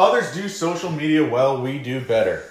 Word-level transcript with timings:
Others 0.00 0.32
do 0.32 0.48
social 0.48 0.90
media 0.90 1.22
well, 1.28 1.60
we 1.60 1.78
do 1.78 2.00
better. 2.00 2.42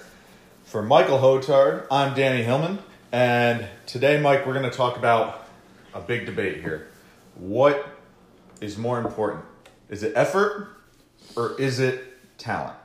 For 0.66 0.84
Michael 0.84 1.18
Hotard, 1.18 1.88
I'm 1.90 2.14
Danny 2.14 2.44
Hillman, 2.44 2.78
and 3.12 3.68
today, 3.88 4.22
Mike, 4.22 4.46
we're 4.46 4.54
going 4.54 4.70
to 4.70 4.78
talk 4.78 4.98
about 4.98 5.48
a 5.96 6.00
big 6.00 6.28
debate 6.28 6.62
here. 6.62 6.90
What 7.34 7.88
is 8.62 8.78
more 8.78 9.00
important? 9.00 9.46
Is 9.90 10.04
it 10.04 10.14
effort 10.16 10.78
or 11.36 11.60
is 11.60 11.80
it 11.80 12.04
talent? 12.38 12.76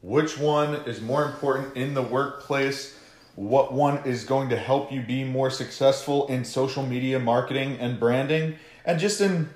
Which 0.00 0.38
one 0.38 0.76
is 0.86 1.02
more 1.02 1.26
important 1.26 1.76
in 1.76 1.92
the 1.92 2.00
workplace? 2.00 2.98
What 3.34 3.74
one 3.74 3.98
is 4.06 4.24
going 4.24 4.48
to 4.48 4.56
help 4.56 4.90
you 4.90 5.02
be 5.02 5.22
more 5.22 5.50
successful 5.50 6.26
in 6.28 6.46
social 6.46 6.82
media 6.82 7.18
marketing 7.18 7.76
and 7.78 8.00
branding 8.00 8.56
and 8.86 8.98
just 8.98 9.20
in, 9.20 9.50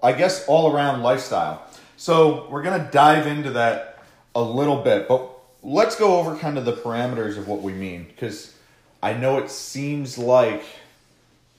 I 0.00 0.12
guess, 0.12 0.46
all 0.46 0.72
around 0.72 1.02
lifestyle? 1.02 1.66
So, 2.04 2.46
we're 2.50 2.60
going 2.60 2.78
to 2.78 2.90
dive 2.90 3.26
into 3.26 3.52
that 3.52 3.98
a 4.34 4.42
little 4.42 4.82
bit, 4.82 5.08
but 5.08 5.26
let's 5.62 5.96
go 5.96 6.18
over 6.18 6.36
kind 6.36 6.58
of 6.58 6.66
the 6.66 6.74
parameters 6.74 7.38
of 7.38 7.48
what 7.48 7.62
we 7.62 7.72
mean 7.72 8.04
because 8.04 8.54
I 9.02 9.14
know 9.14 9.38
it 9.38 9.48
seems 9.48 10.18
like 10.18 10.64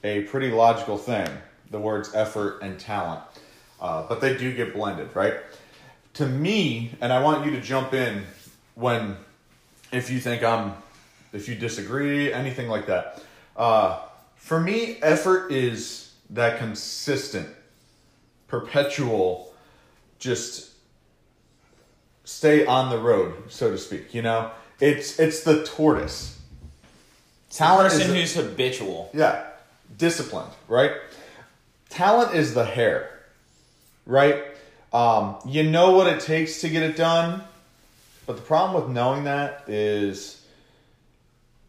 a 0.04 0.21
pretty 0.26 0.52
logical 0.52 0.99
thing 0.99 1.27
the 1.71 1.80
words 1.80 2.13
effort 2.13 2.62
and 2.62 2.80
talent, 2.80 3.21
uh, 3.81 4.05
but 4.08 4.21
they 4.21 4.38
do 4.38 4.54
get 4.54 4.76
blended, 4.76 5.16
right? 5.16 5.34
To 6.13 6.27
me, 6.27 6.91
and 7.02 7.12
I 7.12 7.23
want 7.23 7.43
you 7.43 7.49
to 7.54 7.59
jump 7.59 7.96
in 7.96 8.23
when, 8.76 9.18
if 9.91 10.12
you 10.12 10.20
think 10.20 10.43
I'm, 10.43 10.73
if 11.34 11.49
you 11.49 11.55
disagree, 11.55 12.32
anything 12.32 12.68
like 12.68 12.85
that. 12.85 13.23
Uh, 13.57 13.99
for 14.35 14.59
me, 14.59 14.99
effort 15.02 15.52
is 15.52 16.13
that 16.30 16.59
consistent, 16.59 17.49
perpetual, 18.48 19.52
just 20.20 20.71
stay 22.24 22.66
on 22.66 22.90
the 22.90 22.98
road, 22.98 23.52
so 23.52 23.71
to 23.71 23.77
speak. 23.77 24.13
You 24.13 24.21
know, 24.21 24.52
it's 24.80 25.20
it's 25.20 25.44
the 25.44 25.63
tortoise. 25.66 26.40
Talent 27.49 27.91
person 27.91 28.12
the- 28.12 28.20
who's 28.20 28.36
habitual. 28.36 29.10
yeah, 29.13 29.46
disciplined, 29.98 30.52
right? 30.68 30.91
Talent 31.90 32.36
is 32.36 32.54
the 32.54 32.66
hare, 32.66 33.10
right? 34.05 34.43
Um, 34.91 35.38
you 35.46 35.63
know 35.63 35.91
what 35.91 36.08
it 36.08 36.20
takes 36.20 36.62
to 36.62 36.70
get 36.70 36.84
it 36.84 36.98
done, 36.98 37.43
but 38.26 38.36
the 38.36 38.41
problem 38.41 38.82
with 38.82 38.93
knowing 38.93 39.26
that 39.26 39.63
is 39.70 40.46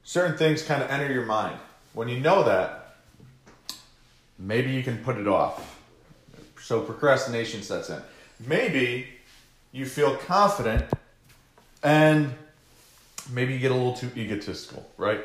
certain 0.04 0.36
things 0.36 0.62
kind 0.62 0.82
of 0.82 0.90
enter 0.90 1.12
your 1.12 1.26
mind. 1.26 1.58
When 1.92 2.08
you 2.08 2.20
know 2.20 2.44
that, 2.44 2.96
maybe 4.38 4.70
you 4.72 4.82
can 4.82 4.98
put 4.98 5.16
it 5.16 5.26
off. 5.28 5.80
So 6.60 6.80
procrastination 6.80 7.62
sets 7.62 7.90
in. 7.90 8.00
Maybe 8.44 9.08
you 9.72 9.86
feel 9.86 10.16
confident 10.16 10.84
and 11.82 12.34
maybe 13.30 13.54
you 13.54 13.58
get 13.58 13.70
a 13.70 13.74
little 13.74 13.94
too 13.96 14.10
egotistical, 14.16 14.88
right? 14.96 15.20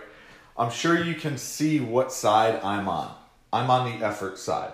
I'm 0.58 0.72
sure 0.72 1.02
you 1.02 1.16
can 1.16 1.38
see 1.38 1.80
what 1.80 2.12
side 2.12 2.62
I'm 2.64 2.88
on. 2.88 3.14
I'm 3.52 3.70
on 3.70 4.00
the 4.00 4.06
effort 4.06 4.38
side. 4.38 4.74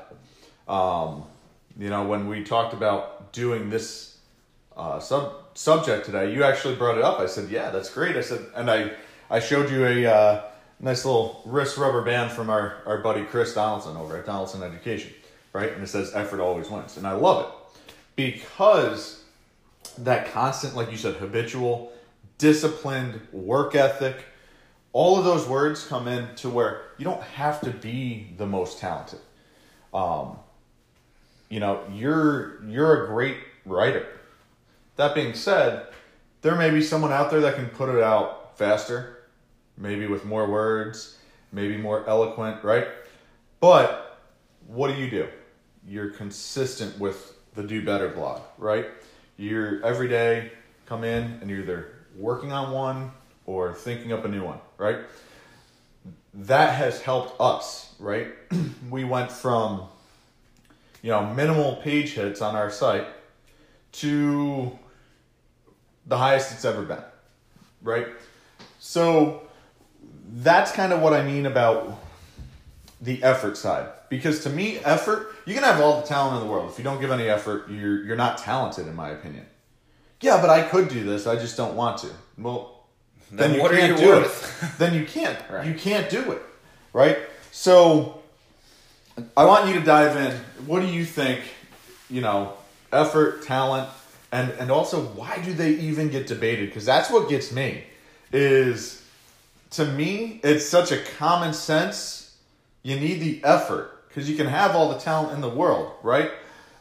Um, 0.67 1.23
you 1.77 1.89
know, 1.89 2.05
when 2.05 2.27
we 2.27 2.43
talked 2.43 2.73
about 2.73 3.31
doing 3.33 3.69
this 3.69 4.17
uh, 4.75 4.99
sub 4.99 5.33
subject 5.53 6.05
today, 6.05 6.33
you 6.33 6.43
actually 6.43 6.75
brought 6.75 6.97
it 6.97 7.03
up. 7.03 7.19
I 7.19 7.25
said, 7.25 7.49
"Yeah, 7.49 7.71
that's 7.71 7.89
great." 7.89 8.15
I 8.15 8.21
said, 8.21 8.45
and 8.55 8.69
I 8.69 8.91
I 9.29 9.39
showed 9.39 9.71
you 9.71 9.85
a 9.85 10.05
uh, 10.05 10.41
nice 10.79 11.05
little 11.05 11.41
wrist 11.45 11.77
rubber 11.77 12.01
band 12.01 12.31
from 12.31 12.49
our 12.49 12.77
our 12.85 12.99
buddy 12.99 13.23
Chris 13.23 13.53
Donaldson 13.53 13.95
over 13.97 14.17
at 14.17 14.25
Donaldson 14.25 14.61
Education, 14.61 15.13
right? 15.53 15.71
And 15.71 15.81
it 15.83 15.87
says, 15.87 16.13
"Effort 16.13 16.41
always 16.41 16.69
wins," 16.69 16.97
and 16.97 17.07
I 17.07 17.13
love 17.13 17.45
it 17.45 17.56
because 18.17 19.23
that 19.99 20.33
constant, 20.33 20.75
like 20.75 20.91
you 20.91 20.97
said, 20.97 21.15
habitual, 21.15 21.93
disciplined 22.37 23.21
work 23.31 23.75
ethic. 23.75 24.25
All 24.91 25.17
of 25.17 25.23
those 25.23 25.47
words 25.47 25.85
come 25.85 26.07
in 26.07 26.35
to 26.35 26.49
where 26.49 26.81
you 26.97 27.05
don't 27.05 27.21
have 27.21 27.61
to 27.61 27.69
be 27.69 28.33
the 28.37 28.45
most 28.45 28.79
talented. 28.79 29.19
Um, 29.93 30.37
you 31.49 31.59
know, 31.59 31.83
you're 31.93 32.63
you're 32.65 33.03
a 33.03 33.07
great 33.07 33.37
writer. 33.65 34.05
That 34.97 35.13
being 35.13 35.33
said, 35.33 35.87
there 36.41 36.55
may 36.55 36.71
be 36.71 36.81
someone 36.81 37.13
out 37.13 37.29
there 37.29 37.41
that 37.41 37.55
can 37.55 37.67
put 37.67 37.89
it 37.89 38.03
out 38.03 38.57
faster, 38.57 39.19
maybe 39.77 40.07
with 40.07 40.25
more 40.25 40.49
words, 40.49 41.17
maybe 41.51 41.77
more 41.77 42.07
eloquent, 42.09 42.63
right? 42.63 42.87
But 43.59 44.19
what 44.65 44.87
do 44.87 44.95
you 44.95 45.09
do? 45.09 45.27
You're 45.87 46.09
consistent 46.09 46.99
with 46.99 47.36
the 47.57 47.63
Do 47.63 47.83
Better 47.83 48.07
blog, 48.07 48.41
right? 48.59 48.85
You're 49.35 49.83
every 49.83 50.07
day 50.07 50.51
come 50.85 51.03
in 51.03 51.39
and 51.41 51.49
you're 51.49 51.61
either 51.61 51.91
working 52.15 52.51
on 52.53 52.71
one 52.71 53.11
or 53.47 53.73
thinking 53.73 54.13
up 54.13 54.23
a 54.23 54.27
new 54.27 54.43
one, 54.43 54.59
right? 54.77 54.99
That 56.35 56.75
has 56.75 57.01
helped 57.01 57.41
us, 57.41 57.95
right? 57.97 58.27
we 58.91 59.03
went 59.03 59.31
from 59.31 59.87
you 61.01 61.09
know 61.09 61.33
minimal 61.33 61.77
page 61.77 62.13
hits 62.13 62.43
on 62.43 62.55
our 62.55 62.69
site 62.69 63.07
to 63.93 64.77
the 66.05 66.17
highest 66.17 66.51
it's 66.51 66.63
ever 66.63 66.83
been, 66.83 67.03
right? 67.81 68.07
So 68.79 69.47
that's 70.31 70.71
kind 70.71 70.93
of 70.93 71.01
what 71.01 71.13
I 71.13 71.23
mean 71.23 71.47
about 71.47 71.99
the 73.01 73.23
effort 73.23 73.57
side. 73.57 73.89
Because 74.09 74.43
to 74.43 74.49
me, 74.49 74.77
effort, 74.79 75.35
you 75.45 75.53
can 75.53 75.63
have 75.63 75.81
all 75.81 76.01
the 76.01 76.07
talent 76.07 76.41
in 76.41 76.47
the 76.47 76.51
world. 76.51 76.71
If 76.71 76.77
you 76.77 76.83
don't 76.83 77.01
give 77.01 77.11
any 77.11 77.27
effort, 77.27 77.69
you're 77.69 78.03
you're 78.03 78.15
not 78.15 78.37
talented 78.37 78.87
in 78.87 78.95
my 78.95 79.09
opinion. 79.09 79.45
Yeah, 80.21 80.41
but 80.41 80.49
I 80.49 80.63
could 80.63 80.87
do 80.89 81.03
this. 81.03 81.27
I 81.27 81.35
just 81.35 81.57
don't 81.57 81.75
want 81.75 81.99
to. 81.99 82.09
Well, 82.37 82.85
then, 83.29 83.51
Then 83.51 83.55
you 83.55 83.61
what 83.61 83.71
are 83.73 83.77
can't 83.77 83.99
you 83.99 84.05
do 84.05 84.11
worth? 84.11 84.63
it. 84.63 84.77
then 84.79 84.93
you 84.93 85.05
can't. 85.05 85.37
Right. 85.49 85.67
You 85.67 85.73
can't 85.73 86.09
do 86.09 86.31
it. 86.31 86.41
Right? 86.93 87.17
So 87.51 88.21
I 89.35 89.45
want 89.45 89.67
you 89.67 89.73
to 89.75 89.81
dive 89.85 90.15
in. 90.15 90.31
What 90.65 90.81
do 90.81 90.87
you 90.87 91.05
think, 91.05 91.41
you 92.09 92.21
know, 92.21 92.53
effort, 92.91 93.43
talent, 93.43 93.89
and 94.31 94.51
and 94.51 94.71
also 94.71 95.01
why 95.01 95.39
do 95.43 95.53
they 95.53 95.71
even 95.71 96.09
get 96.09 96.27
debated? 96.27 96.69
Because 96.69 96.85
that's 96.85 97.09
what 97.11 97.29
gets 97.29 97.51
me. 97.51 97.83
Is 98.31 99.03
to 99.71 99.85
me, 99.85 100.39
it's 100.43 100.65
such 100.65 100.91
a 100.91 100.97
common 101.17 101.53
sense. 101.53 102.35
You 102.83 102.97
need 102.99 103.19
the 103.19 103.43
effort 103.43 103.96
because 104.17 104.27
you 104.27 104.35
can 104.35 104.47
have 104.47 104.75
all 104.75 104.89
the 104.89 104.97
talent 104.97 105.31
in 105.31 105.41
the 105.41 105.49
world, 105.49 105.91
right? 106.01 106.31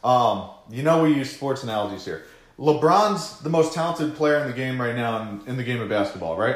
Um, 0.03 0.49
you 0.71 0.81
know, 0.81 1.03
we 1.03 1.13
use 1.13 1.29
sports 1.29 1.61
analogies 1.61 2.03
here. 2.03 2.23
LeBron's 2.57 3.41
the 3.41 3.49
most 3.51 3.75
talented 3.75 4.15
player 4.15 4.39
in 4.39 4.47
the 4.47 4.53
game 4.53 4.81
right 4.81 4.95
now 4.95 5.21
in, 5.21 5.47
in 5.49 5.55
the 5.55 5.63
game 5.63 5.79
of 5.79 5.87
basketball, 5.87 6.35
right? 6.35 6.55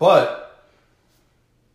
But 0.00 0.66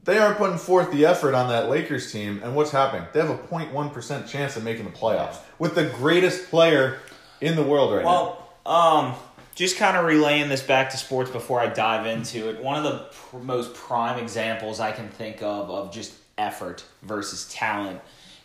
they 0.03 0.17
aren't 0.17 0.38
putting 0.38 0.57
forth 0.57 0.91
the 0.91 1.05
effort 1.05 1.33
on 1.33 1.47
that 1.47 1.69
Lakers 1.69 2.11
team, 2.11 2.41
and 2.44 2.57
what's 2.57 2.72
happening? 2.72 3.07
They 3.13 3.22
have 3.22 3.29
a 3.29 3.38
0.1% 3.38 4.28
chance 4.28 4.57
of 4.57 4.66
making 4.66 4.83
the 4.83 4.91
playoffs 4.91 5.38
with 5.59 5.75
the 5.75 5.85
greatest 5.85 6.49
player 6.49 6.99
in 7.39 7.55
the 7.55 7.63
world 7.63 7.94
right 7.94 8.03
now. 8.03 8.38
Well, 8.66 9.05
um, 9.05 9.16
just 9.55 9.78
kind 9.78 9.95
of 9.95 10.03
relaying 10.03 10.49
this 10.49 10.61
back 10.61 10.89
to 10.89 10.97
sports 10.97 11.31
before 11.31 11.61
I 11.61 11.67
dive 11.67 12.05
into 12.05 12.49
it. 12.49 12.61
One 12.61 12.75
of 12.75 12.83
the 12.83 13.07
pr- 13.13 13.38
most 13.38 13.73
prime 13.75 14.19
examples 14.19 14.81
I 14.81 14.91
can 14.91 15.07
think 15.07 15.41
of 15.41 15.69
of 15.69 15.94
just 15.94 16.19
effort 16.39 16.83
versus 17.03 17.47
talent 17.51 18.01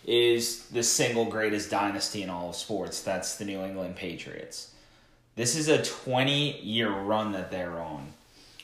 is 0.06 0.66
the 0.68 0.82
single 0.82 1.24
greatest 1.24 1.70
dynasty 1.70 2.22
in 2.22 2.30
all 2.30 2.50
of 2.50 2.56
sports. 2.56 3.00
That's 3.02 3.36
the 3.36 3.44
New 3.44 3.62
England 3.62 3.96
Patriots. 3.96 4.70
This 5.36 5.56
is 5.56 5.68
a 5.68 5.82
20 5.82 6.60
year 6.60 6.90
run 6.90 7.32
that 7.32 7.50
they're 7.50 7.80
on. 7.80 8.12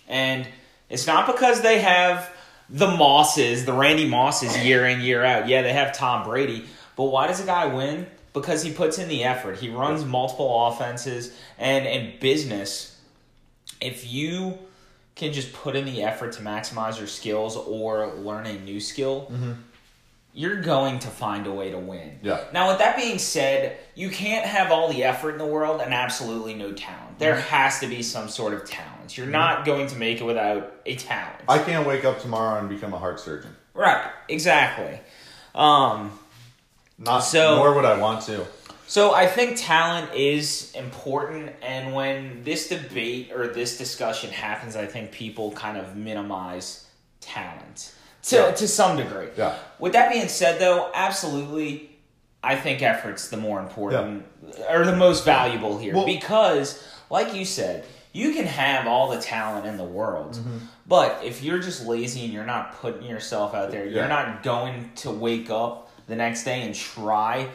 And 0.09 0.47
it's 0.89 1.07
not 1.07 1.27
because 1.27 1.63
they 1.63 1.81
have 1.81 2.31
the 2.69 2.89
Mosses, 2.89 3.65
the 3.65 3.73
Randy 3.73 4.07
Mosses 4.07 4.57
year 4.59 4.87
in, 4.87 5.01
year 5.01 5.25
out. 5.25 5.49
Yeah, 5.49 5.63
they 5.63 5.73
have 5.73 5.97
Tom 5.97 6.25
Brady. 6.25 6.65
But 6.97 7.05
why 7.05 7.27
does 7.27 7.41
a 7.41 7.47
guy 7.47 7.67
win? 7.67 8.07
Because 8.33 8.63
he 8.63 8.73
puts 8.73 8.99
in 8.99 9.09
the 9.09 9.25
effort. 9.25 9.59
He 9.59 9.71
runs 9.71 10.05
multiple 10.05 10.67
offenses. 10.67 11.37
And 11.59 11.87
in 11.87 12.21
business, 12.21 12.97
if 13.81 14.13
you 14.13 14.59
can 15.21 15.33
just 15.33 15.53
put 15.53 15.77
in 15.77 15.85
the 15.85 16.03
effort 16.03 16.33
to 16.33 16.43
maximize 16.43 16.99
your 16.99 17.07
skills 17.07 17.57
or 17.57 18.09
learn 18.15 18.47
a 18.47 18.55
new 18.61 18.81
skill, 18.81 19.31
you're 20.33 20.61
going 20.63 20.99
to 21.01 21.09
find 21.09 21.47
a 21.47 21.53
way 21.53 21.71
to 21.71 21.79
win. 21.79 22.19
Yeah. 22.23 22.41
Now, 22.53 22.69
with 22.71 22.79
that 22.79 22.97
being 22.97 23.19
said, 23.19 23.79
you 23.95 24.09
can't 24.11 24.47
have 24.47 24.71
all 24.73 24.89
the 24.93 25.05
effort 25.05 25.33
in 25.33 25.39
the 25.39 25.45
world 25.47 25.81
and 25.81 25.93
absolutely 25.93 26.55
no 26.55 26.73
talent. 26.73 27.19
There 27.19 27.35
Mm-hmm. 27.35 27.49
has 27.49 27.81
to 27.81 27.87
be 27.87 28.03
some 28.03 28.29
sort 28.29 28.55
of 28.55 28.65
talent. 28.65 29.17
You're 29.19 29.27
not 29.27 29.65
going 29.67 29.89
to 29.89 29.97
make 29.97 30.21
it 30.21 30.25
without 30.25 30.73
a 30.87 30.95
talent. 30.97 31.37
I 31.49 31.59
can't 31.59 31.87
wake 31.87 32.05
up 32.05 32.21
tomorrow 32.21 32.59
and 32.61 32.69
become 32.69 32.95
a 32.95 32.99
heart 32.99 33.21
surgeon. 33.21 33.55
right, 33.75 34.11
exactly. 34.29 35.01
Um, 35.55 36.19
Not 36.99 37.21
So- 37.21 37.57
nor 37.57 37.75
would 37.75 37.85
I 37.85 37.99
want 37.99 38.23
to. 38.27 38.47
So 38.91 39.15
I 39.15 39.29
think 39.29 39.57
talent 39.57 40.13
is 40.17 40.73
important, 40.75 41.53
and 41.63 41.95
when 41.95 42.43
this 42.43 42.69
debate 42.69 43.31
or 43.33 43.47
this 43.47 43.79
discussion 43.79 44.31
happens, 44.33 44.75
I 44.75 44.85
think 44.85 45.13
people 45.13 45.53
kind 45.53 45.79
of 45.79 45.95
minimize 45.95 46.87
talent 47.21 47.93
to 48.25 48.35
Yeah. 48.37 48.51
to 48.51 48.67
some 48.67 48.97
degree. 48.97 49.29
Yeah. 49.37 49.55
With 49.79 49.93
that 49.93 50.11
being 50.11 50.27
said, 50.27 50.59
though, 50.59 50.91
absolutely, 50.93 51.91
I 52.43 52.57
think 52.57 52.83
effort's 52.83 53.29
the 53.29 53.37
more 53.37 53.61
important 53.61 54.25
or 54.69 54.85
the 54.85 54.97
most 54.97 55.25
valuable 55.25 55.79
here 55.79 55.95
Well- 55.95 56.05
because, 56.05 56.83
like 57.11 57.33
you 57.33 57.45
said, 57.45 57.85
you 58.13 58.35
can 58.35 58.47
have 58.47 58.89
all 58.89 59.07
the 59.09 59.21
talent 59.21 59.67
in 59.67 59.77
the 59.77 59.85
world, 59.85 60.33
Mm-hmm. 60.35 60.59
but 60.89 61.21
if 61.23 61.45
you're 61.45 61.61
just 61.61 61.87
lazy 61.87 62.25
and 62.25 62.33
you're 62.33 62.45
not 62.57 62.77
putting 62.81 63.05
yourself 63.09 63.55
out 63.55 63.71
there, 63.71 63.85
Yeah. 63.85 63.93
you're 64.01 64.09
not 64.09 64.43
going 64.43 64.91
to 64.97 65.13
wake 65.13 65.49
up 65.49 65.93
the 66.09 66.17
next 66.17 66.43
day 66.43 66.63
and 66.63 66.75
try 66.75 67.47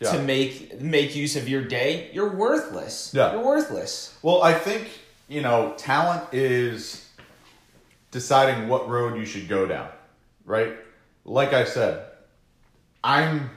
Yeah. 0.00 0.12
to 0.12 0.18
make 0.18 0.80
make 0.80 1.14
use 1.14 1.36
of 1.36 1.48
your 1.48 1.62
day. 1.62 2.10
You're 2.12 2.34
worthless. 2.34 3.12
Yeah. 3.14 3.32
You're 3.32 3.44
worthless. 3.44 4.16
Well, 4.22 4.42
I 4.42 4.52
think, 4.52 4.88
you 5.28 5.40
know, 5.40 5.74
talent 5.76 6.24
is 6.32 7.08
deciding 8.10 8.68
what 8.68 8.88
road 8.88 9.16
you 9.16 9.24
should 9.24 9.48
go 9.48 9.66
down, 9.66 9.88
right? 10.44 10.74
Like 11.24 11.52
I 11.52 11.64
said, 11.64 12.04
I'm 13.02 13.50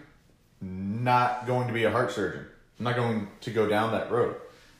not 0.61 1.45
going 1.47 1.67
to 1.67 1.73
be 1.73 1.83
a 1.83 1.91
heart 1.91 2.11
surgeon. 2.11 2.45
I'm 2.79 2.83
not 2.83 2.95
going 2.95 3.27
to 3.41 3.51
go 3.51 3.67
down 3.67 3.91
that 3.91 4.11
road, 4.11 4.35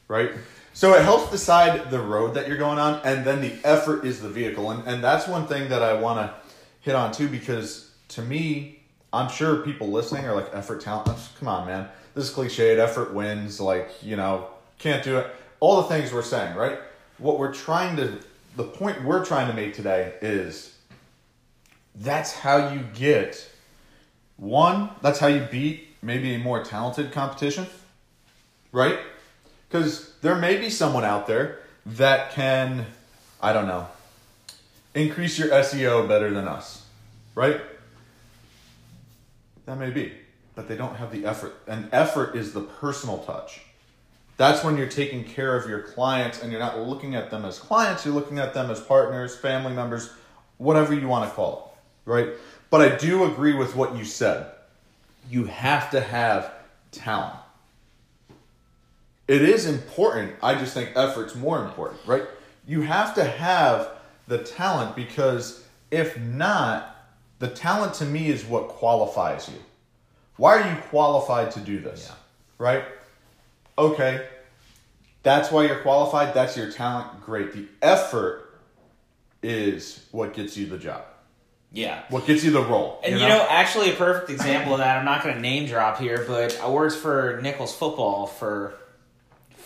right? 0.08 0.32
So 0.74 0.94
it 0.94 1.02
helps 1.02 1.32
decide 1.32 1.90
the 1.90 2.00
road 2.00 2.36
that 2.36 2.48
you're 2.48 2.58
going 2.58 2.78
on, 2.78 3.02
and 3.04 3.26
then 3.26 3.42
the 3.42 3.54
effort 3.64 4.06
is 4.06 4.22
the 4.22 4.30
vehicle. 4.30 4.70
And, 4.70 4.88
and 4.88 5.04
that's 5.04 5.28
one 5.28 5.48
thing 5.48 5.70
that 5.70 5.82
I 5.82 5.94
want 5.94 6.20
to 6.20 6.34
hit 6.82 6.96
on 6.96 7.12
too, 7.12 7.28
because 7.28 7.92
to 8.10 8.22
me, 8.22 8.77
I'm 9.14 9.30
sure 9.30 9.58
people 9.58 9.90
listening 9.90 10.26
are 10.26 10.36
like, 10.36 10.50
effort, 10.54 10.82
talent. 10.82 11.18
Come 11.40 11.48
on, 11.48 11.68
man. 11.68 11.88
This 12.14 12.30
is 12.30 12.36
cliched. 12.36 12.78
Effort 12.78 13.14
wins. 13.14 13.60
Like, 13.60 13.90
you 14.02 14.16
know, 14.16 14.48
can't 14.80 15.04
do 15.04 15.18
it. 15.18 15.28
All 15.60 15.82
the 15.82 15.88
things 15.88 16.14
we're 16.14 16.22
saying, 16.24 16.56
right? 16.56 16.80
What 17.18 17.40
we're 17.40 17.54
trying 17.54 17.96
to, 17.98 18.20
the 18.56 18.64
point 18.64 19.04
we're 19.04 19.26
trying 19.26 19.48
to 19.48 19.54
make 19.54 19.74
today 19.74 20.14
is 20.22 20.76
that's 21.96 22.34
how 22.34 22.72
you 22.72 22.82
get 22.94 23.50
one, 24.36 24.92
that's 25.02 25.18
how 25.18 25.28
you 25.28 25.42
beat 25.52 25.88
maybe 26.02 26.36
a 26.36 26.40
more 26.40 26.64
talented 26.64 27.12
competition, 27.12 27.66
right? 28.72 29.00
Because 29.68 30.14
there 30.22 30.36
may 30.36 30.58
be 30.58 30.70
someone 30.70 31.04
out 31.04 31.28
there 31.28 31.60
that 31.86 32.32
can, 32.32 32.86
I 33.42 33.54
don't 33.54 33.68
know, 33.68 33.88
increase 34.94 35.38
your 35.40 35.50
SEO 35.50 36.08
better 36.08 36.32
than 36.32 36.48
us, 36.48 36.86
right? 37.36 37.60
That 39.68 39.78
may 39.78 39.90
be, 39.90 40.14
but 40.56 40.68
they 40.68 40.78
don't 40.78 40.96
have 40.96 41.12
the 41.12 41.26
effort. 41.26 41.54
And 41.68 41.90
effort 41.92 42.36
is 42.36 42.54
the 42.54 42.62
personal 42.62 43.20
touch. 43.20 43.62
That's 44.38 44.64
when 44.64 44.78
you're 44.78 44.88
taking 44.88 45.26
care 45.26 45.58
of 45.58 45.70
your 45.70 45.82
clients 45.82 46.42
and 46.42 46.52
you're 46.52 46.62
not 46.62 46.80
looking 46.80 47.16
at 47.16 47.30
them 47.30 47.44
as 47.44 47.60
clients, 47.60 48.06
you're 48.06 48.14
looking 48.14 48.40
at 48.40 48.54
them 48.54 48.72
as 48.72 48.80
partners, 48.80 49.36
family 49.36 49.74
members, 49.74 50.14
whatever 50.58 50.94
you 50.94 51.08
want 51.08 51.30
to 51.30 51.36
call 51.36 51.78
it, 52.06 52.10
right? 52.10 52.30
But 52.70 52.82
I 52.82 52.96
do 52.96 53.26
agree 53.26 53.56
with 53.56 53.76
what 53.76 53.98
you 53.98 54.06
said. 54.06 54.52
You 55.30 55.46
have 55.46 55.92
to 55.92 56.00
have 56.00 56.54
talent. 56.92 57.36
It 59.28 59.42
is 59.42 59.66
important. 59.66 60.34
I 60.42 60.56
just 60.56 60.74
think 60.74 60.96
effort's 60.96 61.36
more 61.36 61.62
important, 61.66 62.00
right? 62.06 62.24
You 62.66 62.82
have 62.82 63.16
to 63.16 63.24
have 63.26 63.90
the 64.28 64.38
talent 64.38 64.96
because 64.96 65.66
if 65.92 66.18
not, 66.18 66.97
the 67.40 67.48
talent 67.48 67.94
to 67.96 68.06
me 68.06 68.30
is 68.30 68.46
what 68.46 68.68
qualifies 68.70 69.50
you. 69.50 69.60
Why 70.38 70.62
are 70.62 70.70
you 70.70 70.78
qualified 70.90 71.52
to 71.52 71.60
do 71.60 71.80
this? 71.80 72.08
Yeah. 72.08 72.16
Right? 72.58 72.84
Okay. 73.78 74.26
That's 75.24 75.52
why 75.52 75.66
you're 75.66 75.80
qualified. 75.80 76.34
That's 76.34 76.56
your 76.56 76.72
talent. 76.72 77.22
Great. 77.22 77.54
The 77.54 77.68
effort 77.82 78.60
is 79.44 80.06
what 80.12 80.34
gets 80.34 80.56
you 80.58 80.68
the 80.68 80.78
job. 80.78 81.04
Yeah. 81.72 82.04
What 82.10 82.26
gets 82.26 82.44
you 82.44 82.52
the 82.52 82.64
role. 82.64 83.00
And 83.04 83.20
you 83.20 83.28
know? 83.28 83.46
actually, 83.50 83.92
a 83.92 83.96
perfect 83.96 84.30
example 84.30 84.74
of 84.74 84.80
that. 84.80 84.98
I'm 84.98 85.06
not 85.06 85.24
going 85.24 85.36
to 85.36 85.42
name 85.42 85.68
drop 85.68 86.00
here, 86.00 86.24
but 86.28 86.60
I 86.64 86.70
worked 86.70 86.96
for 86.96 87.40
Nicholls 87.42 87.76
football 87.76 88.26
for 88.26 88.80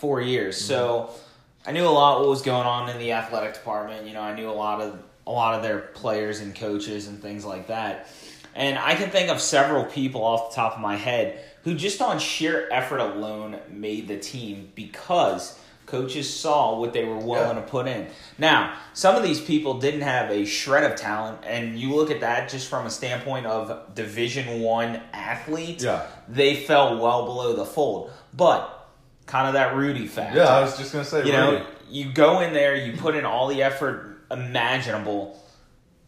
four 0.01 0.19
years, 0.19 0.59
so 0.59 1.09
mm-hmm. 1.11 1.69
I 1.69 1.71
knew 1.73 1.85
a 1.85 1.89
lot 1.89 2.19
what 2.19 2.29
was 2.29 2.41
going 2.41 2.65
on 2.65 2.89
in 2.89 2.97
the 2.97 3.11
athletic 3.11 3.53
department. 3.53 4.07
You 4.07 4.13
know, 4.13 4.21
I 4.21 4.35
knew 4.35 4.49
a 4.49 4.51
lot 4.51 4.81
of 4.81 4.99
a 5.27 5.31
lot 5.31 5.55
of 5.55 5.63
their 5.63 5.79
players 5.79 6.39
and 6.39 6.55
coaches 6.55 7.07
and 7.07 7.21
things 7.21 7.45
like 7.45 7.67
that. 7.67 8.07
And 8.55 8.77
I 8.77 8.95
can 8.95 9.09
think 9.09 9.29
of 9.29 9.39
several 9.39 9.85
people 9.85 10.23
off 10.23 10.49
the 10.49 10.55
top 10.55 10.73
of 10.75 10.81
my 10.81 10.97
head 10.97 11.39
who 11.63 11.73
just 11.75 12.01
on 12.01 12.19
sheer 12.19 12.67
effort 12.71 12.97
alone 12.99 13.59
made 13.69 14.07
the 14.07 14.17
team 14.17 14.71
because 14.75 15.57
coaches 15.85 16.33
saw 16.33 16.77
what 16.79 16.91
they 16.93 17.05
were 17.05 17.17
willing 17.17 17.55
Yeah. 17.55 17.61
to 17.63 17.67
put 17.69 17.87
in. 17.87 18.07
Now, 18.37 18.73
some 18.93 19.15
of 19.15 19.23
these 19.23 19.39
people 19.39 19.75
didn't 19.79 20.01
have 20.01 20.31
a 20.31 20.45
shred 20.45 20.83
of 20.89 20.97
talent, 20.97 21.39
and 21.45 21.77
you 21.77 21.93
look 21.95 22.09
at 22.11 22.21
that 22.21 22.49
just 22.49 22.67
from 22.69 22.85
a 22.85 22.89
standpoint 22.89 23.45
of 23.45 23.93
Division 23.93 24.61
One 24.61 25.01
athlete. 25.13 25.81
Yeah. 25.83 26.03
they 26.27 26.55
fell 26.55 26.97
well 26.97 27.25
below 27.25 27.53
the 27.53 27.65
fold, 27.65 28.11
but 28.33 28.89
kind 29.27 29.47
of 29.47 29.53
that 29.53 29.75
Rudy 29.75 30.07
factor. 30.07 30.39
Yeah, 30.39 30.45
I 30.57 30.61
was 30.61 30.77
just 30.77 30.91
gonna 30.93 31.05
say. 31.05 31.25
you 31.25 31.31
know, 31.33 31.65
you 31.89 32.05
go 32.11 32.39
in 32.39 32.53
there, 32.53 32.75
you 32.75 32.97
put 32.97 33.15
in 33.15 33.25
all 33.25 33.47
the 33.47 33.61
effort 33.63 34.10
imaginable. 34.31 35.39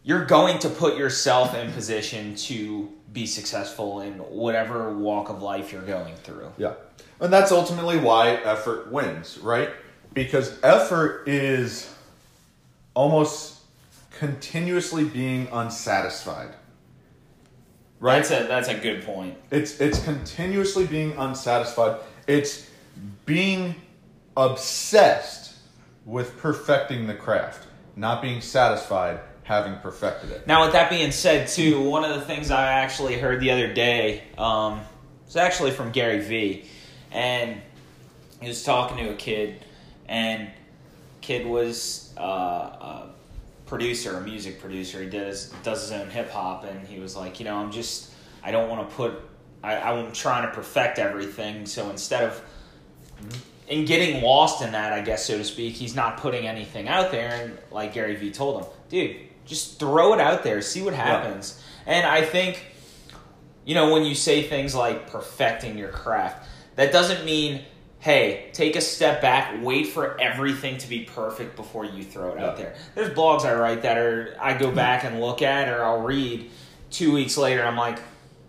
You're 0.02 0.24
going 0.24 0.58
to 0.60 0.68
put 0.68 0.96
yourself 0.96 1.54
in 1.54 1.72
position 1.72 2.34
to 2.36 2.90
be 3.12 3.26
successful 3.26 4.00
in 4.00 4.14
whatever 4.14 4.92
walk 4.92 5.28
of 5.30 5.42
life 5.42 5.72
you're 5.72 5.82
going 5.82 6.14
through. 6.16 6.52
Yeah. 6.58 6.74
And 7.20 7.32
that's 7.32 7.52
ultimately 7.52 7.98
why 7.98 8.30
effort 8.30 8.90
wins, 8.90 9.38
right? 9.38 9.70
Because 10.12 10.58
effort 10.62 11.28
is 11.28 11.94
almost 12.94 13.60
continuously 14.18 15.04
being 15.04 15.48
unsatisfied. 15.52 16.54
Right? 18.00 18.16
That's 18.16 18.30
a 18.30 18.46
that's 18.46 18.68
a 18.68 18.74
good 18.74 19.04
point. 19.04 19.36
It's 19.50 19.80
it's 19.80 20.02
continuously 20.04 20.86
being 20.86 21.12
unsatisfied. 21.16 22.00
It's 22.26 22.68
being 23.24 23.76
obsessed 24.36 25.54
with 26.04 26.36
perfecting 26.38 27.06
the 27.06 27.14
craft, 27.14 27.66
not 27.96 28.22
being 28.22 28.40
satisfied 28.40 29.20
having 29.44 29.76
perfected 29.80 30.30
it. 30.30 30.46
Now, 30.46 30.64
with 30.64 30.72
that 30.72 30.90
being 30.90 31.12
said, 31.12 31.48
too, 31.48 31.80
one 31.82 32.04
of 32.04 32.14
the 32.18 32.22
things 32.22 32.50
I 32.50 32.72
actually 32.72 33.18
heard 33.18 33.40
the 33.40 33.50
other 33.50 33.72
day 33.72 34.24
um, 34.38 34.80
was 35.26 35.36
actually 35.36 35.70
from 35.70 35.92
Gary 35.92 36.20
Vee, 36.20 36.64
and 37.12 37.60
he 38.40 38.48
was 38.48 38.64
talking 38.64 38.96
to 38.98 39.10
a 39.12 39.14
kid, 39.14 39.62
and 40.08 40.50
kid 41.20 41.46
was 41.46 42.14
uh, 42.18 42.22
a 42.22 43.10
producer, 43.66 44.16
a 44.16 44.20
music 44.22 44.60
producer. 44.60 45.02
He 45.02 45.10
does 45.10 45.52
does 45.62 45.82
his 45.82 45.92
own 45.92 46.08
hip 46.08 46.30
hop, 46.30 46.64
and 46.64 46.86
he 46.86 46.98
was 46.98 47.14
like, 47.14 47.38
you 47.38 47.44
know, 47.44 47.56
I'm 47.56 47.70
just, 47.70 48.12
I 48.42 48.50
don't 48.50 48.70
want 48.70 48.88
to 48.88 48.96
put, 48.96 49.20
I, 49.62 49.76
I'm 49.76 50.12
trying 50.12 50.48
to 50.48 50.54
perfect 50.54 50.98
everything, 50.98 51.66
so 51.66 51.90
instead 51.90 52.24
of 52.24 52.42
in 53.68 53.84
getting 53.84 54.22
lost 54.22 54.62
in 54.62 54.72
that, 54.72 54.92
I 54.92 55.00
guess 55.00 55.24
so 55.24 55.38
to 55.38 55.44
speak, 55.44 55.74
he's 55.74 55.94
not 55.94 56.18
putting 56.18 56.46
anything 56.46 56.88
out 56.88 57.10
there. 57.10 57.30
And 57.30 57.58
like 57.70 57.94
Gary 57.94 58.14
Vee 58.16 58.30
told 58.30 58.62
him, 58.62 58.70
dude, 58.88 59.16
just 59.46 59.78
throw 59.78 60.12
it 60.12 60.20
out 60.20 60.42
there, 60.42 60.60
see 60.60 60.82
what 60.82 60.94
happens. 60.94 61.62
And 61.86 62.06
I 62.06 62.22
think, 62.22 62.64
you 63.64 63.74
know, 63.74 63.92
when 63.92 64.04
you 64.04 64.14
say 64.14 64.42
things 64.42 64.74
like 64.74 65.10
perfecting 65.10 65.78
your 65.78 65.88
craft, 65.88 66.48
that 66.76 66.92
doesn't 66.92 67.24
mean, 67.24 67.64
hey, 68.00 68.50
take 68.52 68.76
a 68.76 68.80
step 68.80 69.22
back, 69.22 69.62
wait 69.62 69.86
for 69.86 70.20
everything 70.20 70.76
to 70.78 70.88
be 70.88 71.04
perfect 71.04 71.56
before 71.56 71.84
you 71.86 72.02
throw 72.02 72.34
it 72.34 72.38
out 72.38 72.56
there. 72.56 72.74
There's 72.94 73.10
blogs 73.10 73.44
I 73.44 73.54
write 73.54 73.82
that 73.82 73.96
are 73.96 74.36
I 74.40 74.56
go 74.58 74.70
hmm. 74.70 74.76
back 74.76 75.04
and 75.04 75.20
look 75.20 75.40
at 75.40 75.68
or 75.68 75.82
I'll 75.82 76.02
read 76.02 76.50
two 76.90 77.12
weeks 77.12 77.38
later. 77.38 77.64
I'm 77.64 77.76
like, 77.76 77.98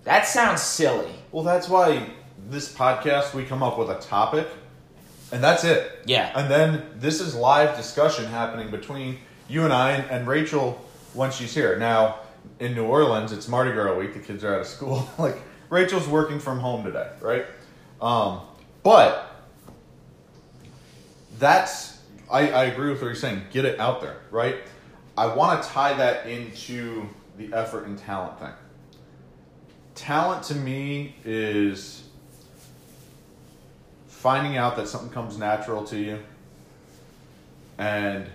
that 0.04 0.28
sounds 0.28 0.62
silly. 0.62 1.12
Well, 1.32 1.44
that's 1.44 1.70
why 1.70 2.10
this 2.50 2.72
podcast 2.74 3.34
we 3.34 3.44
come 3.44 3.64
up 3.64 3.78
with 3.80 3.90
a 3.90 4.00
topic 4.00 4.48
and 5.36 5.44
that's 5.44 5.66
it. 5.66 6.00
Yeah. 6.06 6.32
And 6.34 6.50
then 6.50 6.82
this 6.96 7.20
is 7.20 7.36
live 7.36 7.76
discussion 7.76 8.24
happening 8.24 8.72
between 8.72 9.18
you 9.50 9.66
and 9.66 9.74
I 9.74 9.92
and, 9.92 10.10
and 10.10 10.28
Rachel 10.28 10.82
when 11.14 11.30
she's 11.30 11.54
here. 11.54 11.78
Now, 11.78 12.20
in 12.62 12.74
New 12.74 12.86
Orleans, 12.86 13.34
it's 13.34 13.50
Mardi 13.50 13.74
Gras 13.74 13.98
week. 13.98 14.14
The 14.14 14.22
kids 14.22 14.46
are 14.46 14.56
out 14.56 14.62
of 14.62 14.68
school. 14.68 15.10
like 15.18 15.36
Rachel's 15.70 16.08
working 16.08 16.40
from 16.40 16.60
home 16.60 16.86
today, 16.86 17.10
right? 17.20 17.46
Um, 18.02 18.44
but 18.82 19.30
that's 21.38 22.00
I, 22.32 22.52
I 22.52 22.64
agree 22.66 22.92
with 22.92 23.02
what 23.02 23.08
you're 23.08 23.16
saying. 23.16 23.42
Get 23.52 23.66
it 23.66 23.78
out 23.78 24.00
there, 24.00 24.22
right? 24.32 24.56
I 25.18 25.36
want 25.36 25.62
to 25.62 25.68
tie 25.68 25.96
that 25.96 26.28
into 26.28 27.10
the 27.38 27.54
effort 27.54 27.88
and 27.88 27.98
talent 27.98 28.40
thing. 28.40 28.54
Talent 29.96 30.44
to 30.44 30.56
me 30.56 31.18
is 31.26 32.05
finding 34.26 34.58
out 34.58 34.76
that 34.76 34.88
something 34.88 35.12
comes 35.12 35.38
natural 35.38 35.84
to 35.84 36.00
you 36.00 36.18
and 37.78 38.26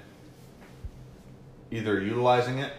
either 1.73 2.01
utilizing 2.01 2.61
it 2.61 2.73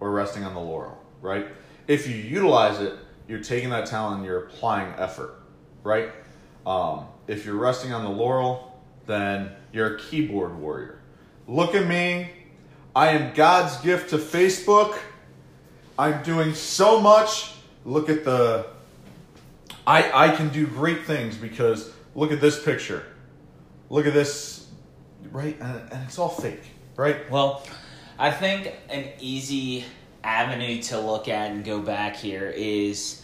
or 0.00 0.10
resting 0.10 0.42
on 0.42 0.52
the 0.52 0.58
laurel, 0.58 1.00
right? 1.22 1.46
If 1.86 2.08
you 2.08 2.16
utilize 2.16 2.80
it, 2.80 2.92
you're 3.28 3.38
taking 3.38 3.70
that 3.70 3.86
talent 3.86 4.16
and 4.16 4.26
you're 4.26 4.46
applying 4.46 4.92
effort, 4.98 5.36
right? 5.84 6.10
Um, 6.66 7.06
if 7.28 7.46
you're 7.46 7.54
resting 7.54 7.92
on 7.92 8.02
the 8.02 8.10
laurel, 8.10 8.82
then 9.06 9.52
you're 9.72 9.94
a 9.94 10.00
keyboard 10.00 10.58
warrior. 10.58 10.98
Look 11.46 11.76
at 11.76 11.86
me. 11.86 12.30
I 12.96 13.10
am 13.10 13.32
God's 13.34 13.76
gift 13.76 14.10
to 14.10 14.18
Facebook. 14.18 14.98
I'm 15.96 16.20
doing 16.24 16.52
so 16.54 17.00
much. 17.00 17.52
Look 17.84 18.08
at 18.08 18.24
the 18.24 18.66
I 19.86 20.26
I 20.32 20.34
can 20.34 20.48
do 20.48 20.66
great 20.66 21.04
things 21.04 21.36
because 21.36 21.93
look 22.14 22.32
at 22.32 22.40
this 22.40 22.62
picture, 22.62 23.04
look 23.90 24.06
at 24.06 24.14
this, 24.14 24.68
right? 25.30 25.56
And, 25.60 25.92
and 25.92 26.04
it's 26.04 26.18
all 26.18 26.28
fake, 26.28 26.62
right? 26.96 27.30
Well, 27.30 27.66
I 28.18 28.30
think 28.30 28.72
an 28.88 29.08
easy 29.20 29.84
avenue 30.22 30.80
to 30.82 31.00
look 31.00 31.28
at 31.28 31.50
and 31.50 31.64
go 31.64 31.80
back 31.80 32.16
here 32.16 32.52
is 32.56 33.22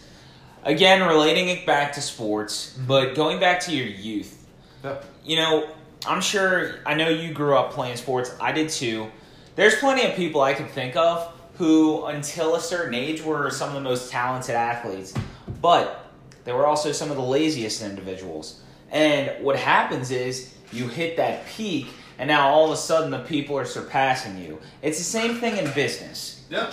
again 0.64 1.06
relating 1.06 1.48
it 1.48 1.66
back 1.66 1.92
to 1.94 2.00
sports, 2.00 2.74
mm-hmm. 2.74 2.86
but 2.86 3.14
going 3.14 3.40
back 3.40 3.60
to 3.60 3.74
your 3.74 3.86
youth. 3.86 4.46
Yeah. 4.84 5.00
You 5.24 5.36
know, 5.36 5.70
I'm 6.06 6.20
sure 6.20 6.76
I 6.86 6.94
know 6.94 7.08
you 7.08 7.32
grew 7.32 7.56
up 7.56 7.72
playing 7.72 7.96
sports. 7.96 8.34
I 8.40 8.52
did 8.52 8.70
too. 8.70 9.10
There's 9.56 9.76
plenty 9.76 10.06
of 10.06 10.14
people 10.14 10.40
I 10.40 10.54
can 10.54 10.66
think 10.66 10.96
of 10.96 11.32
who, 11.56 12.06
until 12.06 12.54
a 12.54 12.60
certain 12.60 12.94
age, 12.94 13.22
were 13.22 13.50
some 13.50 13.68
of 13.68 13.74
the 13.74 13.82
most 13.82 14.10
talented 14.10 14.54
athletes, 14.54 15.12
but 15.60 16.06
they 16.44 16.52
were 16.52 16.66
also 16.66 16.90
some 16.92 17.10
of 17.10 17.16
the 17.16 17.22
laziest 17.22 17.82
individuals. 17.82 18.62
And 18.90 19.44
what 19.44 19.56
happens 19.56 20.10
is 20.10 20.54
you 20.72 20.88
hit 20.88 21.16
that 21.16 21.46
peak, 21.46 21.88
and 22.18 22.28
now 22.28 22.48
all 22.48 22.66
of 22.66 22.72
a 22.72 22.76
sudden 22.76 23.10
the 23.10 23.20
people 23.20 23.56
are 23.58 23.64
surpassing 23.64 24.38
you. 24.38 24.58
It's 24.82 24.98
the 24.98 25.04
same 25.04 25.36
thing 25.36 25.56
in 25.56 25.70
business. 25.72 26.44
Yeah. 26.50 26.72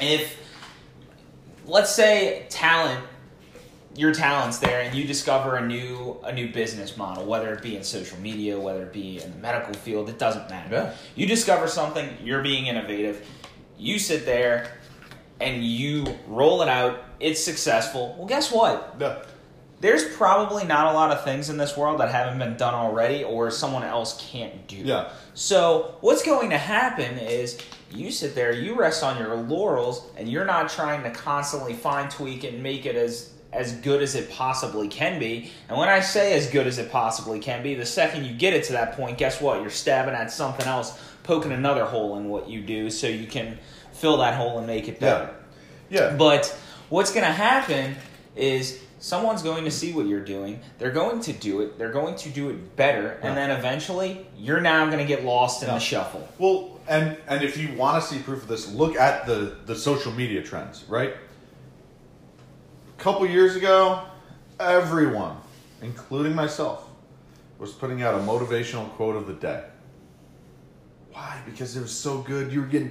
If, 0.00 0.36
let's 1.66 1.90
say, 1.94 2.46
talent 2.48 3.04
your 3.96 4.14
talents 4.14 4.58
there 4.58 4.82
and 4.82 4.94
you 4.94 5.04
discover 5.04 5.56
a 5.56 5.66
new 5.66 6.20
a 6.22 6.32
new 6.32 6.52
business 6.52 6.96
model 6.96 7.24
whether 7.24 7.52
it 7.52 7.60
be 7.62 7.74
in 7.76 7.82
social 7.82 8.16
media 8.20 8.56
whether 8.56 8.84
it 8.84 8.92
be 8.92 9.20
in 9.20 9.28
the 9.32 9.36
medical 9.38 9.74
field 9.74 10.08
it 10.08 10.20
doesn't 10.20 10.48
matter 10.48 10.72
Yeah. 10.72 10.94
you 11.16 11.26
discover 11.26 11.66
something 11.66 12.08
you're 12.22 12.42
being 12.42 12.66
innovative 12.66 13.26
you 13.76 13.98
sit 13.98 14.24
there 14.24 14.70
and 15.40 15.64
you 15.64 16.04
roll 16.28 16.62
it 16.62 16.68
out 16.68 17.02
it's 17.18 17.42
successful 17.42 18.14
well 18.16 18.28
guess 18.28 18.52
what 18.52 18.94
Yeah. 19.00 19.16
There's 19.80 20.04
probably 20.16 20.64
not 20.64 20.86
a 20.86 20.92
lot 20.92 21.10
of 21.12 21.22
things 21.24 21.50
in 21.50 21.56
this 21.56 21.76
world 21.76 22.00
that 22.00 22.10
haven't 22.10 22.38
been 22.38 22.56
done 22.56 22.74
already 22.74 23.22
or 23.22 23.50
someone 23.50 23.84
else 23.84 24.20
can't 24.30 24.66
do 24.66 24.76
Yeah. 24.76 25.10
so 25.34 25.94
what's 26.00 26.22
going 26.24 26.50
to 26.50 26.58
happen 26.58 27.18
is 27.18 27.58
you 27.90 28.10
sit 28.10 28.34
there, 28.34 28.52
you 28.52 28.74
rest 28.74 29.02
on 29.02 29.16
your 29.18 29.34
laurels, 29.36 30.04
and 30.18 30.28
you're 30.28 30.44
not 30.44 30.68
trying 30.68 31.02
to 31.04 31.10
constantly 31.10 31.72
fine 31.72 32.10
tweak 32.10 32.44
and 32.44 32.62
make 32.62 32.84
it 32.86 32.96
as 32.96 33.30
as 33.50 33.72
good 33.76 34.02
as 34.02 34.14
it 34.14 34.30
possibly 34.30 34.88
can 34.88 35.18
be. 35.18 35.50
And 35.70 35.78
when 35.78 35.88
I 35.88 36.00
say 36.00 36.34
as 36.34 36.50
good 36.50 36.66
as 36.66 36.76
it 36.78 36.92
possibly 36.92 37.38
can 37.40 37.62
be, 37.62 37.74
the 37.74 37.86
second 37.86 38.26
you 38.26 38.34
get 38.34 38.52
it 38.52 38.64
to 38.64 38.72
that 38.72 38.92
point, 38.92 39.16
guess 39.16 39.40
what? 39.40 39.62
You're 39.62 39.70
stabbing 39.70 40.12
at 40.14 40.30
something 40.30 40.66
else, 40.66 41.00
poking 41.22 41.52
another 41.52 41.86
hole 41.86 42.18
in 42.18 42.28
what 42.28 42.46
you 42.50 42.60
do, 42.60 42.90
so 42.90 43.06
you 43.06 43.26
can 43.26 43.58
fill 43.94 44.18
that 44.18 44.34
hole 44.34 44.58
and 44.58 44.66
make 44.66 44.86
it 44.86 45.00
better. 45.00 45.34
Yeah. 45.88 46.10
yeah. 46.10 46.16
But 46.18 46.54
what's 46.90 47.10
going 47.10 47.24
to 47.24 47.32
happen 47.32 47.96
is 48.36 48.82
someone's 48.98 49.42
going 49.42 49.64
to 49.64 49.70
see 49.70 49.92
what 49.92 50.06
you're 50.06 50.24
doing. 50.24 50.60
They're 50.78 50.90
going 50.90 51.20
to 51.20 51.32
do 51.32 51.60
it. 51.60 51.78
They're 51.78 51.92
going 51.92 52.16
to 52.16 52.28
do 52.30 52.50
it 52.50 52.76
better, 52.76 53.18
and 53.22 53.36
then 53.36 53.50
eventually 53.50 54.26
you're 54.36 54.60
now 54.60 54.86
going 54.86 54.98
to 54.98 55.04
get 55.04 55.24
lost 55.24 55.62
in 55.62 55.68
Yeah. 55.68 55.74
the 55.74 55.80
shuffle. 55.80 56.28
Well, 56.38 56.80
and 56.88 57.16
and 57.28 57.42
if 57.42 57.56
you 57.56 57.74
want 57.76 58.02
to 58.02 58.08
see 58.08 58.20
proof 58.20 58.42
of 58.42 58.48
this, 58.48 58.72
look 58.72 58.96
at 58.96 59.26
the 59.26 59.56
the 59.66 59.74
social 59.76 60.12
media 60.12 60.42
trends, 60.42 60.84
right? 60.88 61.14
A 62.98 63.00
couple 63.02 63.26
years 63.26 63.54
ago, 63.56 64.02
everyone, 64.58 65.36
including 65.82 66.34
myself, 66.34 66.88
was 67.58 67.72
putting 67.72 68.02
out 68.02 68.14
a 68.14 68.18
motivational 68.18 68.88
quote 68.90 69.14
of 69.16 69.26
the 69.26 69.34
day. 69.34 69.62
Why? 71.12 71.40
Because 71.46 71.76
it 71.76 71.80
was 71.80 71.92
so 71.92 72.18
good. 72.18 72.52
You 72.52 72.60
were 72.62 72.66
getting, 72.66 72.90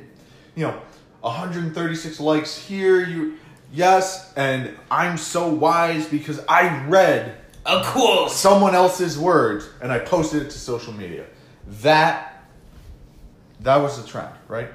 you 0.56 0.66
know, 0.68 0.82
136 1.22 2.20
likes 2.20 2.58
here. 2.58 3.02
You, 3.06 3.38
yes, 3.74 4.34
and 4.36 4.78
I'm 4.90 5.18
so 5.18 5.48
wise 5.48 6.08
because 6.08 6.40
I 6.48 6.86
read 6.86 7.38
a 7.66 7.84
quote 7.84 8.32
someone 8.32 8.76
else's 8.76 9.20
words 9.20 9.68
and 9.82 9.92
I 9.92 10.00
posted 10.00 10.44
it 10.44 10.50
to 10.52 10.58
social 10.58 10.94
media. 10.94 11.26
That 11.82 12.44
that 13.62 13.78
was 13.78 14.02
the 14.02 14.08
trend, 14.08 14.34
right? 14.48 14.70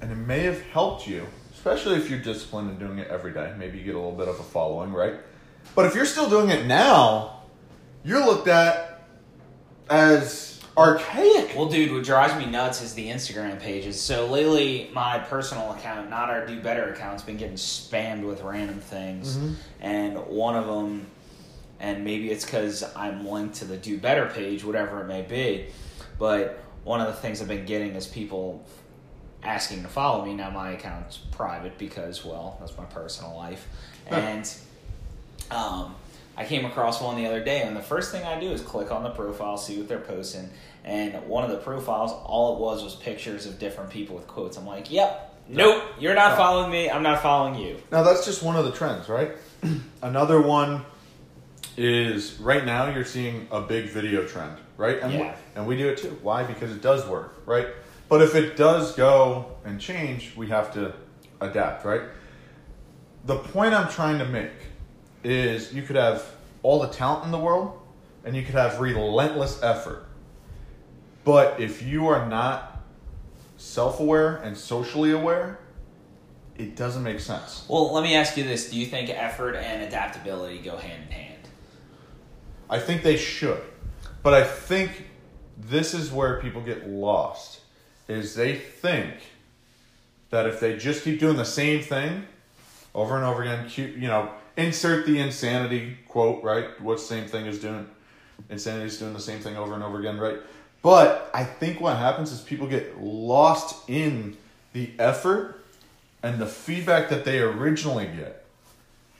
And 0.00 0.12
it 0.12 0.16
may 0.16 0.40
have 0.40 0.60
helped 0.66 1.08
you, 1.08 1.26
especially 1.54 1.96
if 1.96 2.10
you're 2.10 2.18
disciplined 2.18 2.70
and 2.70 2.78
doing 2.78 2.98
it 2.98 3.08
every 3.08 3.32
day. 3.32 3.54
Maybe 3.58 3.78
you 3.78 3.84
get 3.84 3.94
a 3.94 3.98
little 3.98 4.12
bit 4.12 4.28
of 4.28 4.38
a 4.38 4.42
following, 4.42 4.92
right? 4.92 5.14
But 5.74 5.86
if 5.86 5.94
you're 5.94 6.04
still 6.04 6.28
doing 6.28 6.50
it 6.50 6.66
now, 6.66 7.42
you're 8.04 8.24
looked 8.24 8.48
at 8.48 9.02
as 9.88 10.53
archaic. 10.76 11.54
Well, 11.56 11.68
dude, 11.68 11.92
what 11.92 12.04
drives 12.04 12.34
me 12.34 12.50
nuts 12.50 12.82
is 12.82 12.94
the 12.94 13.08
Instagram 13.08 13.60
pages. 13.60 14.00
So 14.00 14.26
lately, 14.26 14.90
my 14.92 15.18
personal 15.18 15.72
account, 15.72 16.10
not 16.10 16.30
our 16.30 16.46
Do 16.46 16.60
Better 16.60 16.92
account, 16.92 17.12
has 17.12 17.22
been 17.22 17.36
getting 17.36 17.56
spammed 17.56 18.24
with 18.24 18.42
random 18.42 18.80
things. 18.80 19.38
And 19.80 20.18
one 20.26 20.56
of 20.56 20.66
them, 20.66 21.06
and 21.80 22.04
maybe 22.04 22.30
it's 22.30 22.44
because 22.44 22.82
I'm 22.96 23.26
linked 23.26 23.56
to 23.56 23.64
the 23.64 23.76
Do 23.76 23.98
Better 23.98 24.26
page, 24.26 24.64
whatever 24.64 25.00
it 25.00 25.06
may 25.06 25.22
be, 25.22 25.66
but 26.18 26.60
one 26.84 27.00
of 27.00 27.06
the 27.06 27.14
things 27.14 27.40
I've 27.40 27.48
been 27.48 27.64
getting 27.66 27.94
is 27.94 28.06
people 28.06 28.64
asking 29.42 29.82
to 29.82 29.88
follow 29.88 30.24
me. 30.24 30.34
Now, 30.34 30.50
my 30.50 30.72
account's 30.72 31.18
private 31.18 31.78
because, 31.78 32.24
well, 32.24 32.56
that's 32.60 32.76
my 32.76 32.84
personal 32.84 33.36
life. 33.36 33.68
And 34.06 34.50
um, 35.50 35.94
I 36.36 36.44
came 36.44 36.64
across 36.64 37.00
one 37.00 37.16
the 37.16 37.26
other 37.26 37.42
day, 37.42 37.62
and 37.62 37.76
the 37.76 37.82
first 37.82 38.10
thing 38.10 38.24
I 38.24 38.38
do 38.40 38.50
is 38.50 38.60
click 38.60 38.90
on 38.90 39.02
the 39.02 39.10
profile, 39.10 39.56
see 39.56 39.78
what 39.78 39.88
they're 39.88 40.00
posting. 40.00 40.50
And 40.84 41.14
one 41.26 41.44
of 41.44 41.50
the 41.50 41.58
profiles, 41.58 42.12
all 42.12 42.56
it 42.56 42.60
was 42.60 42.82
was 42.82 42.94
pictures 42.96 43.46
of 43.46 43.58
different 43.58 43.90
people 43.90 44.16
with 44.16 44.26
quotes. 44.26 44.56
I'm 44.56 44.66
like, 44.66 44.90
yep, 44.90 45.34
nope, 45.48 45.82
you're 45.98 46.14
not 46.14 46.32
No. 46.32 46.36
following 46.36 46.70
me. 46.72 46.90
I'm 46.90 47.02
not 47.02 47.22
following 47.22 47.54
you. 47.54 47.78
Now 47.92 48.02
that's 48.02 48.24
just 48.24 48.42
one 48.42 48.56
of 48.56 48.64
the 48.64 48.72
trends, 48.72 49.08
right? 49.08 49.32
Another 50.02 50.40
one 50.40 50.84
is 51.76 52.38
right 52.40 52.64
now 52.64 52.88
you're 52.88 53.04
seeing 53.04 53.48
a 53.50 53.60
big 53.60 53.86
video 53.88 54.26
trend, 54.26 54.56
right? 54.76 55.00
And 55.00 55.12
Yeah. 55.12 55.34
and 55.56 55.66
we 55.66 55.76
do 55.76 55.88
it 55.88 55.98
too. 55.98 56.16
Why? 56.22 56.42
Because 56.44 56.70
it 56.72 56.82
does 56.82 57.06
work, 57.06 57.36
right? 57.46 57.68
But 58.08 58.20
if 58.22 58.34
it 58.34 58.56
does 58.56 58.94
go 58.94 59.46
and 59.64 59.80
change, 59.80 60.34
we 60.36 60.48
have 60.48 60.72
to 60.74 60.92
adapt, 61.40 61.84
right? 61.84 62.02
The 63.24 63.36
point 63.38 63.72
I'm 63.74 63.88
trying 63.88 64.18
to 64.18 64.24
make 64.26 64.50
is 65.24 65.72
you 65.72 65.82
could 65.82 65.96
have 65.96 66.24
all 66.62 66.80
the 66.80 66.88
talent 66.88 67.24
in 67.24 67.30
the 67.30 67.38
world 67.38 67.80
and 68.24 68.36
you 68.36 68.42
could 68.42 68.54
have 68.54 68.80
relentless 68.80 69.62
effort. 69.62 70.06
But 71.24 71.60
if 71.60 71.82
you 71.82 72.06
are 72.08 72.28
not 72.28 72.82
self-aware 73.56 74.36
and 74.36 74.56
socially 74.56 75.12
aware, 75.12 75.58
it 76.56 76.76
doesn't 76.76 77.02
make 77.02 77.20
sense. 77.20 77.64
Well, 77.68 77.92
let 77.92 78.04
me 78.04 78.14
ask 78.14 78.36
you 78.36 78.44
this: 78.44 78.70
Do 78.70 78.78
you 78.78 78.86
think 78.86 79.10
effort 79.10 79.54
and 79.56 79.82
adaptability 79.82 80.58
go 80.58 80.76
hand 80.76 81.02
in 81.06 81.12
hand? 81.12 81.48
I 82.68 82.78
think 82.78 83.02
they 83.02 83.16
should. 83.16 83.62
But 84.22 84.34
I 84.34 84.44
think 84.44 85.10
this 85.58 85.94
is 85.94 86.12
where 86.12 86.40
people 86.40 86.60
get 86.60 86.88
lost 86.88 87.60
is 88.08 88.34
they 88.34 88.54
think 88.54 89.14
that 90.30 90.46
if 90.46 90.60
they 90.60 90.76
just 90.76 91.04
keep 91.04 91.20
doing 91.20 91.36
the 91.36 91.44
same 91.44 91.82
thing 91.82 92.26
over 92.94 93.16
and 93.16 93.24
over 93.24 93.42
again, 93.42 93.70
you 93.76 94.08
know, 94.08 94.30
insert 94.56 95.06
the 95.06 95.18
insanity 95.18 95.98
quote, 96.08 96.42
right? 96.42 96.80
What 96.80 97.00
same 97.00 97.26
thing 97.26 97.46
is 97.46 97.60
doing 97.60 97.88
insanity 98.50 98.86
is 98.86 98.98
doing 98.98 99.12
the 99.12 99.20
same 99.20 99.40
thing 99.40 99.56
over 99.56 99.74
and 99.74 99.82
over 99.82 99.98
again, 99.98 100.18
right? 100.18 100.38
But 100.82 101.30
I 101.32 101.44
think 101.44 101.80
what 101.80 101.96
happens 101.96 102.30
is 102.30 102.40
people 102.40 102.66
get 102.66 103.00
lost 103.00 103.88
in 103.88 104.36
the 104.72 104.90
effort 104.98 105.64
and 106.22 106.38
the 106.38 106.46
feedback 106.46 107.08
that 107.08 107.24
they 107.24 107.38
originally 107.40 108.06
get 108.06 108.44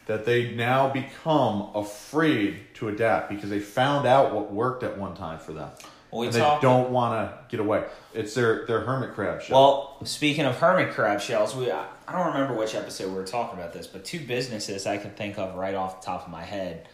that 0.06 0.26
they 0.26 0.54
now 0.54 0.90
become 0.90 1.70
afraid 1.74 2.60
to 2.74 2.88
adapt 2.88 3.30
because 3.30 3.48
they 3.48 3.60
found 3.60 4.06
out 4.06 4.34
what 4.34 4.52
worked 4.52 4.82
at 4.82 4.98
one 4.98 5.14
time 5.14 5.38
for 5.38 5.52
them. 5.52 5.70
Well, 6.14 6.21
we 6.21 6.26
and 6.28 6.37
they 6.37 6.59
don't 6.62 6.90
want 6.90 7.28
to 7.28 7.38
get 7.49 7.59
away. 7.59 7.85
It's 8.12 8.35
their 8.35 8.64
their 8.66 8.83
hermit 8.83 9.14
crab 9.14 9.42
shell. 9.42 9.97
Well, 9.99 10.06
speaking 10.06 10.44
of 10.44 10.56
hermit 10.56 10.94
crab 10.94 11.21
shells, 11.21 11.56
we 11.56 11.73
I 11.73 11.87
don't 12.12 12.28
remember 12.28 12.54
which 12.54 12.76
episode 12.76 13.09
we 13.09 13.16
were 13.16 13.26
talking 13.26 13.59
about 13.59 13.73
this, 13.73 13.88
but 13.88 14.04
two 14.04 14.21
businesses 14.21 14.87
I 14.87 14.97
can 14.97 15.11
think 15.11 15.38
of 15.38 15.56
right 15.56 15.75
off 15.75 16.00
the 16.00 16.06
top 16.06 16.25
of 16.25 16.30
my 16.30 16.44
head: 16.44 16.88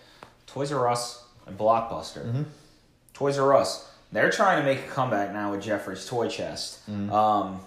Toys 0.46 0.72
R 0.72 0.88
Us 0.88 1.22
and 1.46 1.58
Blockbuster. 1.58 2.46
Toys 3.12 3.36
R 3.36 3.54
Us, 3.54 3.92
they're 4.10 4.30
trying 4.30 4.58
to 4.58 4.64
make 4.64 4.86
a 4.86 4.88
comeback 4.88 5.34
now 5.34 5.50
with 5.50 5.60
Geoffrey's 5.60 6.06
Toy 6.06 6.26
Chest, 6.30 6.88
um, 6.88 7.60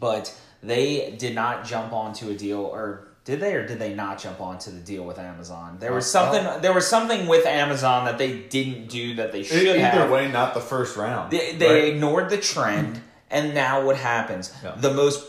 but 0.00 0.34
they 0.62 1.14
did 1.18 1.34
not 1.34 1.66
jump 1.66 1.92
onto 1.92 2.30
a 2.30 2.34
deal, 2.34 2.60
or 2.60 3.08
did 3.24 3.40
they, 3.40 3.54
or 3.54 3.66
did 3.66 3.78
they 3.78 3.94
not 3.94 4.18
jump 4.18 4.40
onto 4.40 4.70
the 4.70 4.80
deal 4.80 5.04
with 5.04 5.18
Amazon? 5.18 5.78
There 5.80 5.94
was 5.94 6.10
something. 6.10 6.60
There 6.60 6.74
was 6.74 6.86
something 6.86 7.26
with 7.26 7.46
Amazon 7.46 8.04
that 8.04 8.18
they 8.18 8.38
didn't 8.38 8.88
do 8.88 9.14
that 9.16 9.32
they 9.32 9.42
should 9.42 9.66
either 9.66 9.78
have. 9.78 10.10
way, 10.10 10.30
not 10.30 10.52
the 10.52 10.60
first 10.60 10.96
round. 10.96 11.30
They, 11.30 11.56
they 11.56 11.72
right? 11.72 11.84
ignored 11.94 12.28
the 12.28 12.36
trend, 12.36 13.00
and 13.30 13.54
now 13.54 13.84
what 13.86 13.96
happens? 13.96 14.52
Yeah. 14.62 14.74
The 14.76 14.92
most 14.92 15.26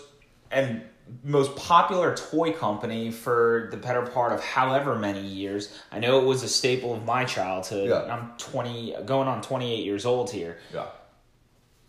and 0.51 0.81
most 1.23 1.55
popular 1.55 2.15
toy 2.15 2.51
company 2.51 3.11
for 3.11 3.67
the 3.71 3.77
better 3.77 4.01
part 4.01 4.33
of 4.33 4.43
however 4.43 4.95
many 4.95 5.21
years. 5.21 5.77
I 5.91 5.99
know 5.99 6.19
it 6.19 6.25
was 6.25 6.43
a 6.43 6.49
staple 6.49 6.93
of 6.93 7.05
my 7.05 7.25
childhood. 7.25 7.89
Yeah. 7.89 8.13
I'm 8.13 8.33
20, 8.37 8.95
going 9.05 9.27
on 9.27 9.41
28 9.41 9.85
years 9.85 10.05
old 10.05 10.31
here. 10.31 10.57
yeah. 10.73 10.87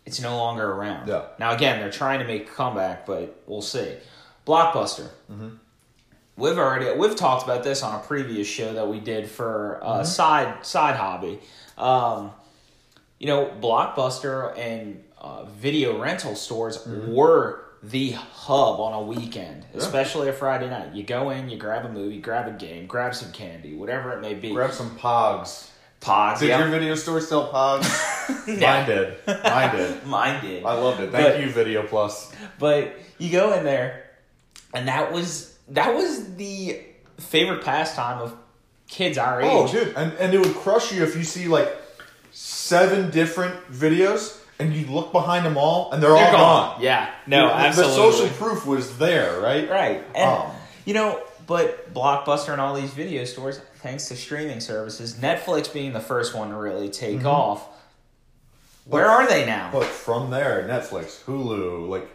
It's 0.05 0.21
no 0.21 0.37
longer 0.37 0.71
around. 0.71 1.09
Yeah. 1.09 1.25
Now 1.37 1.53
again, 1.53 1.81
they're 1.81 1.91
trying 1.91 2.19
to 2.19 2.25
make 2.25 2.47
a 2.47 2.51
comeback, 2.53 3.05
but 3.05 3.43
we'll 3.45 3.61
see. 3.61 3.97
Blockbuster. 4.45 5.09
Mm-hmm. 5.29 5.49
We've 6.37 6.57
already 6.57 6.97
we've 6.97 7.15
talked 7.15 7.43
about 7.43 7.63
this 7.63 7.83
on 7.83 7.99
a 7.99 8.03
previous 8.03 8.47
show 8.47 8.73
that 8.73 8.87
we 8.87 8.99
did 8.99 9.29
for 9.29 9.79
uh, 9.83 10.03
side 10.03 10.65
side 10.65 10.95
hobby. 10.95 11.39
Um, 11.77 12.31
you 13.19 13.27
know, 13.27 13.51
Blockbuster 13.59 14.57
and 14.57 15.03
uh, 15.17 15.45
video 15.45 15.99
rental 15.99 16.35
stores 16.35 16.85
were 16.85 17.65
the 17.83 18.11
hub 18.11 18.79
on 18.79 18.93
a 18.93 19.01
weekend, 19.01 19.65
especially 19.73 20.29
a 20.29 20.33
Friday 20.33 20.69
night. 20.69 20.93
You 20.93 21.03
go 21.03 21.31
in, 21.31 21.49
you 21.49 21.57
grab 21.57 21.85
a 21.85 21.89
movie, 21.89 22.19
grab 22.19 22.47
a 22.47 22.51
game, 22.57 22.85
grab 22.85 23.15
some 23.15 23.31
candy, 23.31 23.75
whatever 23.75 24.13
it 24.13 24.21
may 24.21 24.33
be. 24.33 24.53
Grab 24.53 24.71
some 24.71 24.97
Pogs. 24.97 25.69
Pogs. 25.99 26.39
Did 26.39 26.49
yeah. 26.49 26.59
your 26.59 26.69
video 26.69 26.93
store 26.95 27.21
sell 27.21 27.51
Pogs? 27.51 28.13
No. 28.47 28.55
Mine 28.55 28.85
did. 28.85 29.17
Mine 29.27 29.75
did. 29.75 30.05
Mine 30.05 30.41
did. 30.41 30.63
I 30.65 30.73
loved 30.73 31.01
it. 31.01 31.11
Thank 31.11 31.27
But- 31.27 31.41
you, 31.41 31.49
Video 31.49 31.83
Plus. 31.85 32.31
But 32.59 32.97
you 33.17 33.29
go 33.29 33.53
in 33.53 33.65
there, 33.65 34.03
and 34.73 34.87
that 34.87 35.11
was 35.11 35.56
that 35.69 35.93
was 35.95 36.35
the 36.35 36.81
favorite 37.17 37.63
pastime 37.63 38.21
of 38.21 38.35
kids 38.87 39.17
our 39.17 39.41
age. 39.41 39.49
Oh, 39.51 39.67
dude, 39.71 39.93
and 39.95 40.13
and 40.13 40.33
it 40.33 40.39
would 40.39 40.55
crush 40.55 40.91
you 40.93 41.03
if 41.03 41.15
you 41.15 41.23
see 41.23 41.47
like 41.47 41.69
seven 42.31 43.09
different 43.11 43.55
videos 43.71 44.39
and 44.59 44.73
you 44.73 44.85
look 44.87 45.11
behind 45.11 45.45
them 45.45 45.57
all 45.57 45.91
and 45.91 46.01
they're, 46.01 46.11
They're 46.11 46.25
all 46.27 46.31
gone. 46.31 46.73
gone. 46.75 46.81
Yeah, 46.83 47.11
no, 47.27 47.47
the, 47.47 47.53
absolutely. 47.53 47.95
The 47.95 48.11
social 48.11 48.29
proof 48.37 48.65
was 48.65 48.97
there, 48.97 49.39
right? 49.39 49.69
right, 49.69 50.03
and 50.15 50.29
Um, 50.29 50.51
you 50.85 50.93
know, 50.93 51.21
but 51.45 51.93
Blockbuster 51.93 52.51
and 52.51 52.61
all 52.61 52.73
these 52.75 52.91
video 52.91 53.23
stores, 53.25 53.59
thanks 53.77 54.07
to 54.09 54.15
streaming 54.15 54.59
services, 54.59 55.15
Netflix 55.15 55.71
being 55.71 55.93
the 55.93 55.99
first 55.99 56.33
one 56.35 56.49
to 56.49 56.55
really 56.55 56.89
take 56.89 57.23
off. 57.25 57.67
Where 58.85 59.05
are 59.07 59.27
they 59.27 59.45
now? 59.45 59.69
But 59.71 59.85
from 59.85 60.29
there, 60.31 60.65
Netflix, 60.67 61.23
Hulu, 61.25 61.87
like 61.89 62.07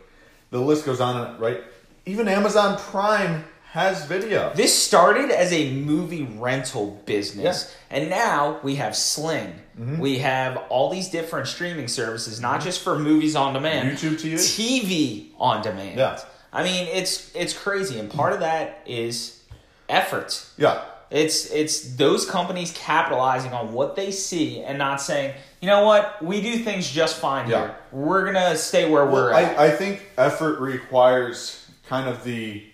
the 0.51 0.59
list 0.59 0.87
goes 0.87 1.01
on, 1.01 1.39
right? 1.39 1.63
Even 2.05 2.27
Amazon 2.29 2.79
Prime 2.79 3.45
has 3.71 4.05
video. 4.07 4.53
This 4.55 4.77
started 4.77 5.31
as 5.31 5.53
a 5.53 5.73
movie 5.73 6.25
rental 6.25 7.01
business, 7.07 7.75
and 7.91 8.11
now 8.11 8.59
we 8.63 8.75
have 8.77 8.97
Sling. 8.97 9.53
Mm-hmm. 9.79 9.99
We 9.99 10.19
have 10.19 10.59
all 10.69 10.91
these 10.91 11.09
different 11.09 11.47
streaming 11.47 11.89
services, 11.89 12.41
not 12.41 12.61
just 12.61 12.83
for 12.83 12.99
movies 12.99 13.37
on 13.37 13.55
demand, 13.55 13.97
YouTube 13.97 14.15
TV. 14.21 14.35
TV 14.35 15.27
on 15.39 15.63
demand. 15.63 15.97
Yeah. 15.99 16.19
I 16.53 16.65
mean, 16.65 16.87
it's 16.89 17.35
it's 17.35 17.57
crazy, 17.57 17.99
and 17.99 18.11
part 18.11 18.33
of 18.33 18.41
that 18.41 18.83
is 18.85 19.41
effort. 19.89 20.45
Yeah. 20.59 20.85
It's 21.11 21.51
it's 21.51 21.95
those 21.97 22.29
companies 22.29 22.73
capitalizing 22.77 23.53
on 23.53 23.73
what 23.73 23.97
they 23.97 24.11
see 24.11 24.61
and 24.61 24.77
not 24.77 25.01
saying, 25.01 25.35
you 25.61 25.67
know 25.69 25.85
what, 25.85 26.23
we 26.23 26.41
do 26.43 26.59
things 26.65 26.91
just 26.91 27.17
fine 27.17 27.49
Yeah. 27.49 27.59
here. 27.59 27.77
We're 27.93 28.25
gonna 28.25 28.57
stay 28.57 28.91
where 28.91 29.07
we're 29.07 29.31
at. 29.33 29.59
I, 29.59 29.67
I 29.67 29.71
think 29.71 30.11
effort 30.19 30.59
requires 30.61 31.62
kind 31.87 32.09
of 32.09 32.25
the 32.25 32.65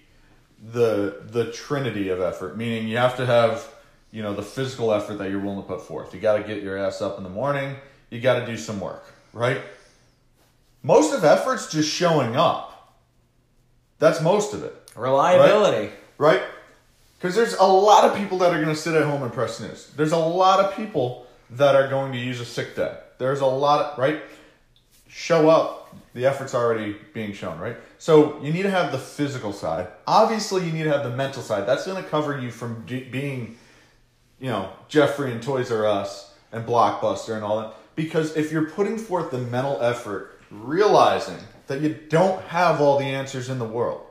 the 0.73 1.23
the 1.31 1.53
trinity 1.53 2.09
of 2.09 2.21
effort, 2.21 2.57
meaning 2.57 2.89
you 2.89 2.97
have 2.97 3.17
to 3.17 3.27
have 3.27 3.69
you 4.11 4.23
know 4.23 4.35
the 4.35 4.43
physical 4.43 4.93
effort 4.93 5.19
that 5.19 5.31
you're 5.31 5.41
willing 5.41 5.63
to 5.63 5.69
put 5.69 5.83
forth. 5.83 6.15
You 6.15 6.21
got 6.21 6.37
to 6.39 6.43
get 6.43 6.63
your 6.63 6.77
ass 6.77 7.01
up 7.01 7.19
in 7.19 7.25
the 7.25 7.31
morning. 7.31 7.77
You 8.11 8.21
got 8.21 8.41
to 8.41 8.47
do 8.47 8.57
some 8.57 8.81
work, 8.81 9.05
right? 9.33 9.61
Most 10.83 11.13
of 11.13 11.25
effort's 11.25 11.71
just 11.71 11.91
showing 11.93 12.37
up. 12.37 12.97
That's 13.99 14.21
most 14.23 14.55
of 14.55 14.63
it, 14.63 14.75
Reliability. 14.95 15.93
right? 16.19 16.41
Because 17.19 17.35
there's 17.35 17.55
a 17.55 17.65
lot 17.67 18.05
of 18.05 18.17
people 18.17 18.39
that 18.39 18.53
are 18.53 18.63
going 18.63 18.75
to 18.75 18.81
sit 18.81 18.95
at 18.95 19.03
home 19.05 19.25
and 19.25 19.33
press 19.33 19.59
news. 19.61 19.91
There's 19.97 20.13
a 20.13 20.17
lot 20.19 20.61
of 20.65 20.75
people 20.77 21.27
that 21.51 21.75
are 21.75 21.89
going 21.89 22.13
to 22.13 22.19
use 22.19 22.39
a 22.41 22.45
sick 22.45 22.77
day. 22.77 22.97
There's 23.19 23.41
a 23.41 23.47
lot 23.47 23.85
of 23.85 23.99
right. 23.99 24.23
Show 25.09 25.49
up. 25.49 25.97
The 26.15 26.27
effort's 26.27 26.55
already 26.55 26.97
being 27.15 27.33
shown, 27.33 27.59
right? 27.59 27.77
So 27.99 28.41
you 28.43 28.53
need 28.53 28.63
to 28.63 28.71
have 28.71 28.93
the 28.93 28.99
physical 28.99 29.53
side. 29.53 29.89
Obviously, 30.07 30.65
you 30.65 30.73
need 30.73 30.85
to 30.85 30.93
have 30.93 31.03
the 31.03 31.17
mental 31.17 31.43
side. 31.43 31.67
That's 31.67 31.87
going 31.87 32.03
to 32.03 32.09
cover 32.09 32.39
you 32.39 32.51
from 32.51 32.85
d- 32.87 33.05
being, 33.05 33.57
you 34.39 34.51
know, 34.51 34.71
Geoffrey 34.89 35.33
and 35.33 35.43
Toys 35.43 35.73
R 35.73 35.87
Us 35.87 36.35
and 36.53 36.67
Blockbuster 36.67 37.35
and 37.35 37.43
all 37.43 37.61
that. 37.61 37.75
Because 37.97 38.37
if 38.37 38.53
you're 38.53 38.71
putting 38.71 38.99
forth 38.99 39.31
the 39.31 39.39
mental 39.39 39.81
effort, 39.81 40.39
realizing 40.51 41.39
that 41.67 41.81
you 41.81 41.99
don't 42.09 42.43
have 42.45 42.81
all 42.81 42.99
the 42.99 43.05
answers 43.05 43.49
in 43.49 43.59
the 43.59 43.65
world, 43.65 44.03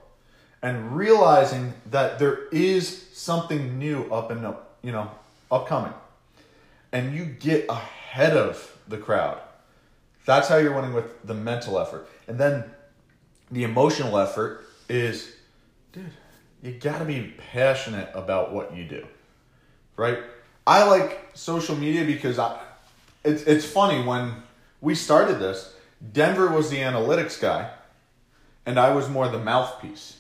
and 0.62 0.96
realizing 0.96 1.74
that 1.92 2.20
there 2.20 2.48
is 2.52 3.08
something 3.14 3.78
new 3.78 4.04
up 4.12 4.32
and 4.32 4.46
up, 4.46 4.78
you 4.82 4.92
know, 4.92 5.12
upcoming, 5.52 5.94
and 6.92 7.16
you 7.16 7.26
get 7.26 7.66
ahead 7.70 8.36
of 8.36 8.78
the 8.88 8.98
crowd. 8.98 9.40
That's 10.28 10.50
how 10.50 10.58
you're 10.58 10.76
winning 10.76 10.92
with 10.92 11.26
the 11.26 11.34
mental 11.34 11.80
effort, 11.80 12.10
and 12.28 12.38
then 12.38 12.66
the 13.50 13.64
emotional 13.64 14.18
effort 14.18 14.66
is, 14.90 15.34
dude, 15.94 16.12
you 16.62 16.74
got 16.74 17.00
to 17.00 17.06
be 17.06 17.34
passionate 17.54 18.12
about 18.14 18.54
what 18.54 18.76
you 18.76 18.84
do, 18.84 19.08
right? 19.96 20.20
I 20.68 20.84
like 20.84 21.30
social 21.34 21.78
media 21.78 22.04
because 22.04 22.40
I, 22.40 22.60
it's 23.24 23.44
it's 23.44 23.64
funny 23.64 24.06
when 24.06 24.34
we 24.82 24.96
started 24.96 25.40
this. 25.40 25.74
Denver 26.12 26.52
was 26.52 26.70
the 26.70 26.80
analytics 26.80 27.40
guy, 27.40 27.72
and 28.66 28.78
I 28.78 28.94
was 28.94 29.08
more 29.08 29.30
the 29.30 29.40
mouthpiece, 29.40 30.20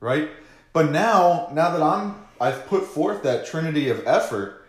right? 0.00 0.28
But 0.74 0.90
now, 0.90 1.48
now 1.54 1.70
that 1.70 1.82
I'm, 1.82 2.26
I've 2.38 2.66
put 2.66 2.84
forth 2.84 3.22
that 3.22 3.46
trinity 3.46 3.88
of 3.88 4.06
effort. 4.06 4.66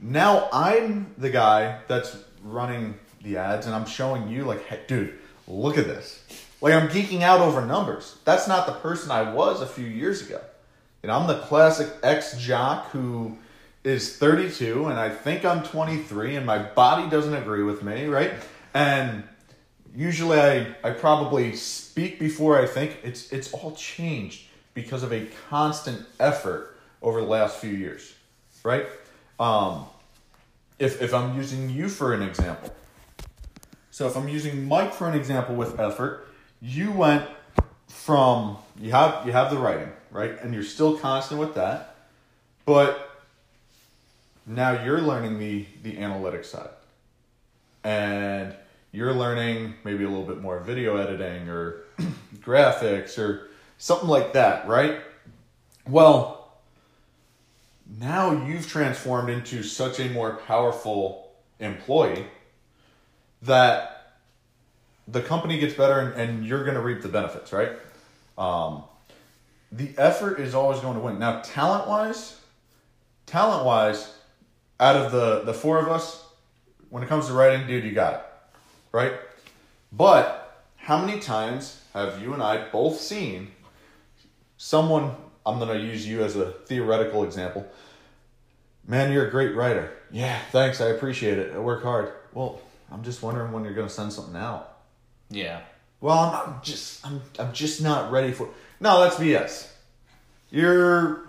Now 0.00 0.48
I'm 0.52 1.14
the 1.18 1.30
guy 1.30 1.80
that's 1.88 2.16
running 2.44 3.00
the 3.24 3.38
ads, 3.38 3.66
and 3.66 3.74
I'm 3.74 3.86
showing 3.86 4.28
you, 4.28 4.44
like, 4.44 4.64
hey, 4.66 4.80
dude, 4.86 5.18
look 5.48 5.78
at 5.78 5.86
this. 5.86 6.22
Like 6.64 6.72
I'm 6.72 6.88
geeking 6.88 7.20
out 7.20 7.40
over 7.40 7.64
numbers. 7.64 8.16
That's 8.24 8.48
not 8.48 8.66
the 8.66 8.72
person 8.72 9.10
I 9.10 9.30
was 9.32 9.60
a 9.60 9.66
few 9.66 9.84
years 9.84 10.22
ago. 10.22 10.40
You 11.02 11.08
know, 11.08 11.18
I'm 11.18 11.26
the 11.26 11.40
classic 11.40 11.92
ex 12.02 12.38
jock 12.38 12.88
who 12.90 13.36
is 13.84 14.16
32 14.16 14.86
and 14.86 14.98
I 14.98 15.10
think 15.10 15.44
I'm 15.44 15.62
23 15.62 16.36
and 16.36 16.46
my 16.46 16.58
body 16.58 17.10
doesn't 17.10 17.34
agree 17.34 17.62
with 17.62 17.82
me, 17.82 18.06
right? 18.06 18.32
And 18.72 19.24
usually 19.94 20.40
I, 20.40 20.74
I 20.82 20.92
probably 20.92 21.54
speak 21.54 22.18
before 22.18 22.58
I 22.58 22.66
think. 22.66 22.96
It's 23.02 23.30
it's 23.30 23.52
all 23.52 23.72
changed 23.72 24.46
because 24.72 25.02
of 25.02 25.12
a 25.12 25.26
constant 25.50 26.06
effort 26.18 26.78
over 27.02 27.20
the 27.20 27.26
last 27.26 27.58
few 27.58 27.72
years, 27.72 28.14
right? 28.62 28.86
Um, 29.38 29.84
if 30.78 31.02
if 31.02 31.12
I'm 31.12 31.36
using 31.36 31.68
you 31.68 31.90
for 31.90 32.14
an 32.14 32.22
example, 32.22 32.74
so 33.94 34.08
if 34.08 34.16
I'm 34.16 34.28
using 34.28 34.66
Mike 34.66 34.92
for 34.92 35.08
an 35.08 35.14
example 35.14 35.54
with 35.54 35.78
effort, 35.78 36.26
you 36.60 36.90
went 36.90 37.28
from 37.86 38.58
you 38.76 38.90
have 38.90 39.24
you 39.24 39.30
have 39.30 39.52
the 39.52 39.56
writing 39.56 39.88
right, 40.10 40.36
and 40.40 40.52
you're 40.52 40.64
still 40.64 40.98
constant 40.98 41.38
with 41.38 41.54
that, 41.54 41.94
but 42.66 43.22
now 44.46 44.82
you're 44.82 45.00
learning 45.00 45.38
the 45.38 45.64
the 45.84 45.92
analytics 45.98 46.46
side, 46.46 46.70
and 47.84 48.52
you're 48.90 49.14
learning 49.14 49.74
maybe 49.84 50.02
a 50.02 50.08
little 50.08 50.26
bit 50.26 50.40
more 50.40 50.58
video 50.58 50.96
editing 50.96 51.48
or 51.48 51.84
graphics 52.40 53.16
or 53.16 53.46
something 53.78 54.08
like 54.08 54.32
that, 54.32 54.66
right? 54.66 55.02
Well, 55.88 56.52
now 58.00 58.44
you've 58.44 58.66
transformed 58.66 59.30
into 59.30 59.62
such 59.62 60.00
a 60.00 60.08
more 60.08 60.34
powerful 60.48 61.30
employee 61.60 62.26
that 63.44 64.16
the 65.06 65.20
company 65.20 65.58
gets 65.58 65.74
better 65.74 66.00
and, 66.00 66.20
and 66.20 66.46
you're 66.46 66.64
going 66.64 66.76
to 66.76 66.82
reap 66.82 67.02
the 67.02 67.08
benefits, 67.08 67.52
right? 67.52 67.72
Um, 68.38 68.84
the 69.70 69.90
effort 69.98 70.40
is 70.40 70.54
always 70.54 70.80
going 70.80 70.94
to 70.94 71.00
win. 71.00 71.18
Now, 71.18 71.40
talent 71.40 71.88
wise, 71.88 72.40
talent 73.26 73.64
wise, 73.64 74.12
out 74.80 74.96
of 74.96 75.12
the, 75.12 75.42
the 75.44 75.54
four 75.54 75.78
of 75.78 75.88
us, 75.88 76.24
when 76.90 77.02
it 77.02 77.08
comes 77.08 77.26
to 77.26 77.32
writing, 77.32 77.66
dude, 77.66 77.84
you 77.84 77.92
got 77.92 78.14
it, 78.14 78.24
right? 78.92 79.12
But 79.92 80.62
how 80.76 81.04
many 81.04 81.20
times 81.20 81.80
have 81.92 82.20
you 82.20 82.34
and 82.34 82.42
I 82.42 82.68
both 82.68 83.00
seen 83.00 83.50
someone, 84.56 85.14
I'm 85.44 85.58
going 85.58 85.78
to 85.78 85.84
use 85.84 86.06
you 86.06 86.22
as 86.22 86.36
a 86.36 86.50
theoretical 86.50 87.24
example. 87.24 87.66
Man, 88.86 89.12
you're 89.12 89.26
a 89.26 89.30
great 89.30 89.54
writer. 89.54 89.92
Yeah, 90.10 90.38
thanks. 90.50 90.80
I 90.80 90.86
appreciate 90.86 91.38
it. 91.38 91.54
I 91.54 91.58
work 91.58 91.82
hard. 91.82 92.12
Well, 92.32 92.60
I'm 92.94 93.02
just 93.02 93.22
wondering 93.22 93.50
when 93.52 93.64
you're 93.64 93.74
going 93.74 93.88
to 93.88 93.92
send 93.92 94.12
something 94.12 94.36
out. 94.36 94.78
Yeah. 95.28 95.60
Well, 96.00 96.16
I'm, 96.46 96.62
just 96.62 97.04
I'm 97.04 97.20
I'm 97.38 97.52
just 97.52 97.82
not 97.82 98.12
ready 98.12 98.30
for. 98.32 98.48
No, 98.78 99.00
that's 99.02 99.16
BS. 99.16 99.68
You're 100.50 101.28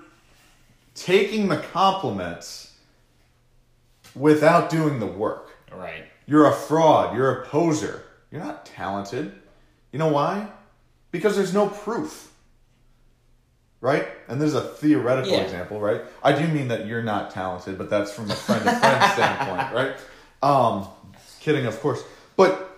taking 0.93 1.47
the 1.47 1.57
compliments 1.57 2.73
without 4.15 4.69
doing 4.69 4.99
the 4.99 5.05
work. 5.07 5.51
Right. 5.73 6.05
You're 6.27 6.45
a 6.45 6.53
fraud. 6.53 7.15
You're 7.15 7.41
a 7.41 7.45
poser. 7.47 8.03
You're 8.31 8.43
not 8.43 8.65
talented. 8.65 9.33
You 9.91 9.99
know 9.99 10.09
why? 10.09 10.47
Because 11.11 11.35
there's 11.35 11.53
no 11.53 11.67
proof. 11.67 12.31
Right? 13.81 14.07
And 14.27 14.41
there's 14.41 14.55
a 14.55 14.61
theoretical 14.61 15.31
Yeah. 15.33 15.41
example, 15.43 15.79
right? 15.79 16.01
I 16.23 16.33
do 16.33 16.47
mean 16.47 16.67
that 16.69 16.85
you're 16.87 17.03
not 17.03 17.31
talented, 17.31 17.77
but 17.77 17.89
that's 17.89 18.11
from 18.11 18.29
a 18.29 18.35
friend 18.35 18.63
to 18.63 18.71
friend 18.71 19.11
standpoint, 19.13 19.73
right? 19.73 19.95
Um, 20.43 20.87
kidding, 21.45 21.65
of 21.67 21.79
course. 21.79 22.03
But 22.35 22.75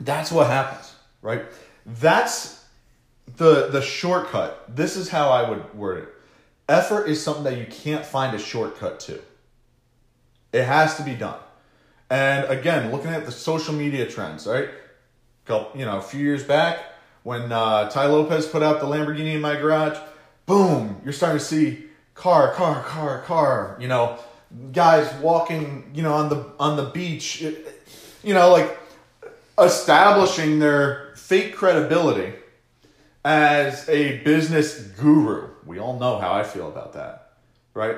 that's 0.00 0.32
what 0.32 0.48
happens, 0.48 0.92
right? 1.22 1.44
That's 1.86 2.62
the 3.36 3.68
the 3.68 3.80
shortcut. 3.80 4.76
This 4.76 4.96
is 4.96 5.08
how 5.08 5.30
I 5.30 5.48
would 5.48 5.74
word 5.74 6.02
it. 6.02 6.08
effort 6.68 7.08
is 7.08 7.22
something 7.22 7.44
that 7.44 7.58
you 7.58 7.66
can't 7.66 8.04
find 8.04 8.34
a 8.34 8.38
shortcut 8.38 9.00
to. 9.00 9.20
It 10.52 10.64
has 10.64 10.96
to 10.96 11.02
be 11.02 11.14
done. 11.14 11.38
And 12.10 12.44
again, 12.46 12.90
looking 12.90 13.10
at 13.10 13.24
the 13.24 13.32
social 13.32 13.72
media 13.72 14.04
trends, 14.10 14.46
right? 14.46 14.68
Couple, 15.44 15.78
you 15.78 15.84
know, 15.84 15.98
a 15.98 16.02
few 16.02 16.20
years 16.20 16.42
back 16.42 16.80
when 17.22 17.52
uh, 17.52 17.88
Tai 17.88 18.06
Lopez 18.06 18.46
put 18.46 18.62
out 18.62 18.80
the 18.80 18.86
Lamborghini 18.86 19.34
in 19.34 19.40
my 19.40 19.56
garage, 19.56 19.98
boom, 20.46 21.00
you're 21.04 21.12
starting 21.12 21.38
to 21.38 21.44
see 21.44 21.84
car, 22.14 22.52
car, 22.52 22.82
car, 22.82 23.22
car. 23.22 23.76
You 23.80 23.88
know, 23.88 24.18
guys 24.72 25.12
walking, 25.20 25.90
you 25.94 26.02
know, 26.02 26.14
on 26.14 26.28
the 26.28 26.46
on 26.58 26.76
the 26.76 26.86
beach, 26.86 27.44
you 28.22 28.34
know, 28.34 28.50
like 28.50 28.78
establishing 29.58 30.58
their 30.58 31.12
fake 31.16 31.54
credibility 31.54 32.34
as 33.24 33.88
a 33.88 34.18
business 34.18 34.78
guru. 34.78 35.48
We 35.66 35.78
all 35.78 35.98
know 35.98 36.18
how 36.18 36.32
I 36.32 36.42
feel 36.42 36.68
about 36.68 36.94
that, 36.94 37.32
right? 37.74 37.96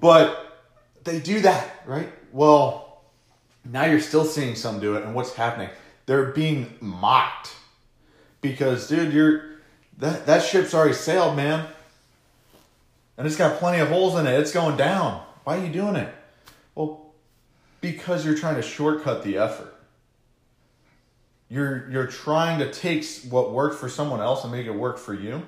But 0.00 0.58
they 1.04 1.20
do 1.20 1.40
that, 1.40 1.82
right? 1.86 2.12
Well, 2.32 3.02
now 3.64 3.84
you're 3.84 4.00
still 4.00 4.24
seeing 4.24 4.54
some 4.54 4.80
do 4.80 4.96
it, 4.96 5.04
and 5.04 5.14
what's 5.14 5.34
happening? 5.34 5.70
They're 6.06 6.32
being 6.32 6.74
mocked 6.80 7.54
because, 8.40 8.88
dude, 8.88 9.12
you're 9.12 9.56
that 9.98 10.26
that 10.26 10.42
ship's 10.42 10.74
already 10.74 10.94
sailed, 10.94 11.36
man, 11.36 11.66
and 13.16 13.26
it's 13.26 13.36
got 13.36 13.58
plenty 13.58 13.80
of 13.80 13.88
holes 13.88 14.18
in 14.18 14.26
it. 14.26 14.38
It's 14.38 14.52
going 14.52 14.76
down. 14.76 15.22
Why 15.44 15.58
are 15.58 15.64
you 15.64 15.72
doing 15.72 15.96
it? 15.96 16.12
Well, 16.74 17.05
because 17.92 18.26
you're 18.26 18.36
trying 18.36 18.56
to 18.56 18.62
shortcut 18.62 19.22
the 19.22 19.38
effort. 19.38 19.72
You're 21.48 21.88
you're 21.88 22.08
trying 22.08 22.58
to 22.58 22.72
take 22.72 23.04
what 23.30 23.52
worked 23.52 23.78
for 23.78 23.88
someone 23.88 24.20
else 24.20 24.42
and 24.42 24.52
make 24.52 24.66
it 24.66 24.74
work 24.74 24.98
for 24.98 25.14
you. 25.14 25.42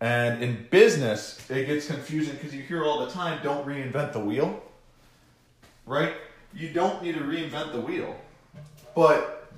And 0.00 0.42
in 0.42 0.66
business, 0.70 1.38
it 1.50 1.66
gets 1.66 1.86
confusing 1.86 2.34
because 2.34 2.54
you 2.54 2.62
hear 2.62 2.84
all 2.84 3.04
the 3.04 3.12
time, 3.12 3.40
don't 3.42 3.66
reinvent 3.66 4.12
the 4.12 4.20
wheel. 4.20 4.62
Right? 5.86 6.14
You 6.54 6.70
don't 6.70 7.02
need 7.02 7.14
to 7.14 7.20
reinvent 7.20 7.72
the 7.72 7.80
wheel. 7.80 8.16
But 8.94 9.52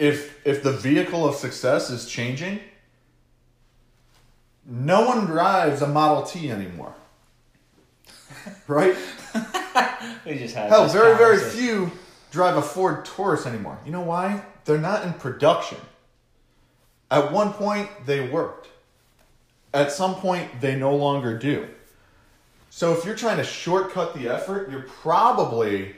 if 0.00 0.44
if 0.44 0.64
the 0.64 0.72
vehicle 0.72 1.26
of 1.28 1.36
success 1.36 1.88
is 1.88 2.06
changing, 2.06 2.58
no 4.64 5.06
one 5.06 5.26
drives 5.26 5.82
a 5.82 5.86
Model 5.86 6.24
T 6.24 6.50
anymore. 6.50 6.94
Right? 8.68 8.96
We 10.24 10.38
just 10.38 10.54
had 10.54 10.70
Hell, 10.70 10.88
very, 10.88 11.16
very 11.16 11.38
few 11.38 11.90
drive 12.30 12.56
a 12.56 12.62
Ford 12.62 13.04
Taurus 13.04 13.46
anymore. 13.46 13.78
You 13.84 13.92
know 13.92 14.02
why? 14.02 14.42
They're 14.64 14.78
not 14.78 15.04
in 15.04 15.12
production. 15.14 15.78
At 17.10 17.32
one 17.32 17.52
point, 17.52 17.88
they 18.04 18.28
worked. 18.28 18.68
At 19.72 19.92
some 19.92 20.14
point, 20.16 20.60
they 20.60 20.76
no 20.76 20.94
longer 20.96 21.38
do. 21.38 21.68
So 22.70 22.92
if 22.92 23.04
you're 23.04 23.14
trying 23.14 23.36
to 23.38 23.44
shortcut 23.44 24.14
the 24.14 24.28
effort, 24.28 24.70
you're 24.70 24.82
probably 24.82 25.94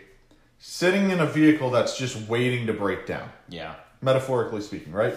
sitting 0.59 1.11
in 1.11 1.21
a 1.21 1.27
vehicle 1.27 1.71
that's 1.71 1.97
just 1.97 2.29
waiting 2.29 2.67
to 2.67 2.73
break 2.73 3.07
down, 3.07 3.29
Yeah. 3.49 3.75
metaphorically 4.03 4.61
speaking, 4.61 4.93
right? 4.93 5.14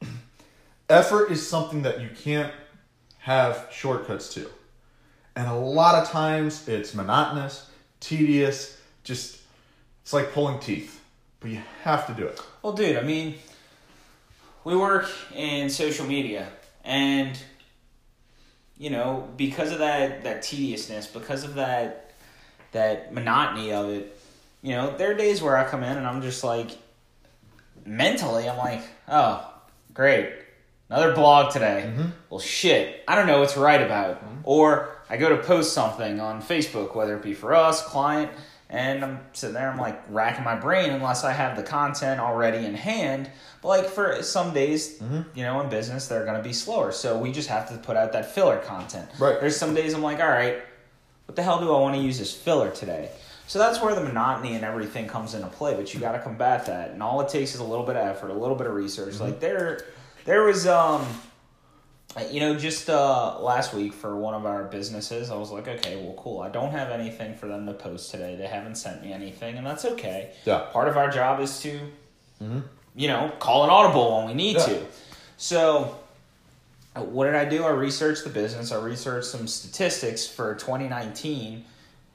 Effort 0.88 1.30
is 1.30 1.46
something 1.46 1.82
that 1.82 2.00
you 2.00 2.08
can't 2.22 2.52
have 3.18 3.68
shortcuts 3.72 4.32
to. 4.34 4.48
And 5.34 5.48
a 5.48 5.54
lot 5.54 6.00
of 6.02 6.08
times 6.08 6.68
it's 6.68 6.94
monotonous, 6.94 7.68
tedious, 8.00 8.80
just 9.04 9.40
it's 10.02 10.12
like 10.12 10.32
pulling 10.32 10.60
teeth. 10.60 11.02
But 11.40 11.50
you 11.50 11.62
have 11.82 12.06
to 12.06 12.14
do 12.14 12.26
it. 12.26 12.40
Well, 12.62 12.72
dude, 12.72 12.96
I 12.96 13.02
mean, 13.02 13.34
we 14.64 14.76
work 14.76 15.08
in 15.34 15.70
social 15.70 16.06
media, 16.06 16.48
and 16.84 17.38
you 18.78 18.90
know, 18.90 19.28
because 19.36 19.72
of 19.72 19.78
that 19.78 20.24
that 20.24 20.42
tediousness, 20.42 21.06
because 21.06 21.44
of 21.44 21.54
that 21.54 22.14
that 22.72 23.12
monotony 23.12 23.72
of 23.72 23.90
it, 23.90 24.18
you 24.62 24.74
know, 24.74 24.96
there 24.96 25.10
are 25.10 25.14
days 25.14 25.42
where 25.42 25.56
I 25.56 25.64
come 25.64 25.82
in 25.82 25.96
and 25.96 26.06
I'm 26.06 26.22
just 26.22 26.42
like, 26.44 26.70
mentally, 27.84 28.48
I'm 28.48 28.58
like, 28.58 28.82
oh, 29.08 29.48
great, 29.94 30.32
another 30.88 31.14
blog 31.14 31.52
today. 31.52 31.84
Mm-hmm. 31.86 32.10
Well, 32.30 32.40
shit, 32.40 33.04
I 33.08 33.14
don't 33.14 33.26
know 33.26 33.40
what 33.40 33.50
to 33.50 33.60
write 33.60 33.82
about, 33.82 34.24
mm-hmm. 34.24 34.40
or 34.44 34.90
I 35.08 35.16
go 35.16 35.28
to 35.28 35.42
post 35.42 35.72
something 35.72 36.20
on 36.20 36.42
Facebook, 36.42 36.94
whether 36.94 37.16
it 37.16 37.22
be 37.22 37.34
for 37.34 37.54
us, 37.54 37.82
client, 37.82 38.30
and 38.68 39.04
I'm 39.04 39.20
sitting 39.32 39.54
there, 39.54 39.70
I'm 39.70 39.78
like 39.78 40.02
racking 40.08 40.44
my 40.44 40.56
brain 40.56 40.90
unless 40.90 41.22
I 41.22 41.32
have 41.32 41.56
the 41.56 41.62
content 41.62 42.18
already 42.18 42.66
in 42.66 42.74
hand. 42.74 43.30
But 43.62 43.68
like 43.68 43.86
for 43.86 44.22
some 44.22 44.52
days, 44.52 44.98
mm-hmm. 44.98 45.22
you 45.34 45.44
know, 45.44 45.60
in 45.60 45.68
business, 45.68 46.08
they're 46.08 46.24
going 46.24 46.36
to 46.36 46.42
be 46.42 46.52
slower. 46.52 46.90
So 46.90 47.16
we 47.16 47.30
just 47.30 47.48
have 47.48 47.68
to 47.68 47.78
put 47.78 47.96
out 47.96 48.12
that 48.12 48.34
filler 48.34 48.58
content. 48.58 49.08
Right. 49.20 49.40
There's 49.40 49.56
some 49.56 49.74
days 49.74 49.94
I'm 49.94 50.02
like, 50.02 50.18
all 50.18 50.28
right, 50.28 50.62
what 51.26 51.36
the 51.36 51.42
hell 51.42 51.60
do 51.60 51.72
I 51.72 51.80
want 51.80 51.94
to 51.94 52.02
use 52.02 52.20
as 52.20 52.32
filler 52.32 52.70
today? 52.70 53.10
So 53.46 53.60
that's 53.60 53.80
where 53.80 53.94
the 53.94 54.00
monotony 54.00 54.54
and 54.56 54.64
everything 54.64 55.06
comes 55.06 55.34
into 55.34 55.46
play. 55.46 55.74
But 55.74 55.94
you 55.94 56.00
got 56.00 56.12
to 56.12 56.18
combat 56.18 56.66
that, 56.66 56.90
and 56.90 57.00
all 57.00 57.20
it 57.20 57.28
takes 57.28 57.54
is 57.54 57.60
a 57.60 57.64
little 57.64 57.86
bit 57.86 57.94
of 57.94 58.04
effort, 58.04 58.30
a 58.30 58.34
little 58.34 58.56
bit 58.56 58.66
of 58.66 58.74
research. 58.74 59.20
Like 59.20 59.38
there, 59.38 59.84
there 60.26 60.42
was 60.44 60.66
um, 60.66 61.06
you 62.30 62.40
know, 62.40 62.54
just 62.56 62.88
uh, 62.88 63.38
last 63.40 63.74
week 63.74 63.92
for 63.92 64.16
one 64.16 64.34
of 64.34 64.46
our 64.46 64.64
businesses, 64.64 65.30
I 65.30 65.36
was 65.36 65.50
like, 65.50 65.68
okay, 65.68 65.96
well, 65.96 66.14
cool. 66.18 66.40
I 66.40 66.48
don't 66.48 66.70
have 66.70 66.90
anything 66.90 67.34
for 67.36 67.46
them 67.46 67.66
to 67.66 67.74
post 67.74 68.10
today. 68.10 68.36
They 68.36 68.46
haven't 68.46 68.76
sent 68.76 69.02
me 69.02 69.12
anything, 69.12 69.56
and 69.58 69.66
that's 69.66 69.84
okay. 69.84 70.30
Yeah. 70.44 70.60
Part 70.72 70.88
of 70.88 70.96
our 70.96 71.10
job 71.10 71.40
is 71.40 71.60
to, 71.60 71.78
you 72.94 73.08
know, 73.08 73.32
call 73.38 73.64
an 73.64 73.70
audible 73.70 74.16
when 74.18 74.28
we 74.28 74.34
need 74.34 74.56
Yeah. 74.56 74.64
to. 74.66 74.86
So, 75.36 75.96
what 76.94 77.26
did 77.26 77.34
I 77.34 77.44
do? 77.44 77.64
I 77.64 77.70
researched 77.70 78.24
the 78.24 78.30
business. 78.30 78.72
I 78.72 78.82
researched 78.82 79.26
some 79.26 79.46
statistics 79.46 80.26
for 80.26 80.54
2019. 80.54 81.64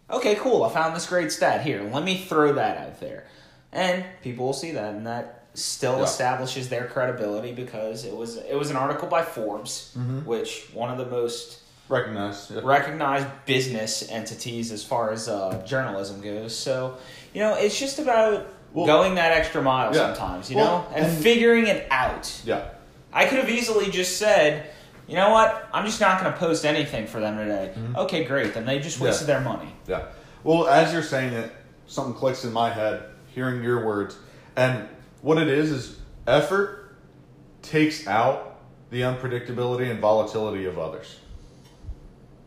Okay, 0.10 0.34
cool. 0.36 0.64
I 0.64 0.74
found 0.74 0.96
this 0.96 1.06
great 1.06 1.32
stat 1.32 1.62
here. 1.62 1.84
Let 1.94 2.04
me 2.04 2.18
throw 2.18 2.54
that 2.54 2.78
out 2.78 3.00
there, 3.00 3.26
and 3.72 4.04
people 4.24 4.48
will 4.48 4.54
see 4.54 4.72
that, 4.72 4.96
and 4.96 5.06
that 5.06 5.41
still 5.54 5.98
Yeah. 5.98 6.04
establishes 6.04 6.70
their 6.70 6.86
credibility 6.86 7.52
because 7.52 8.06
it 8.06 8.16
was 8.16 8.38
it 8.38 8.58
was 8.58 8.70
an 8.70 8.76
article 8.78 9.08
by 9.08 9.22
Forbes, 9.24 9.96
which 10.26 10.68
one 10.74 10.90
of 10.92 10.98
the 10.98 11.06
most 11.06 11.58
Recognize. 11.90 12.50
Yeah. 12.50 12.62
recognized 12.64 13.28
business 13.46 14.10
entities 14.10 14.72
as 14.72 14.82
far 14.84 15.12
as 15.12 15.28
uh, 15.28 15.62
journalism 15.66 16.22
goes. 16.22 16.58
So, 16.58 16.96
you 17.34 17.42
know, 17.42 17.56
it's 17.56 17.78
just 17.78 18.00
about 18.00 18.48
Well- 18.74 18.86
going 18.86 19.16
that 19.16 19.34
extra 19.34 19.62
mile 19.62 19.94
Yeah. 19.94 20.14
sometimes, 20.14 20.50
you 20.50 20.56
Well, 20.56 20.66
know, 20.66 20.86
and, 20.96 21.06
and- 21.08 21.18
figuring 21.24 21.68
it 21.68 21.86
out. 21.92 22.32
yeah. 22.46 22.62
I 23.12 23.26
could 23.26 23.40
have 23.40 23.50
easily 23.50 23.92
just 23.92 24.18
said, 24.18 24.68
you 25.06 25.16
know 25.18 25.32
what, 25.32 25.68
I'm 25.74 25.86
just 25.86 26.00
not 26.00 26.22
going 26.22 26.32
to 26.32 26.40
post 26.40 26.64
anything 26.66 27.08
for 27.08 27.20
them 27.20 27.36
today. 27.38 27.74
Okay, 27.98 28.24
great. 28.24 28.54
Then 28.54 28.66
they 28.66 28.80
just 28.80 28.96
Mm-hmm. 28.96 29.06
Wasted 29.08 29.28
their 29.28 29.42
money. 29.42 29.76
Yeah. 29.86 30.04
Well, 30.46 30.68
as 30.70 30.94
you're 30.94 31.04
saying 31.04 31.34
it, 31.34 31.52
something 31.88 32.14
clicks 32.14 32.46
in 32.46 32.54
my 32.54 32.70
head 32.70 33.04
hearing 33.36 33.62
your 33.62 33.86
words. 33.86 34.16
And 34.56 34.88
what 35.22 35.38
it 35.38 35.48
is 35.48 35.72
is 35.72 36.00
effort 36.28 36.96
takes 37.62 38.08
out 38.08 38.60
the 38.90 39.02
unpredictability 39.02 39.90
and 39.90 40.00
volatility 40.00 40.66
of 40.66 40.78
others. 40.78 41.20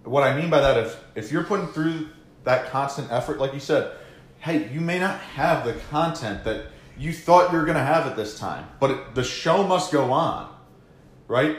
What 0.05 0.23
I 0.23 0.39
mean 0.39 0.51
by 0.51 0.61
that 0.61 0.77
is 0.77 0.97
if 1.15 1.33
you're 1.33 1.45
putting 1.45 1.69
through 1.69 2.09
that 2.45 2.71
constant 2.71 3.11
effort, 3.11 3.39
like 3.39 3.55
you 3.55 3.61
said, 3.61 3.97
hey, 4.41 4.71
you 4.71 4.81
may 4.81 4.99
not 4.99 5.19
have 5.21 5.65
the 5.65 5.73
content 5.91 6.45
that 6.45 6.67
you 6.99 7.13
thought 7.13 7.51
you 7.51 7.59
were 7.59 7.65
going 7.65 7.79
to 7.79 7.83
have 7.83 8.07
at 8.07 8.17
this 8.17 8.39
time, 8.39 8.69
but 8.79 8.91
it, 8.91 9.15
the 9.15 9.25
show 9.25 9.67
must 9.67 9.91
go 9.91 10.13
on, 10.13 10.55
right? 11.27 11.57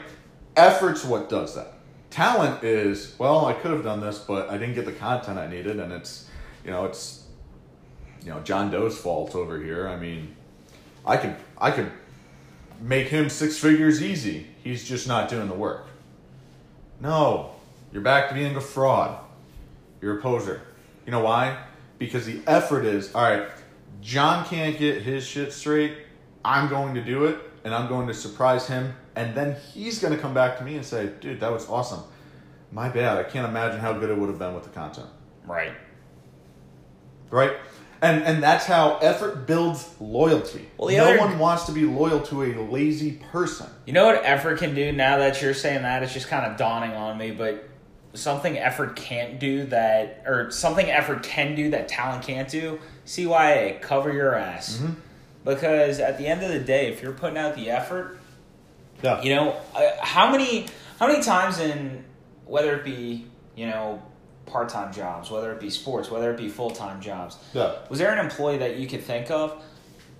Effort's 0.56 1.04
what 1.04 1.28
does 1.28 1.56
that. 1.56 1.72
Talent 2.10 2.62
is, 2.62 3.14
well, 3.18 3.44
I 3.44 3.52
could 3.52 3.72
have 3.72 3.82
done 3.82 4.00
this, 4.00 4.18
but 4.18 4.48
I 4.48 4.56
didn't 4.56 4.74
get 4.74 4.84
the 4.84 4.92
content 4.92 5.38
I 5.38 5.48
needed, 5.48 5.80
and 5.80 5.92
it's, 5.92 6.30
you 6.64 6.70
know, 6.70 6.84
it's, 6.84 7.24
you 8.22 8.30
know, 8.30 8.40
John 8.40 8.70
Doe's 8.70 8.96
fault 8.96 9.34
over 9.34 9.60
here. 9.60 9.88
I 9.88 9.96
mean, 9.96 10.35
I 11.06 11.16
could, 11.16 11.36
I 11.56 11.70
could 11.70 11.90
make 12.80 13.08
him 13.08 13.30
six 13.30 13.58
figures 13.58 14.02
easy. 14.02 14.46
He's 14.62 14.86
just 14.86 15.06
not 15.06 15.28
doing 15.28 15.48
the 15.48 15.54
work. 15.54 15.86
No, 17.00 17.52
you're 17.92 18.02
back 18.02 18.28
to 18.28 18.34
being 18.34 18.56
a 18.56 18.60
fraud. 18.60 19.18
You're 20.00 20.18
a 20.18 20.22
poser. 20.22 20.62
You 21.04 21.12
know 21.12 21.20
why? 21.20 21.58
Because 21.98 22.26
the 22.26 22.40
effort 22.46 22.84
is 22.84 23.14
all 23.14 23.22
right. 23.22 23.48
John 24.02 24.44
can't 24.44 24.78
get 24.78 25.02
his 25.02 25.26
shit 25.26 25.52
straight. 25.52 25.96
I'm 26.44 26.68
going 26.68 26.94
to 26.94 27.02
do 27.02 27.24
it, 27.24 27.38
and 27.64 27.74
I'm 27.74 27.88
going 27.88 28.06
to 28.08 28.14
surprise 28.14 28.68
him, 28.68 28.94
and 29.14 29.34
then 29.34 29.56
he's 29.72 29.98
going 29.98 30.14
to 30.14 30.20
come 30.20 30.34
back 30.34 30.58
to 30.58 30.64
me 30.64 30.76
and 30.76 30.84
say, 30.84 31.10
"Dude, 31.20 31.40
that 31.40 31.52
was 31.52 31.68
awesome." 31.68 32.02
My 32.72 32.88
bad. 32.88 33.16
I 33.18 33.22
can't 33.22 33.48
imagine 33.48 33.80
how 33.80 33.92
good 33.92 34.10
it 34.10 34.18
would 34.18 34.28
have 34.28 34.38
been 34.38 34.54
with 34.54 34.64
the 34.64 34.70
content. 34.70 35.06
Right. 35.46 35.72
Right? 37.30 37.56
And 38.02 38.22
and 38.24 38.42
that's 38.42 38.66
how 38.66 38.98
effort 38.98 39.46
builds 39.46 39.88
loyalty. 40.00 40.68
Well, 40.76 40.94
no 40.94 41.04
other- 41.04 41.18
one 41.18 41.38
wants 41.38 41.64
to 41.64 41.72
be 41.72 41.84
loyal 41.84 42.20
to 42.22 42.42
a 42.42 42.52
lazy 42.70 43.12
person. 43.32 43.66
You 43.86 43.92
know 43.94 44.06
what 44.06 44.20
effort 44.24 44.58
can 44.58 44.74
do 44.74 44.92
now 44.92 45.16
that 45.18 45.40
you're 45.40 45.54
saying 45.54 45.82
that? 45.82 46.02
It's 46.02 46.12
just 46.12 46.28
kind 46.28 46.50
of 46.50 46.58
dawning 46.58 46.92
on 46.92 47.16
me, 47.16 47.30
but 47.30 47.64
something 48.14 48.58
effort 48.58 48.96
can't 48.96 49.38
do 49.38 49.64
that, 49.66 50.22
or 50.26 50.50
something 50.50 50.90
effort 50.90 51.22
can 51.22 51.54
do 51.54 51.70
that 51.70 51.88
talent 51.88 52.22
can't 52.26 52.48
do, 52.48 52.78
CYA, 53.06 53.80
cover 53.80 54.12
your 54.12 54.34
ass. 54.34 54.80
Because 55.44 56.00
at 56.00 56.18
the 56.18 56.26
end 56.26 56.42
of 56.42 56.48
the 56.50 56.58
day, 56.58 56.88
if 56.92 57.02
you're 57.02 57.12
putting 57.12 57.38
out 57.38 57.54
the 57.54 57.70
effort, 57.70 58.18
Yeah. 59.02 59.20
you 59.22 59.34
know, 59.34 59.54
uh, 59.74 59.80
how 60.00 60.30
many 60.30 60.66
how 60.98 61.06
many 61.06 61.22
times 61.22 61.60
in 61.60 62.04
whether 62.46 62.74
it 62.76 62.84
be 62.84 63.26
you 63.54 63.66
know 63.66 64.02
part 64.46 64.68
time 64.68 64.92
jobs, 64.92 65.30
whether 65.30 65.52
it 65.52 65.60
be 65.60 65.70
sports, 65.70 66.10
whether 66.10 66.30
it 66.30 66.36
be 66.36 66.48
full 66.48 66.70
time 66.70 67.00
jobs. 67.00 67.36
Yeah. 67.52 67.74
Was 67.90 67.98
there 67.98 68.12
an 68.12 68.24
employee 68.24 68.58
that 68.58 68.76
you 68.76 68.86
could 68.86 69.02
think 69.02 69.30
of? 69.30 69.62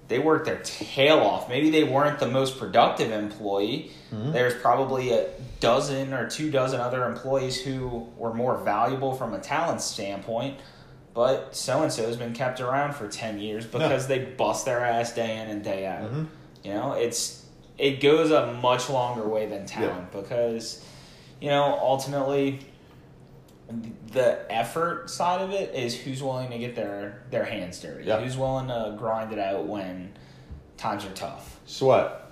They 0.08 0.18
worked 0.20 0.46
their 0.46 0.60
tail 0.62 1.18
off. 1.18 1.48
Maybe 1.48 1.70
they 1.70 1.82
weren't 1.82 2.20
the 2.20 2.28
most 2.28 2.58
productive 2.58 3.10
employee. 3.10 3.90
Mm-hmm. 4.12 4.32
There's 4.32 4.54
probably 4.54 5.12
a 5.12 5.28
dozen 5.58 6.12
or 6.12 6.28
two 6.28 6.50
dozen 6.50 6.80
other 6.80 7.04
employees 7.04 7.60
who 7.60 8.06
were 8.16 8.32
more 8.32 8.56
valuable 8.58 9.14
from 9.14 9.34
a 9.34 9.40
talent 9.40 9.80
standpoint. 9.80 10.58
But 11.14 11.56
so 11.56 11.82
and 11.82 11.90
so 11.90 12.06
has 12.06 12.16
been 12.16 12.34
kept 12.34 12.60
around 12.60 12.94
for 12.94 13.08
ten 13.08 13.40
years 13.40 13.66
because 13.66 14.06
they 14.06 14.18
bust 14.18 14.64
their 14.66 14.84
ass 14.84 15.14
day 15.14 15.38
in 15.38 15.48
and 15.48 15.64
day 15.64 15.86
out. 15.86 16.12
Mhm. 16.12 16.26
You 16.62 16.74
know, 16.74 16.92
it's 16.92 17.44
it 17.78 18.00
goes 18.00 18.30
a 18.30 18.52
much 18.52 18.88
longer 18.90 19.26
way 19.26 19.46
than 19.46 19.66
talent 19.66 20.12
because 20.12 20.84
you 21.40 21.48
know 21.48 21.78
ultimately 21.80 22.60
the 24.12 24.40
effort 24.52 25.10
side 25.10 25.40
of 25.40 25.50
it 25.50 25.74
is 25.74 25.94
who's 26.00 26.22
willing 26.22 26.50
to 26.50 26.58
get 26.58 26.76
their 26.76 27.22
their 27.30 27.44
hands 27.44 27.80
dirty 27.80 28.04
Yeah. 28.04 28.20
who's 28.20 28.36
willing 28.36 28.68
to 28.68 28.94
grind 28.96 29.32
it 29.32 29.38
out 29.38 29.66
when 29.66 30.16
times 30.76 31.04
are 31.04 31.10
tough 31.10 31.58
Sweat. 31.66 32.22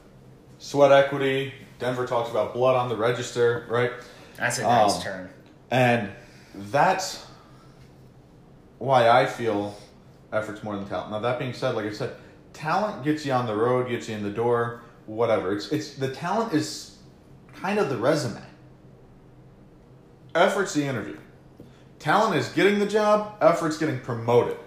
Sweat 0.58 0.92
equity. 0.92 1.52
Denver 1.80 2.06
talks 2.06 2.30
about 2.30 2.54
blood 2.54 2.76
on 2.76 2.88
the 2.88 2.96
register, 2.96 3.66
right? 3.68 3.90
that's 4.36 4.58
a 4.58 4.62
nice 4.62 4.96
Um, 4.96 5.02
term 5.02 5.30
And 5.70 6.10
that's 6.54 7.26
why 8.78 9.08
I 9.08 9.26
feel 9.26 9.76
effort's 10.32 10.62
more 10.62 10.76
than 10.76 10.86
talent. 10.88 11.10
Now 11.10 11.18
that 11.20 11.38
being 11.40 11.52
said, 11.52 11.74
like 11.74 11.86
I 11.86 11.92
said, 11.92 12.14
talent 12.52 13.02
gets 13.04 13.26
you 13.26 13.32
on 13.32 13.46
the 13.46 13.56
road, 13.56 13.88
gets 13.88 14.08
you 14.08 14.14
in 14.14 14.22
the 14.22 14.30
door, 14.30 14.82
whatever. 15.06 15.52
It's 15.52 15.72
it's 15.72 15.94
the 15.94 16.12
talent 16.14 16.52
is 16.52 16.96
kind 17.54 17.78
of 17.80 17.88
the 17.88 17.96
resume. 17.96 18.40
Effort's 20.34 20.74
the 20.74 20.84
interview. 20.84 21.16
Talent 22.04 22.36
is 22.36 22.50
getting 22.50 22.80
the 22.80 22.86
job, 22.86 23.34
effort's 23.40 23.78
getting 23.78 23.98
promoted. 23.98 24.58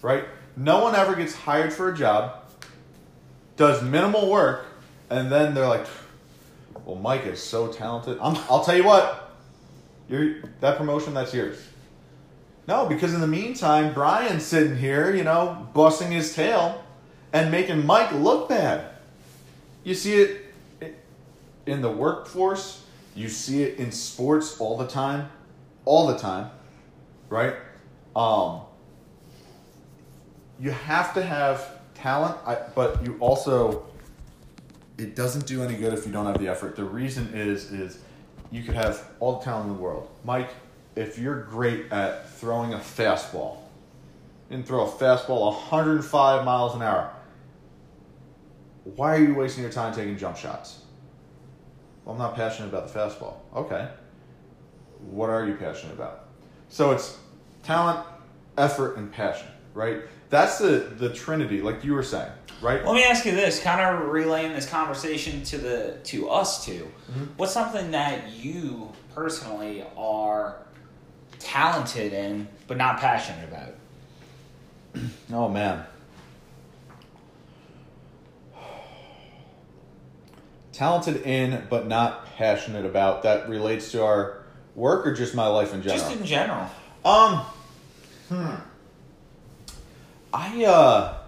Right? 0.00 0.24
No 0.56 0.82
one 0.82 0.94
ever 0.94 1.14
gets 1.14 1.34
hired 1.34 1.70
for 1.70 1.92
a 1.92 1.94
job, 1.94 2.46
does 3.58 3.82
minimal 3.82 4.30
work, 4.30 4.64
and 5.10 5.30
then 5.30 5.52
they're 5.52 5.68
like, 5.68 5.84
well, 6.86 6.96
Mike 6.96 7.26
is 7.26 7.42
so 7.42 7.70
talented. 7.70 8.16
I'm, 8.22 8.38
I'll 8.48 8.64
tell 8.64 8.74
you 8.74 8.84
what, 8.84 9.36
you're, 10.08 10.36
that 10.60 10.78
promotion, 10.78 11.12
that's 11.12 11.34
yours. 11.34 11.58
No, 12.66 12.86
because 12.86 13.12
in 13.12 13.20
the 13.20 13.26
meantime, 13.26 13.92
Brian's 13.92 14.42
sitting 14.42 14.78
here, 14.78 15.14
you 15.14 15.24
know, 15.24 15.68
busting 15.74 16.10
his 16.10 16.34
tail 16.34 16.82
and 17.34 17.50
making 17.50 17.84
Mike 17.84 18.12
look 18.12 18.48
bad. 18.48 18.92
You 19.84 19.92
see 19.92 20.22
it 20.22 20.94
in 21.66 21.82
the 21.82 21.90
workforce, 21.90 22.82
you 23.14 23.28
see 23.28 23.62
it 23.62 23.78
in 23.78 23.92
sports 23.92 24.58
all 24.58 24.78
the 24.78 24.86
time, 24.86 25.28
all 25.86 26.06
the 26.06 26.18
time, 26.18 26.50
right? 27.30 27.54
Um, 28.14 28.60
you 30.60 30.70
have 30.70 31.14
to 31.14 31.22
have 31.22 31.78
talent, 31.94 32.36
but 32.74 33.02
you 33.02 33.16
also 33.20 33.86
it 34.98 35.14
doesn't 35.14 35.46
do 35.46 35.62
any 35.62 35.76
good 35.76 35.92
if 35.92 36.06
you 36.06 36.12
don't 36.12 36.26
have 36.26 36.38
the 36.38 36.48
effort. 36.48 36.76
The 36.76 36.84
reason 36.84 37.32
is 37.32 37.72
is 37.72 37.98
you 38.50 38.62
could 38.62 38.74
have 38.74 39.10
all 39.20 39.38
the 39.38 39.44
talent 39.44 39.70
in 39.70 39.76
the 39.76 39.82
world. 39.82 40.10
Mike, 40.24 40.50
if 40.94 41.18
you're 41.18 41.42
great 41.42 41.90
at 41.90 42.30
throwing 42.30 42.74
a 42.74 42.78
fastball, 42.78 43.58
and 44.50 44.66
throw 44.66 44.86
a 44.86 44.88
fastball 44.88 45.52
105 45.52 46.44
miles 46.44 46.74
an 46.74 46.82
hour, 46.82 47.12
why 48.84 49.16
are 49.16 49.20
you 49.20 49.34
wasting 49.34 49.62
your 49.62 49.72
time 49.72 49.94
taking 49.94 50.16
jump 50.16 50.36
shots? 50.36 50.80
Well, 52.04 52.14
I'm 52.14 52.18
not 52.18 52.36
passionate 52.36 52.68
about 52.68 52.92
the 52.92 52.98
fastball. 52.98 53.34
Okay. 53.54 53.88
What 55.00 55.30
are 55.30 55.46
you 55.46 55.54
passionate 55.54 55.92
about? 55.94 56.24
So 56.68 56.90
it's 56.92 57.18
talent, 57.62 58.06
effort, 58.58 58.96
and 58.96 59.12
passion, 59.12 59.48
right? 59.74 60.02
That's 60.30 60.58
the 60.58 60.92
the 60.98 61.10
trinity, 61.12 61.62
like 61.62 61.84
you 61.84 61.94
were 61.94 62.02
saying, 62.02 62.32
right? 62.60 62.84
let 62.84 62.94
me 62.94 63.04
ask 63.04 63.24
you 63.24 63.32
this 63.32 63.60
kind 63.62 63.80
of 63.80 64.08
relaying 64.10 64.52
this 64.52 64.68
conversation 64.68 65.42
to 65.44 65.58
the 65.58 65.98
to 66.04 66.28
us 66.30 66.64
2 66.64 66.72
Mm-hmm. 67.12 67.24
what's 67.36 67.52
something 67.52 67.92
that 67.92 68.30
you 68.32 68.90
personally 69.14 69.84
are 69.96 70.56
talented 71.38 72.12
in 72.12 72.48
but 72.66 72.76
not 72.76 72.98
passionate 72.98 73.48
about 73.48 73.74
Oh 75.32 75.48
man. 75.48 75.84
Talented 80.72 81.22
in 81.22 81.66
but 81.70 81.86
not 81.86 82.26
passionate 82.36 82.84
about. 82.84 83.22
That 83.22 83.48
relates 83.48 83.92
to 83.92 84.04
our 84.04 84.42
work 84.76 85.04
or 85.06 85.12
just 85.14 85.34
my 85.34 85.48
life 85.48 85.74
in 85.74 85.82
general. 85.82 85.98
just 86.00 86.16
in 86.20 86.24
general 86.24 86.68
Um, 87.04 87.38
hmm. 88.28 88.54
I 90.32 90.64
uh, 90.64 91.18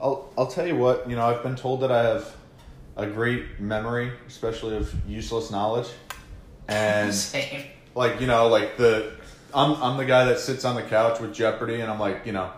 I'll 0.00 0.30
I'll 0.36 0.46
tell 0.46 0.66
you 0.66 0.76
what. 0.76 1.08
You 1.08 1.16
know, 1.16 1.26
I've 1.26 1.42
been 1.42 1.56
told 1.56 1.80
that 1.80 1.90
I 1.90 2.02
have 2.02 2.36
a 2.96 3.06
great 3.06 3.60
memory, 3.60 4.12
especially 4.26 4.76
of 4.76 4.94
useless 5.08 5.50
knowledge, 5.50 5.88
and 6.68 7.14
Same. 7.14 7.64
like 7.94 8.20
you 8.20 8.26
know, 8.26 8.48
like 8.48 8.76
the 8.76 9.12
I'm 9.54 9.80
I'm 9.82 9.96
the 9.96 10.04
guy 10.04 10.24
that 10.26 10.38
sits 10.38 10.64
on 10.64 10.74
the 10.76 10.82
couch 10.82 11.18
with 11.20 11.32
Jeopardy, 11.34 11.80
and 11.80 11.90
I'm 11.90 11.98
like, 12.00 12.26
you 12.26 12.32
know, 12.32 12.50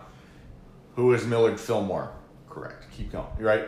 who 0.95 1.13
is 1.13 1.25
Millard 1.25 1.59
Fillmore? 1.59 2.11
Correct. 2.49 2.85
Keep 2.97 3.13
going. 3.13 3.27
Right. 3.39 3.67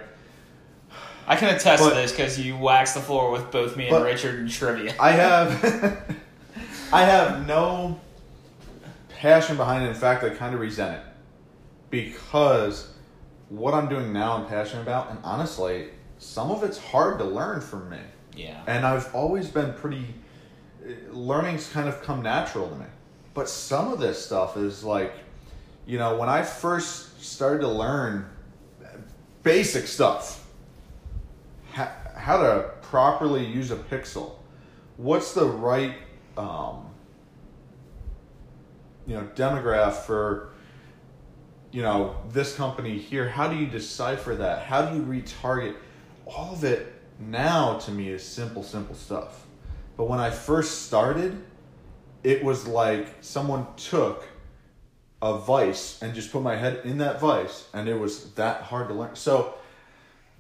I 1.27 1.35
can 1.37 1.53
attest 1.55 1.81
But- 1.81 1.89
to 1.89 1.95
this 1.95 2.11
because 2.11 2.37
you 2.39 2.57
waxed 2.57 2.95
the 2.95 2.99
floor 3.01 3.31
with 3.31 3.51
both 3.51 3.77
me 3.77 3.87
and 3.87 4.03
Richard 4.03 4.39
in 4.39 4.49
trivia. 4.49 4.93
I 4.99 5.11
have 5.11 6.15
I 6.93 7.05
have 7.05 7.47
no 7.47 7.99
passion 9.09 9.55
behind 9.55 9.85
it. 9.85 9.89
In 9.89 9.95
fact, 9.95 10.23
I 10.23 10.29
kind 10.29 10.53
of 10.53 10.59
resent 10.59 10.95
it 10.95 11.03
because 11.89 12.91
what 13.49 13.73
I'm 13.73 13.87
doing 13.87 14.11
now 14.11 14.37
I'm 14.37 14.47
passionate 14.47 14.81
about, 14.81 15.09
and 15.09 15.19
honestly, 15.23 15.89
some 16.17 16.51
of 16.51 16.63
it's 16.63 16.77
hard 16.77 17.17
to 17.19 17.25
learn 17.25 17.61
from 17.61 17.89
me. 17.89 17.99
yeah. 18.35 18.61
And 18.67 18.85
I've 18.85 19.13
always 19.15 19.47
been 19.47 19.73
pretty 19.73 20.05
eh, 20.85 20.93
learning's 21.11 21.67
kind 21.69 21.87
of 21.87 22.01
come 22.01 22.21
natural 22.21 22.69
to 22.69 22.75
me. 22.75 22.85
But 23.33 23.47
some 23.47 23.93
of 23.93 23.99
this 23.99 24.23
stuff 24.23 24.57
is 24.57 24.83
like, 24.83 25.13
you 25.85 25.97
know, 25.97 26.17
when 26.17 26.29
I 26.29 26.43
first 26.43 27.23
started 27.23 27.61
to 27.61 27.67
learn 27.67 28.25
basic 29.43 29.87
stuff, 29.87 30.45
how, 31.71 31.91
how 32.15 32.37
to 32.37 32.71
properly 32.81 33.45
use 33.45 33.71
a 33.71 33.77
pixel, 33.77 34.33
what's 34.97 35.33
the 35.33 35.45
right, 35.45 35.95
um, 36.37 36.85
you 39.07 39.15
know, 39.15 39.27
demograph 39.35 39.93
for, 39.93 40.49
you 41.71 41.81
know, 41.81 42.15
this 42.29 42.55
company 42.55 42.97
here. 42.97 43.27
How 43.27 43.47
do 43.47 43.55
you 43.55 43.67
decipher 43.67 44.35
that? 44.35 44.63
How 44.63 44.83
do 44.83 44.95
you 44.95 45.03
retarget? 45.03 45.75
All 46.25 46.53
of 46.53 46.63
it 46.63 46.93
now 47.19 47.77
to 47.79 47.91
me 47.91 48.09
is 48.09 48.23
simple, 48.23 48.63
simple 48.63 48.95
stuff. 48.95 49.45
But 49.97 50.05
when 50.05 50.19
I 50.19 50.29
first 50.29 50.83
started, 50.83 51.43
it 52.23 52.43
was 52.43 52.67
like 52.67 53.07
someone 53.21 53.67
took 53.75 54.23
a 55.21 55.37
vice 55.37 56.01
and 56.01 56.13
just 56.13 56.31
put 56.31 56.41
my 56.41 56.55
head 56.55 56.81
in 56.83 56.97
that 56.99 57.19
vice, 57.19 57.67
and 57.73 57.87
it 57.87 57.99
was 57.99 58.31
that 58.31 58.63
hard 58.63 58.87
to 58.87 58.93
learn. 58.93 59.15
So 59.15 59.53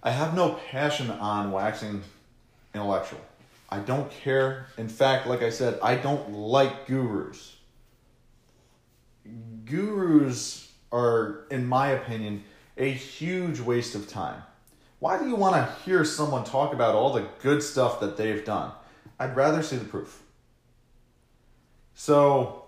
I 0.01 0.11
have 0.11 0.35
no 0.35 0.59
passion 0.71 1.11
on 1.11 1.51
waxing 1.51 2.01
intellectual. 2.73 3.21
I 3.71 3.79
don't 3.79 4.11
care. 4.11 4.67
In 4.77 4.89
fact, 4.89 5.27
like 5.27 5.41
I 5.41 5.49
said, 5.49 5.79
I 5.81 5.95
don't 5.95 6.33
like 6.33 6.87
gurus. 6.87 7.55
Gurus 9.65 10.71
are, 10.91 11.45
in 11.49 11.65
my 11.65 11.91
opinion, 11.91 12.43
a 12.77 12.89
huge 12.91 13.61
waste 13.61 13.95
of 13.95 14.09
time. 14.09 14.43
Why 14.99 15.17
do 15.17 15.27
you 15.27 15.35
want 15.35 15.55
to 15.55 15.83
hear 15.83 16.03
someone 16.03 16.43
talk 16.43 16.73
about 16.73 16.95
all 16.95 17.13
the 17.13 17.27
good 17.41 17.63
stuff 17.63 18.01
that 18.01 18.17
they've 18.17 18.43
done? 18.43 18.71
I'd 19.17 19.35
rather 19.35 19.63
see 19.63 19.77
the 19.77 19.85
proof. 19.85 20.21
So, 21.95 22.65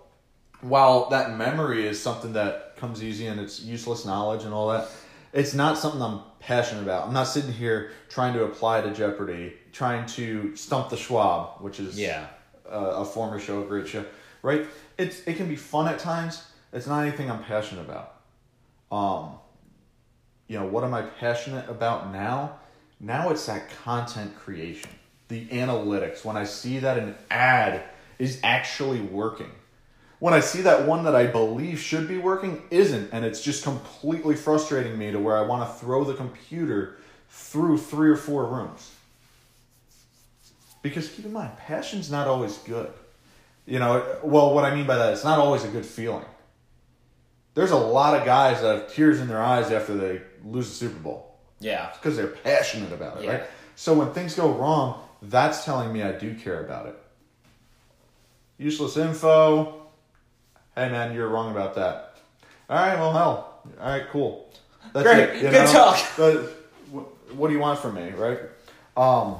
while 0.60 1.10
that 1.10 1.36
memory 1.36 1.86
is 1.86 2.00
something 2.00 2.32
that 2.32 2.76
comes 2.76 3.02
easy 3.02 3.26
and 3.26 3.38
it's 3.38 3.60
useless 3.60 4.04
knowledge 4.04 4.44
and 4.44 4.54
all 4.54 4.68
that, 4.68 4.88
it's 5.34 5.52
not 5.52 5.76
something 5.76 6.00
I'm 6.00 6.20
passionate 6.40 6.82
about. 6.82 7.06
I'm 7.08 7.12
not 7.12 7.24
sitting 7.24 7.52
here 7.52 7.90
trying 8.08 8.32
to 8.34 8.44
apply 8.44 8.80
to 8.82 8.94
Jeopardy, 8.94 9.54
trying 9.72 10.06
to 10.10 10.54
stump 10.56 10.88
the 10.90 10.96
Schwab, 10.96 11.60
which 11.60 11.80
is 11.80 11.98
Yeah. 11.98 12.26
a, 12.68 12.78
a 12.78 13.04
former 13.04 13.38
show, 13.40 13.62
a 13.62 13.66
great 13.66 13.88
show, 13.88 14.04
right? 14.42 14.66
It's 14.96 15.20
it 15.26 15.36
can 15.36 15.48
be 15.48 15.56
fun 15.56 15.88
at 15.88 15.98
times. 15.98 16.42
It's 16.72 16.86
not 16.86 17.02
anything 17.02 17.30
I'm 17.30 17.42
passionate 17.42 17.82
about. 17.82 18.14
Um, 18.90 19.32
you 20.46 20.58
know, 20.58 20.66
what 20.66 20.84
am 20.84 20.94
I 20.94 21.02
passionate 21.02 21.68
about 21.68 22.12
now? 22.12 22.58
Now 23.00 23.30
it's 23.30 23.44
that 23.46 23.70
content 23.82 24.36
creation, 24.36 24.90
the 25.28 25.46
analytics. 25.48 26.24
When 26.24 26.36
I 26.36 26.44
see 26.44 26.78
that 26.78 26.96
an 26.98 27.16
ad 27.30 27.82
is 28.18 28.38
actually 28.44 29.00
working, 29.00 29.50
when 30.24 30.32
I 30.32 30.40
see 30.40 30.62
that 30.62 30.86
one 30.86 31.04
that 31.04 31.14
I 31.14 31.26
believe 31.26 31.78
should 31.78 32.08
be 32.08 32.16
working 32.16 32.62
isn't, 32.70 33.10
and 33.12 33.26
it's 33.26 33.42
just 33.42 33.62
completely 33.62 34.34
frustrating 34.34 34.96
me 34.96 35.12
to 35.12 35.18
where 35.18 35.36
I 35.36 35.42
want 35.42 35.68
to 35.70 35.78
throw 35.78 36.02
the 36.02 36.14
computer 36.14 36.96
through 37.28 37.76
three 37.76 38.08
or 38.08 38.16
four 38.16 38.46
rooms. 38.46 38.90
Because 40.80 41.10
keep 41.10 41.26
in 41.26 41.32
mind, 41.34 41.50
passion's 41.58 42.10
not 42.10 42.26
always 42.26 42.56
good. 42.56 42.90
You 43.66 43.80
know, 43.80 44.02
well, 44.22 44.54
what 44.54 44.64
I 44.64 44.74
mean 44.74 44.86
by 44.86 44.96
that, 44.96 45.12
it's 45.12 45.24
not 45.24 45.38
always 45.38 45.62
a 45.62 45.68
good 45.68 45.84
feeling. 45.84 46.24
There's 47.52 47.72
a 47.72 47.76
lot 47.76 48.16
of 48.18 48.24
guys 48.24 48.62
that 48.62 48.78
have 48.78 48.94
tears 48.94 49.20
in 49.20 49.28
their 49.28 49.42
eyes 49.42 49.70
after 49.70 49.94
they 49.94 50.22
lose 50.42 50.70
the 50.70 50.74
Super 50.74 51.00
Bowl 51.00 51.34
Yeah. 51.60 51.90
because 51.92 52.16
they're 52.16 52.28
passionate 52.28 52.94
about 52.94 53.18
it, 53.18 53.24
Yeah. 53.24 53.30
right? 53.30 53.42
So 53.76 53.92
when 53.92 54.10
things 54.14 54.34
go 54.34 54.48
wrong, 54.52 55.06
that's 55.20 55.66
telling 55.66 55.92
me 55.92 56.02
I 56.02 56.12
do 56.12 56.34
care 56.34 56.64
about 56.64 56.86
it. 56.86 56.98
Useless 58.56 58.96
info. 58.96 59.82
Hey 60.76 60.90
man, 60.90 61.14
you're 61.14 61.28
wrong 61.28 61.52
about 61.52 61.76
that. 61.76 62.16
All 62.68 62.76
right, 62.76 62.98
well, 62.98 63.12
hell. 63.12 63.62
All 63.80 63.88
right, 63.88 64.08
cool. 64.10 64.52
That's 64.92 65.04
Great. 65.06 65.28
it. 65.36 65.40
Good 65.40 65.52
know? 65.52 65.72
talk. 65.72 66.00
But 66.16 67.36
what 67.36 67.48
do 67.48 67.54
you 67.54 67.60
want 67.60 67.78
from 67.78 67.94
me, 67.94 68.10
right? 68.10 68.40
Um. 68.96 69.36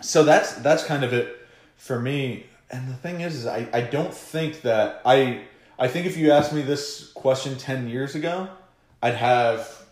So 0.00 0.24
that's 0.24 0.54
that's 0.56 0.84
kind 0.84 1.04
of 1.04 1.12
it 1.12 1.46
for 1.76 1.98
me. 1.98 2.46
And 2.70 2.88
the 2.88 2.94
thing 2.94 3.20
is, 3.20 3.34
is 3.34 3.46
I, 3.46 3.68
I 3.72 3.80
don't 3.82 4.14
think 4.14 4.62
that 4.62 5.02
I 5.04 5.42
I 5.78 5.88
think 5.88 6.06
if 6.06 6.16
you 6.16 6.30
asked 6.32 6.52
me 6.52 6.62
this 6.62 7.12
question 7.12 7.56
ten 7.56 7.88
years 7.88 8.14
ago, 8.14 8.48
I'd 9.02 9.14
have 9.14 9.84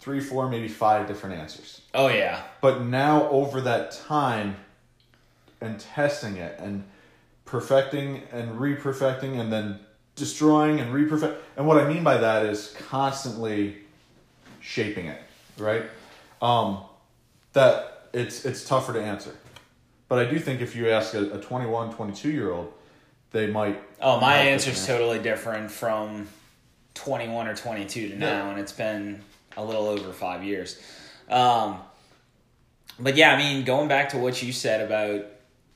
three, 0.00 0.20
four, 0.20 0.48
maybe 0.48 0.68
five 0.68 1.08
different 1.08 1.36
answers. 1.36 1.80
Oh 1.94 2.08
yeah. 2.08 2.42
But 2.60 2.82
now 2.82 3.28
over 3.28 3.60
that 3.62 3.92
time 3.92 4.56
and 5.60 5.78
testing 5.78 6.36
it 6.36 6.58
and 6.58 6.84
perfecting 7.44 8.22
and 8.32 8.58
re-perfecting 8.60 9.38
and 9.38 9.52
then 9.52 9.80
destroying 10.16 10.80
and 10.80 10.92
re-perfect 10.94 11.42
and 11.56 11.66
what 11.66 11.78
I 11.78 11.86
mean 11.86 12.04
by 12.04 12.16
that 12.18 12.46
is 12.46 12.74
constantly 12.88 13.78
shaping 14.60 15.06
it, 15.06 15.20
right? 15.58 15.82
Um, 16.40 16.80
that 17.52 18.08
it's 18.12 18.44
it's 18.44 18.64
tougher 18.66 18.92
to 18.92 19.02
answer. 19.02 19.34
But 20.08 20.18
I 20.18 20.30
do 20.30 20.38
think 20.38 20.60
if 20.60 20.76
you 20.76 20.88
ask 20.90 21.14
a, 21.14 21.32
a 21.32 21.40
21, 21.40 21.94
22 21.94 22.30
year 22.30 22.52
old, 22.52 22.72
they 23.32 23.46
might 23.46 23.80
Oh, 24.00 24.20
my 24.20 24.36
answer's 24.36 24.78
different 24.80 25.00
totally 25.00 25.18
different 25.22 25.70
from 25.70 26.28
21 26.94 27.48
or 27.48 27.56
22 27.56 28.10
to 28.10 28.16
now, 28.16 28.50
and 28.50 28.60
it's 28.60 28.72
been 28.72 29.22
a 29.56 29.64
little 29.64 29.86
over 29.86 30.12
five 30.12 30.44
years. 30.44 30.80
Um, 31.28 31.78
but 32.98 33.16
yeah, 33.16 33.34
I 33.34 33.38
mean, 33.38 33.64
going 33.64 33.88
back 33.88 34.10
to 34.10 34.18
what 34.18 34.42
you 34.42 34.52
said 34.52 34.80
about, 34.80 35.26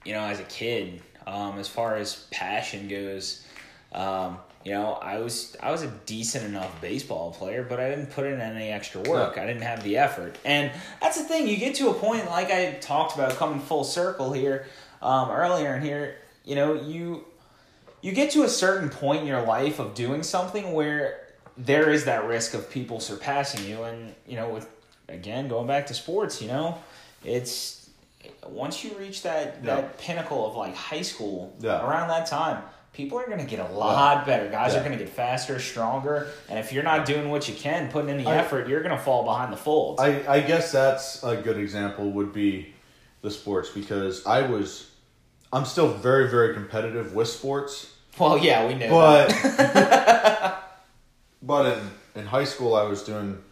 you 0.04 0.12
know, 0.12 0.20
as 0.20 0.40
a 0.40 0.44
kid, 0.44 1.02
um, 1.28 1.58
as 1.58 1.68
far 1.68 1.96
as 1.96 2.26
passion 2.30 2.88
goes, 2.88 3.44
um, 3.92 4.38
you 4.64 4.72
know, 4.72 4.94
I 4.94 5.18
was 5.18 5.56
I 5.62 5.70
was 5.70 5.82
a 5.82 5.88
decent 6.06 6.44
enough 6.44 6.80
baseball 6.80 7.30
player, 7.30 7.64
but 7.68 7.78
I 7.78 7.90
didn't 7.90 8.10
put 8.10 8.26
in 8.26 8.40
any 8.40 8.68
extra 8.68 9.00
work. 9.02 9.36
No. 9.36 9.42
I 9.42 9.46
didn't 9.46 9.62
have 9.62 9.84
the 9.84 9.98
effort, 9.98 10.36
and 10.44 10.72
that's 11.00 11.16
the 11.16 11.24
thing. 11.24 11.46
You 11.46 11.56
get 11.56 11.74
to 11.76 11.90
a 11.90 11.94
point, 11.94 12.26
like 12.26 12.50
I 12.50 12.72
talked 12.80 13.14
about, 13.14 13.32
coming 13.36 13.60
full 13.60 13.84
circle 13.84 14.32
here 14.32 14.66
um, 15.00 15.30
earlier 15.30 15.76
in 15.76 15.82
here. 15.82 16.16
You 16.44 16.56
know, 16.56 16.74
you 16.74 17.24
you 18.02 18.12
get 18.12 18.30
to 18.32 18.42
a 18.42 18.48
certain 18.48 18.88
point 18.88 19.22
in 19.22 19.26
your 19.26 19.42
life 19.42 19.78
of 19.78 19.94
doing 19.94 20.22
something 20.22 20.72
where 20.72 21.28
there 21.56 21.90
is 21.90 22.04
that 22.04 22.24
risk 22.26 22.54
of 22.54 22.70
people 22.70 23.00
surpassing 23.00 23.68
you 23.68 23.82
and 23.82 24.14
you 24.26 24.36
know 24.36 24.48
with 24.48 24.68
again 25.08 25.48
going 25.48 25.66
back 25.66 25.86
to 25.88 25.94
sports 25.94 26.40
you 26.40 26.46
know 26.46 26.78
it's 27.24 27.77
once 28.46 28.82
you 28.84 28.90
reach 28.98 29.22
that 29.22 29.58
Yeah. 29.62 29.76
that 29.76 29.98
pinnacle 29.98 30.46
of 30.48 30.56
like 30.56 30.74
high 30.74 31.02
school 31.02 31.54
Yeah. 31.60 31.84
around 31.86 32.08
that 32.08 32.26
time 32.26 32.62
people 32.92 33.18
are 33.18 33.26
going 33.26 33.38
to 33.38 33.44
get 33.44 33.60
a 33.60 33.72
lot 33.72 34.26
better 34.26 34.48
guys 34.50 34.74
are 34.74 34.80
going 34.80 34.92
to 34.92 34.98
get 34.98 35.08
faster 35.08 35.58
stronger 35.60 36.28
and 36.48 36.58
if 36.58 36.72
you're 36.72 36.82
not 36.82 37.04
doing 37.06 37.30
what 37.30 37.48
you 37.48 37.54
can 37.54 37.90
putting 37.90 38.08
in 38.10 38.16
the 38.24 38.28
I- 38.28 38.36
effort 38.36 38.66
you're 38.68 38.82
going 38.82 38.96
to 38.96 39.02
fall 39.02 39.24
behind 39.24 39.52
the 39.52 39.56
fold. 39.56 40.00
I, 40.00 40.24
I 40.28 40.40
guess 40.40 40.72
that's 40.72 41.22
a 41.22 41.36
good 41.36 41.58
example 41.58 42.10
would 42.12 42.32
be 42.32 42.74
the 43.22 43.30
sports 43.30 43.68
because 43.70 44.24
I 44.26 44.42
was 44.42 44.90
I'm 45.52 45.64
still 45.64 45.88
very 45.88 46.28
very 46.30 46.54
competitive 46.54 47.14
with 47.14 47.28
sports 47.28 47.92
well 48.18 48.38
yeah 48.38 48.66
we 48.66 48.74
know 48.74 48.88
but 48.90 49.28
but 51.42 51.78
in, 51.78 51.90
in 52.22 52.26
high 52.26 52.44
school 52.44 52.74
I 52.74 52.82
was 52.82 53.02
doing 53.04 53.42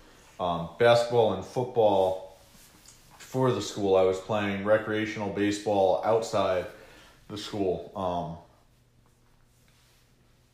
um, 0.40 0.68
basketball 0.78 1.34
and 1.34 1.44
football 1.44 2.25
for 3.36 3.52
the 3.52 3.60
school. 3.60 3.96
I 3.96 4.02
was 4.02 4.18
playing 4.18 4.64
recreational 4.64 5.28
baseball 5.28 6.00
outside 6.06 6.64
the 7.28 7.36
school. 7.36 7.92
Um, 7.94 8.38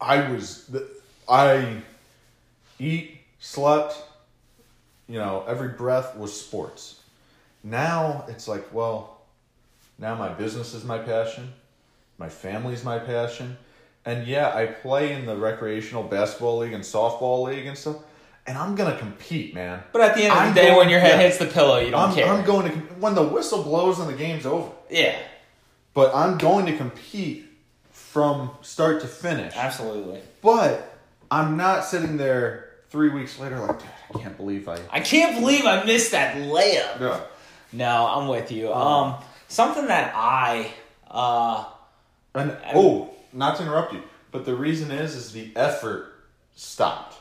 I 0.01 0.29
was 0.33 0.68
I 1.29 1.77
eat 2.81 3.18
slept 3.38 4.03
you 5.09 5.16
know 5.16 5.45
every 5.47 5.68
breath 5.68 6.16
was 6.16 6.38
sports. 6.38 6.99
Now 7.62 8.25
it's 8.27 8.49
like 8.49 8.75
well 8.75 9.21
now 9.97 10.16
my 10.16 10.31
business 10.31 10.75
is 10.75 10.83
my 10.83 10.99
passion. 10.99 11.53
My 12.18 12.29
family's 12.29 12.83
my 12.83 12.99
passion. 12.99 13.57
And 14.05 14.27
yeah 14.27 14.53
i 14.53 14.66
play 14.66 15.12
in 15.12 15.27
the 15.27 15.37
recreational 15.37 16.03
basketball 16.03 16.59
league 16.59 16.73
and 16.73 16.83
softball 16.83 17.45
league 17.45 17.66
and 17.66 17.79
stuff 17.79 17.99
and 18.46 18.59
i'm 18.59 18.74
gonna 18.74 18.96
compete 18.98 19.55
man 19.55 19.83
but 19.92 20.00
at 20.02 20.14
the 20.16 20.22
end 20.24 20.33
of 20.33 20.38
I'm 20.38 20.48
the 20.55 20.61
day 20.61 20.66
going- 20.68 20.78
when 20.78 20.88
your 20.88 21.00
head 21.00 21.18
yeah. 21.20 21.26
hits 21.26 21.38
the 21.38 21.46
pillow 21.46 21.78
you 21.78 21.90
don't 21.90 22.11
I'm, 22.11 22.14
care 22.14 22.26
I'm 22.26 22.44
going 22.44 22.70
to 22.70 22.76
when 22.96 23.14
the 23.14 23.22
whistle 23.22 23.62
blows 23.62 23.98
and 23.98 24.09
the 24.09 24.14
game's 24.16 24.46
over 24.46 24.70
yeah 24.90 25.16
but 25.94 26.14
i'm 26.14 26.38
going 26.38 26.66
to 26.66 26.76
compete 26.76 27.46
from 27.92 28.50
start 28.62 29.00
to 29.02 29.07
finish 29.07 29.55
absolutely 29.57 30.20
but 30.40 30.98
i'm 31.31 31.57
not 31.57 31.85
sitting 31.85 32.16
there 32.16 32.70
three 32.90 33.09
weeks 33.11 33.38
later 33.38 33.59
like 33.59 33.78
dude 33.78 33.88
i 34.14 34.18
can't 34.18 34.37
believe 34.37 34.68
i 34.68 34.78
i 34.90 35.00
can't 35.00 35.38
believe 35.40 35.64
i 35.64 35.83
missed 35.85 36.11
that 36.12 36.37
layup 36.37 37.00
yeah. 37.00 37.20
No, 37.74 38.07
I'm 38.07 38.28
with 38.28 38.52
you. 38.52 38.70
Um, 38.70 39.14
something 39.48 39.87
that 39.87 40.12
I 40.14 40.70
uh, 41.11 41.64
And 42.35 42.55
oh, 42.74 43.14
not 43.33 43.57
to 43.57 43.62
interrupt 43.62 43.94
you, 43.94 44.02
but 44.31 44.44
the 44.44 44.55
reason 44.55 44.90
is 44.90 45.14
is 45.16 45.33
the 45.33 45.50
effort 45.57 46.12
stopped. 46.55 47.12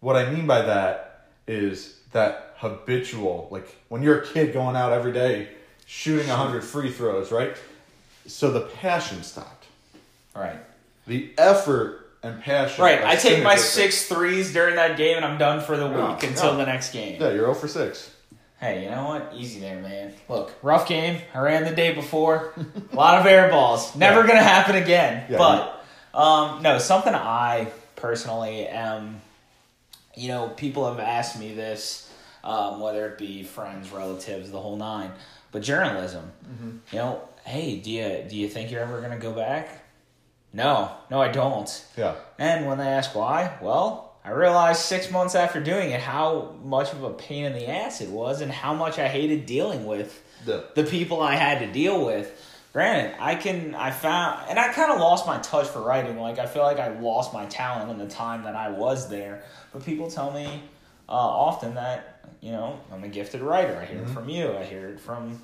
What 0.00 0.16
I 0.16 0.30
mean 0.30 0.46
by 0.46 0.62
that 0.62 1.26
is 1.46 1.98
that 2.12 2.54
habitual, 2.56 3.48
like 3.50 3.68
when 3.88 4.02
you're 4.02 4.20
a 4.20 4.26
kid 4.26 4.52
going 4.52 4.76
out 4.76 4.92
every 4.92 5.12
day 5.12 5.48
shooting 5.86 6.28
hundred 6.28 6.62
free 6.62 6.92
throws, 6.92 7.32
right? 7.32 7.56
So 8.26 8.50
the 8.50 8.60
passion 8.60 9.22
stopped. 9.22 9.66
all 10.36 10.42
right, 10.42 10.58
The 11.06 11.32
effort 11.38 12.10
and 12.22 12.40
passion. 12.42 12.82
right. 12.84 13.02
I 13.02 13.16
take 13.16 13.42
my 13.42 13.56
six 13.56 14.06
threes 14.06 14.52
during 14.52 14.76
that 14.76 14.96
game, 14.98 15.16
and 15.16 15.24
I'm 15.24 15.38
done 15.38 15.60
for 15.64 15.76
the 15.76 15.86
week 15.86 15.96
No, 15.96 16.18
until 16.22 16.52
no. 16.52 16.58
the 16.58 16.66
next 16.66 16.92
game. 16.92 17.20
Yeah, 17.20 17.28
you're 17.30 17.44
0 17.44 17.54
for 17.54 17.68
six. 17.68 18.10
Hey, 18.60 18.82
you 18.84 18.90
know 18.90 19.04
what? 19.04 19.32
Easy 19.36 19.60
there, 19.60 19.80
man. 19.80 20.12
Look, 20.28 20.52
rough 20.62 20.88
game. 20.88 21.20
I 21.32 21.38
ran 21.38 21.62
the 21.64 21.70
day 21.74 21.94
before. 21.94 22.52
a 22.92 22.96
lot 22.96 23.18
of 23.20 23.26
air 23.26 23.48
balls. 23.50 23.94
Never 23.96 24.20
Yeah. 24.22 24.26
gonna 24.26 24.42
happen 24.42 24.74
again. 24.76 25.24
Yeah, 25.30 25.38
but 25.38 25.84
um, 26.18 26.60
no, 26.62 26.78
something 26.78 27.14
I 27.14 27.68
personally 27.96 28.66
am. 28.66 29.20
You 30.18 30.28
know, 30.28 30.48
people 30.50 30.86
have 30.88 30.98
asked 30.98 31.38
me 31.38 31.54
this, 31.54 32.10
um, 32.44 32.80
whether 32.80 33.06
it 33.06 33.18
be 33.18 33.42
friends, 33.42 33.90
relatives, 33.90 34.50
the 34.50 34.60
whole 34.60 34.76
nine. 34.76 35.12
But 35.52 35.62
journalism, 35.62 36.32
Mm-hmm. 36.46 36.70
you 36.92 36.98
know, 36.98 37.22
hey, 37.44 37.76
do 37.76 37.90
you 37.90 38.24
do 38.28 38.36
you 38.36 38.48
think 38.48 38.70
you're 38.70 38.82
ever 38.82 39.00
gonna 39.00 39.18
go 39.18 39.32
back? 39.32 39.84
No, 40.52 40.90
no, 41.10 41.20
I 41.20 41.28
don't. 41.28 41.70
Yeah. 41.96 42.14
And 42.38 42.66
when 42.66 42.78
they 42.78 42.86
ask 42.88 43.14
why, 43.14 43.58
well, 43.62 44.14
I 44.24 44.30
realized 44.30 44.80
six 44.80 45.10
months 45.10 45.34
after 45.34 45.60
doing 45.60 45.90
it 45.90 46.00
how 46.00 46.54
much 46.64 46.92
of 46.92 47.02
a 47.02 47.10
pain 47.10 47.44
in 47.44 47.52
the 47.52 47.68
ass 47.68 48.00
it 48.00 48.08
was 48.10 48.40
and 48.40 48.50
how 48.50 48.74
much 48.74 48.98
I 48.98 49.08
hated 49.08 49.46
dealing 49.46 49.86
with 49.86 50.22
The, 50.44 50.64
the 50.74 50.84
people 50.84 51.20
I 51.22 51.34
had 51.36 51.58
to 51.60 51.72
deal 51.72 52.04
with. 52.04 52.26
Granted, 52.72 53.14
I 53.18 53.34
can, 53.34 53.74
I 53.74 53.90
found, 53.90 54.48
and 54.50 54.58
I 54.58 54.72
kind 54.72 54.92
of 54.92 55.00
lost 55.00 55.26
my 55.26 55.38
touch 55.38 55.66
for 55.68 55.80
writing. 55.80 56.18
Like, 56.18 56.38
I 56.38 56.46
feel 56.46 56.62
like 56.62 56.78
I 56.78 56.88
lost 57.00 57.32
my 57.32 57.46
talent 57.46 57.90
in 57.90 57.98
the 57.98 58.06
time 58.12 58.44
that 58.44 58.54
I 58.54 58.68
was 58.68 59.08
there. 59.08 59.42
But 59.72 59.84
people 59.84 60.10
tell 60.10 60.30
me 60.30 60.62
uh, 61.08 61.12
often 61.12 61.74
that, 61.76 62.20
you 62.40 62.52
know, 62.52 62.78
I'm 62.92 63.02
a 63.04 63.08
gifted 63.08 63.40
writer. 63.40 63.76
I 63.80 63.86
hear 63.86 64.02
it 64.02 64.08
from 64.10 64.28
you, 64.28 64.54
I 64.56 64.64
hear 64.64 64.88
it 64.90 65.00
from, 65.00 65.40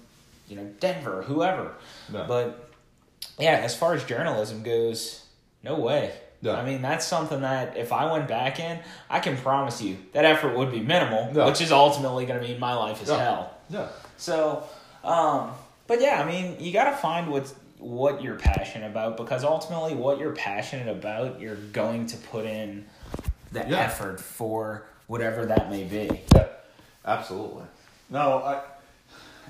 you 0.48 0.56
know, 0.56 0.64
Denver, 0.80 1.22
whoever. 1.22 1.72
But 2.12 2.70
yeah, 3.38 3.52
as 3.64 3.74
far 3.74 3.94
as 3.94 4.04
journalism 4.04 4.62
goes, 4.62 5.24
no 5.62 5.76
way. 5.78 6.12
Yeah. 6.42 6.56
I 6.56 6.64
mean, 6.64 6.82
that's 6.82 7.06
something 7.06 7.40
that 7.40 7.78
if 7.78 7.90
I 7.90 8.12
went 8.12 8.28
back 8.28 8.60
in, 8.60 8.78
I 9.08 9.18
can 9.20 9.38
promise 9.38 9.80
you 9.80 9.96
that 10.12 10.26
effort 10.26 10.54
would 10.58 10.70
be 10.70 10.80
minimal, 10.80 11.30
Yeah. 11.34 11.46
which 11.46 11.62
is 11.62 11.72
ultimately 11.72 12.26
going 12.26 12.40
to 12.42 12.46
mean 12.46 12.60
my 12.60 12.74
life 12.74 13.02
is 13.02 13.08
Yeah. 13.08 13.16
hell. 13.18 13.54
yeah. 13.70 13.86
So, 14.18 14.62
um, 15.02 15.52
but 15.86 16.00
yeah, 16.00 16.20
I 16.20 16.24
mean, 16.26 16.56
you 16.60 16.72
got 16.72 16.90
to 16.90 16.96
find 16.96 17.30
what's 17.30 17.54
what 17.78 18.22
you're 18.22 18.36
passionate 18.36 18.86
about 18.90 19.16
because 19.16 19.44
ultimately, 19.44 19.94
what 19.94 20.18
you're 20.18 20.32
passionate 20.32 20.88
about, 20.88 21.40
you're 21.40 21.56
going 21.56 22.06
to 22.06 22.16
put 22.16 22.46
in 22.46 22.86
the 23.52 23.60
Yeah. 23.60 23.76
effort 23.80 24.20
for 24.20 24.86
whatever 25.06 25.44
that 25.46 25.70
may 25.70 25.84
be. 25.84 26.22
Yeah, 26.34 26.46
absolutely. 27.04 27.64
No, 28.10 28.38
I. 28.42 28.62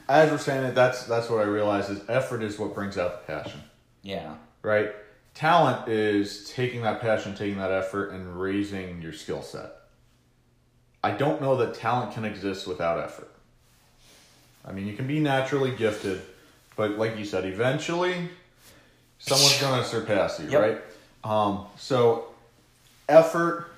As 0.07 0.31
we're 0.31 0.37
saying 0.39 0.65
it, 0.65 0.75
that's 0.75 1.05
that's 1.05 1.31
what 1.31 1.41
I 1.41 1.45
realize 1.45 1.89
is 1.89 2.01
effort 2.09 2.43
is 2.43 2.59
what 2.59 2.75
brings 2.75 2.99
out 2.99 3.27
the 3.27 3.33
passion, 3.33 3.61
Yeah, 4.03 4.35
right? 4.63 4.91
Talent 5.33 5.89
is 5.89 6.51
taking 6.51 6.83
that 6.83 7.01
passion, 7.01 7.35
taking 7.35 7.59
that 7.59 7.73
effort, 7.73 8.11
and 8.11 8.39
raising 8.39 9.01
your 9.01 9.13
skill 9.15 9.41
set. 9.43 9.73
I 11.03 11.13
don't 11.13 11.41
know 11.41 11.57
that 11.57 11.75
talent 11.75 12.13
can 12.13 12.25
exist 12.25 12.67
without 12.67 12.99
effort. 12.99 13.31
I 14.67 14.73
mean, 14.73 14.87
you 14.87 14.95
can 14.95 15.07
be 15.07 15.21
naturally 15.21 15.71
gifted, 15.73 16.23
but 16.77 16.93
like 16.93 17.19
you 17.19 17.25
said, 17.25 17.45
eventually 17.45 18.29
someone's 19.19 19.61
going 19.61 19.81
to 19.83 19.87
surpass 19.87 20.41
you, 20.41 20.49
Yep. 20.51 20.61
right? 20.61 20.81
Um, 21.23 21.67
so 21.77 22.27
effort 23.09 23.71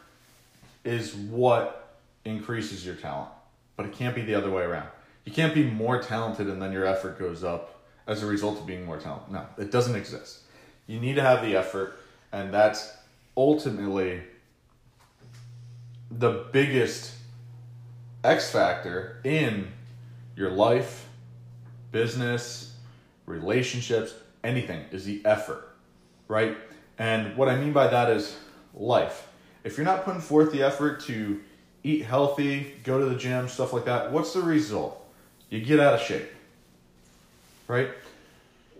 is 0.84 1.14
what 1.14 1.94
increases 2.24 2.84
your 2.86 2.94
talent, 2.94 3.30
but 3.76 3.86
it 3.86 3.92
can't 3.92 4.14
be 4.14 4.22
the 4.22 4.34
other 4.34 4.50
way 4.50 4.62
around. 4.62 4.88
You 5.24 5.32
can't 5.32 5.54
be 5.54 5.64
more 5.64 6.00
talented 6.00 6.46
and 6.48 6.62
then 6.62 6.72
your 6.72 6.84
effort 6.86 7.18
goes 7.18 7.42
up 7.42 7.82
as 8.06 8.22
a 8.22 8.26
result 8.26 8.58
of 8.60 8.66
being 8.66 8.84
more 8.84 8.98
talented. 8.98 9.32
No, 9.32 9.46
it 9.58 9.72
doesn't 9.72 9.96
exist. 9.96 10.40
You 10.86 11.00
need 11.00 11.14
to 11.14 11.22
have 11.22 11.42
the 11.42 11.56
effort, 11.56 11.98
and 12.32 12.54
that's 12.54 12.92
ultimately 13.36 14.22
the 16.10 16.44
biggest 16.52 17.12
X 18.22 18.50
factor 18.50 19.20
in 19.24 19.68
your 20.36 20.50
life, 20.50 21.08
business, 21.90 22.74
relationships, 23.24 24.14
anything 24.44 24.84
is 24.92 25.04
the 25.04 25.24
effort, 25.24 25.74
right? 26.28 26.56
And 26.98 27.36
what 27.36 27.48
I 27.48 27.56
mean 27.56 27.72
by 27.72 27.88
that 27.88 28.10
is 28.10 28.36
life. 28.74 29.28
If 29.64 29.76
you're 29.76 29.86
not 29.86 30.04
putting 30.04 30.20
forth 30.20 30.52
the 30.52 30.62
effort 30.62 31.00
to 31.02 31.40
eat 31.82 32.04
healthy, 32.04 32.74
go 32.84 33.00
to 33.00 33.06
the 33.06 33.16
gym, 33.16 33.48
stuff 33.48 33.72
like 33.72 33.86
that, 33.86 34.12
what's 34.12 34.32
the 34.32 34.40
result? 34.40 35.02
You 35.50 35.60
get 35.60 35.80
out 35.80 35.94
of 35.94 36.00
shape, 36.00 36.28
right? 37.66 37.90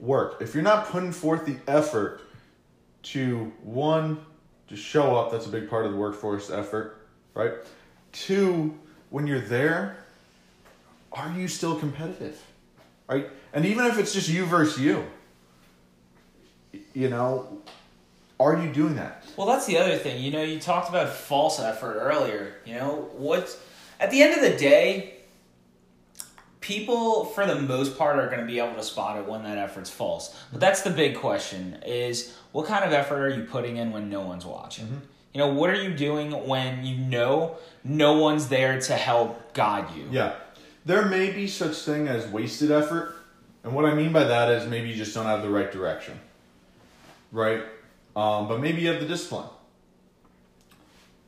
Work. 0.01 0.41
If 0.41 0.55
you're 0.55 0.63
not 0.63 0.89
putting 0.89 1.13
forth 1.13 1.47
the 1.47 1.57
effort 1.67 2.21
to 3.05 3.53
one, 3.63 4.19
to 4.69 4.77
show 4.77 5.17
up, 5.17 5.31
that's 5.31 5.47
a 5.47 5.49
big 5.49 5.71
part 5.71 5.87
of 5.87 5.93
the 5.93 5.99
workforce 5.99 6.51
effort, 6.51 7.07
right? 7.35 7.53
Two, 8.13 8.77
when 9.11 9.27
you're 9.27 9.41
there, 9.41 10.06
are 11.17 11.33
you 11.33 11.49
still 11.49 11.77
competitive? 11.77 12.41
Right? 13.09 13.29
And 13.53 13.65
even 13.65 13.87
if 13.87 13.99
it's 13.99 14.13
just 14.13 14.29
you 14.29 14.45
versus 14.45 14.81
you, 14.81 15.05
you 16.93 17.09
know, 17.09 17.63
are 18.39 18.57
you 18.57 18.73
doing 18.73 18.97
that? 18.97 19.25
Well, 19.37 19.47
that's 19.47 19.67
the 19.67 19.79
other 19.79 19.97
thing. 19.97 20.23
You 20.23 20.31
know, 20.31 20.43
you 20.43 20.59
talked 20.59 20.89
about 20.89 21.09
false 21.09 21.59
effort 21.59 21.99
earlier. 21.99 22.57
You 22.65 22.75
know, 22.75 23.09
what 23.17 23.59
at 23.99 24.11
the 24.11 24.23
end 24.23 24.35
of 24.35 24.41
the 24.41 24.57
day, 24.59 25.15
people 26.61 27.27
for 27.27 27.47
the 27.47 27.61
most 27.61 27.97
part 27.97 28.19
are 28.19 28.27
going 28.27 28.41
to 28.41 28.47
be 28.47 28.59
able 28.59 28.75
to 28.75 28.83
spot 28.83 29.19
it 29.19 29.27
when 29.27 29.45
that 29.45 29.57
effort's 29.57 29.89
false. 29.89 30.37
But 30.51 30.61
that's 30.61 30.83
the 30.83 30.91
big 30.91 31.17
question 31.17 31.79
is 31.87 32.35
what 32.53 32.67
kind 32.67 32.85
of 32.85 32.93
effort 32.93 33.23
are 33.23 33.31
you 33.31 33.45
putting 33.45 33.77
in 33.77 33.93
when 33.93 34.11
no 34.11 34.23
one's 34.23 34.45
watching? 34.45 34.87
Mm-hmm. 34.87 34.97
You 35.33 35.41
know, 35.41 35.49
what 35.49 35.71
are 35.71 35.83
you 35.83 35.95
doing 35.95 36.33
when 36.47 36.85
you 36.85 36.97
know 36.97 37.57
no 37.85 38.19
one's 38.19 38.49
there 38.49 38.81
to 38.81 38.95
help 38.95 39.53
guide 39.53 39.95
you? 39.95 40.09
Yeah. 40.11 40.35
There 40.87 41.05
may 41.05 41.33
be 41.33 41.49
such 41.49 41.79
thing 41.79 42.07
as 42.07 42.29
wasted 42.29 42.71
effort. 42.71 43.17
And 43.65 43.75
what 43.75 43.85
I 43.85 43.95
mean 43.95 44.13
by 44.13 44.23
that 44.23 44.49
is 44.53 44.69
maybe 44.69 44.89
you 44.89 44.95
just 44.95 45.13
don't 45.13 45.27
have 45.27 45.43
the 45.43 45.51
right 45.51 45.71
direction. 45.71 46.19
Right? 47.33 47.63
Um, 48.15 48.47
but 48.47 48.61
maybe 48.61 48.83
you 48.83 48.89
have 48.89 49.01
the 49.01 49.09
discipline. 49.09 49.49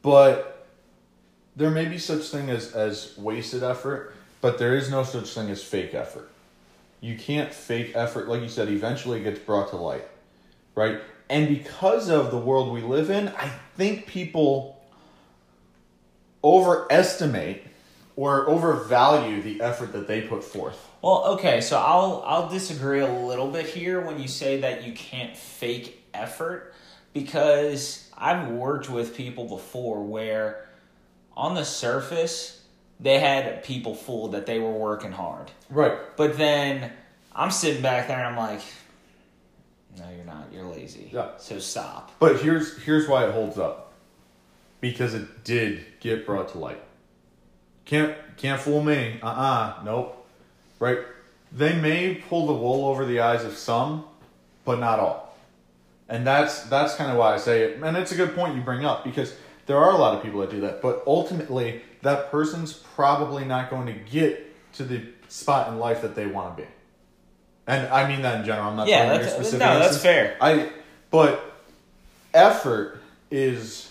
But 0.01 0.65
there 1.57 1.71
may 1.71 1.87
be 1.87 1.99
such 1.99 2.29
thing 2.29 2.49
as, 2.51 2.73
as 2.73 3.19
wasted 3.19 3.65
effort, 3.65 4.15
but 4.41 4.59
there 4.59 4.77
is 4.77 4.93
no 4.93 5.03
such 5.03 5.29
thing 5.31 5.51
as 5.51 5.61
fake 5.61 5.93
effort. 5.93 6.31
You 7.01 7.19
can't 7.19 7.53
fake 7.53 7.93
effort. 7.97 8.29
Like 8.29 8.43
you 8.43 8.49
said, 8.49 8.69
eventually 8.69 9.21
it 9.21 9.25
gets 9.25 9.41
brought 9.41 9.71
to 9.71 9.77
light. 9.77 10.07
Right? 10.77 11.01
And 11.29 11.49
because 11.49 12.09
of 12.09 12.31
the 12.31 12.39
world 12.39 12.73
we 12.73 12.81
live 12.81 13.11
in, 13.11 13.27
I 13.31 13.51
think 13.77 14.07
people 14.07 14.81
overestimate 16.45 17.65
or 18.19 18.51
overvalue 18.51 19.41
the 19.41 19.61
effort 19.61 19.93
that 19.93 20.09
they 20.09 20.21
put 20.21 20.43
forth. 20.43 20.91
Well, 21.03 21.25
okay, 21.35 21.61
so 21.61 21.79
I'll 21.79 22.25
I'll 22.27 22.49
disagree 22.49 22.99
a 22.99 23.13
little 23.13 23.49
bit 23.49 23.67
here 23.67 24.01
when 24.01 24.19
you 24.19 24.27
say 24.27 24.63
that 24.63 24.85
you 24.85 24.93
can't 24.93 25.37
fake 25.37 26.05
effort 26.13 26.75
because 27.13 28.11
I've 28.19 28.49
worked 28.49 28.91
with 28.91 29.17
people 29.17 29.45
before 29.45 30.03
where 30.03 30.67
on 31.37 31.55
the 31.55 31.65
surface 31.65 32.65
they 32.99 33.21
had 33.21 33.63
people 33.63 33.95
fooled 33.95 34.33
that 34.33 34.47
they 34.47 34.59
were 34.59 34.73
working 34.73 35.13
hard. 35.13 35.53
Right. 35.71 35.97
But 36.17 36.37
then 36.37 36.91
I'm 37.37 37.53
sitting 37.53 37.83
back 37.83 38.09
there 38.09 38.19
and 38.19 38.27
I'm 38.27 38.37
like 38.37 38.63
no, 39.97 40.05
you're 40.17 40.25
not. 40.25 40.53
You're 40.53 40.65
lazy. 40.65 41.11
Yeah. 41.13 41.37
So 41.39 41.61
stop. 41.61 42.11
But 42.19 42.41
here's 42.41 42.83
here's 42.83 43.07
why 43.07 43.27
it 43.27 43.33
holds 43.33 43.59
up. 43.59 43.93
Because 44.81 45.15
it 45.15 45.45
did 45.45 45.85
get 46.01 46.27
brought 46.27 46.49
to 46.49 46.59
light. 46.59 46.83
Can't 47.89 48.15
can't 48.37 48.61
fool 48.61 48.83
me. 48.83 49.19
Uh-uh. 49.23 49.83
Nope. 49.85 50.27
Right? 50.79 50.99
They 51.51 51.73
may 51.75 52.15
pull 52.15 52.47
the 52.47 52.53
wool 52.53 52.85
over 52.87 53.05
the 53.07 53.21
eyes 53.21 53.45
of 53.45 53.57
some, 53.57 54.05
but 54.67 54.79
not 54.79 55.01
all. 55.01 55.35
And 56.09 56.27
that's 56.27 56.65
that's 56.65 56.95
kind 56.97 57.11
of 57.11 57.17
why 57.17 57.35
I 57.35 57.39
say 57.39 57.63
it. 57.63 57.83
And 57.83 57.97
it's 57.97 58.13
a 58.13 58.15
good 58.15 58.35
point 58.35 58.55
you 58.55 58.61
bring 58.61 58.85
up 58.85 59.05
because 59.05 59.35
there 59.67 59.79
are 59.79 59.91
a 59.91 59.97
lot 59.97 60.15
of 60.17 60.23
people 60.23 60.41
that 60.41 60.51
do 60.51 60.61
that, 60.61 60.83
but 60.83 61.03
ultimately 61.07 61.81
that 62.03 62.31
person's 62.31 62.75
probably 62.75 63.45
not 63.47 63.71
going 63.71 63.87
to 63.87 63.93
get 63.95 64.45
to 64.75 64.85
the 64.85 65.01
spot 65.29 65.69
in 65.69 65.79
life 65.79 66.03
that 66.03 66.15
they 66.15 66.27
want 66.27 66.57
to 66.57 66.63
be. 66.63 66.69
And 67.67 67.87
I 67.89 68.07
mean 68.07 68.21
that 68.23 68.41
in 68.41 68.47
general. 68.47 68.69
I'm 68.69 68.77
not 68.77 68.87
Yeah, 68.87 69.09
that's- 69.09 69.33
specific 69.33 69.61
no, 69.61 69.79
that's 69.79 69.97
fair. 69.99 70.37
I 70.43 70.71
but 71.11 71.43
effort 72.35 73.01
is 73.31 73.91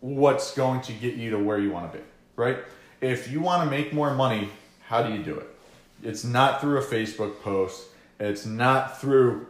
what's 0.00 0.52
going 0.54 0.80
to 0.82 0.92
get 0.92 1.14
you 1.14 1.30
to 1.30 1.38
where 1.38 1.58
you 1.58 1.70
want 1.70 1.92
to 1.92 1.98
be, 1.98 2.04
right? 2.36 2.58
If 3.04 3.30
you 3.30 3.40
want 3.40 3.64
to 3.64 3.70
make 3.70 3.92
more 3.92 4.14
money, 4.14 4.48
how 4.86 5.02
do 5.02 5.12
you 5.12 5.22
do 5.22 5.38
it? 5.38 5.46
It's 6.02 6.24
not 6.24 6.60
through 6.60 6.78
a 6.78 6.82
Facebook 6.82 7.40
post. 7.42 7.86
It's 8.18 8.46
not 8.46 9.00
through, 9.00 9.46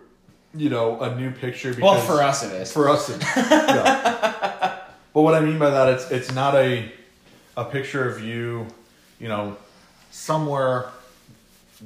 you 0.55 0.71
know, 0.71 1.01
a 1.01 1.15
new 1.15 1.31
picture. 1.31 1.71
Because 1.71 1.83
Well, 1.83 2.01
for 2.01 2.23
us 2.23 2.43
it 2.43 2.53
is. 2.53 2.73
For 2.73 2.89
us, 2.89 3.11
it, 3.11 3.23
yeah. 3.37 4.81
But 5.15 5.23
what 5.23 5.35
I 5.35 5.41
mean 5.41 5.61
by 5.61 5.71
that, 5.71 5.91
it's 5.91 6.11
it's 6.11 6.33
not 6.33 6.57
a 6.57 6.91
a 7.57 7.65
picture 7.65 8.09
of 8.09 8.21
you, 8.21 8.67
you 9.21 9.29
know, 9.29 9.57
somewhere, 10.11 10.87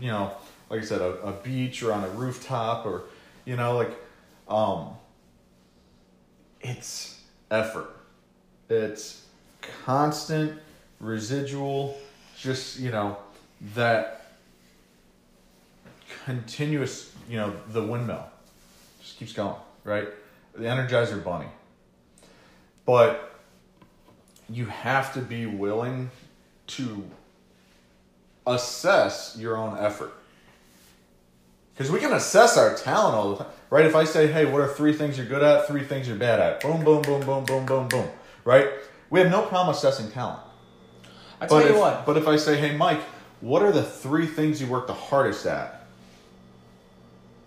you 0.00 0.08
know, 0.08 0.32
like 0.70 0.80
I 0.80 0.84
said, 0.84 1.02
a, 1.02 1.12
a 1.20 1.32
beach 1.32 1.82
or 1.82 1.92
on 1.92 2.04
a 2.04 2.08
rooftop 2.08 2.86
or, 2.86 3.04
you 3.44 3.56
know, 3.56 3.76
like, 3.76 3.90
um, 4.48 4.90
it's 6.60 7.20
effort. 7.50 7.94
It's 8.70 9.26
constant, 9.84 10.58
residual, 11.00 11.96
just, 12.36 12.78
you 12.78 12.90
know, 12.90 13.16
that 13.74 14.32
continuous, 16.24 17.12
you 17.28 17.36
know, 17.36 17.52
the 17.68 17.82
windmill 17.82 18.24
just 19.00 19.18
keeps 19.18 19.32
going, 19.32 19.56
right? 19.84 20.08
The 20.54 20.64
Energizer 20.64 21.22
Bunny. 21.22 21.48
But 22.84 23.34
you 24.50 24.66
have 24.66 25.12
to 25.14 25.20
be 25.20 25.46
willing 25.46 26.10
to 26.68 27.04
assess 28.46 29.36
your 29.38 29.56
own 29.56 29.78
effort. 29.78 30.12
Because 31.74 31.92
we 31.92 32.00
can 32.00 32.12
assess 32.12 32.56
our 32.56 32.74
talent 32.74 33.14
all 33.14 33.30
the 33.30 33.44
time, 33.44 33.52
right? 33.70 33.86
If 33.86 33.94
I 33.94 34.04
say, 34.04 34.26
hey, 34.26 34.46
what 34.46 34.60
are 34.60 34.68
three 34.68 34.92
things 34.92 35.16
you're 35.16 35.26
good 35.26 35.42
at, 35.42 35.68
three 35.68 35.84
things 35.84 36.08
you're 36.08 36.16
bad 36.16 36.40
at? 36.40 36.60
Boom, 36.60 36.82
boom, 36.82 37.02
boom, 37.02 37.24
boom, 37.24 37.44
boom, 37.44 37.66
boom, 37.66 37.88
boom, 37.88 38.08
right? 38.44 38.68
We 39.10 39.20
have 39.20 39.30
no 39.30 39.42
problem 39.42 39.74
assessing 39.74 40.10
talent. 40.10 40.40
I 41.40 41.46
tell 41.46 41.58
But 41.58 41.66
you 41.66 41.74
if, 41.74 41.78
what. 41.80 42.06
but 42.06 42.16
if 42.16 42.26
I 42.28 42.36
say, 42.36 42.56
hey, 42.58 42.76
Mike, 42.76 43.00
what 43.40 43.62
are 43.62 43.72
the 43.72 43.82
three 43.84 44.26
things 44.26 44.60
you 44.60 44.66
work 44.66 44.86
the 44.86 44.94
hardest 44.94 45.46
at? 45.46 45.86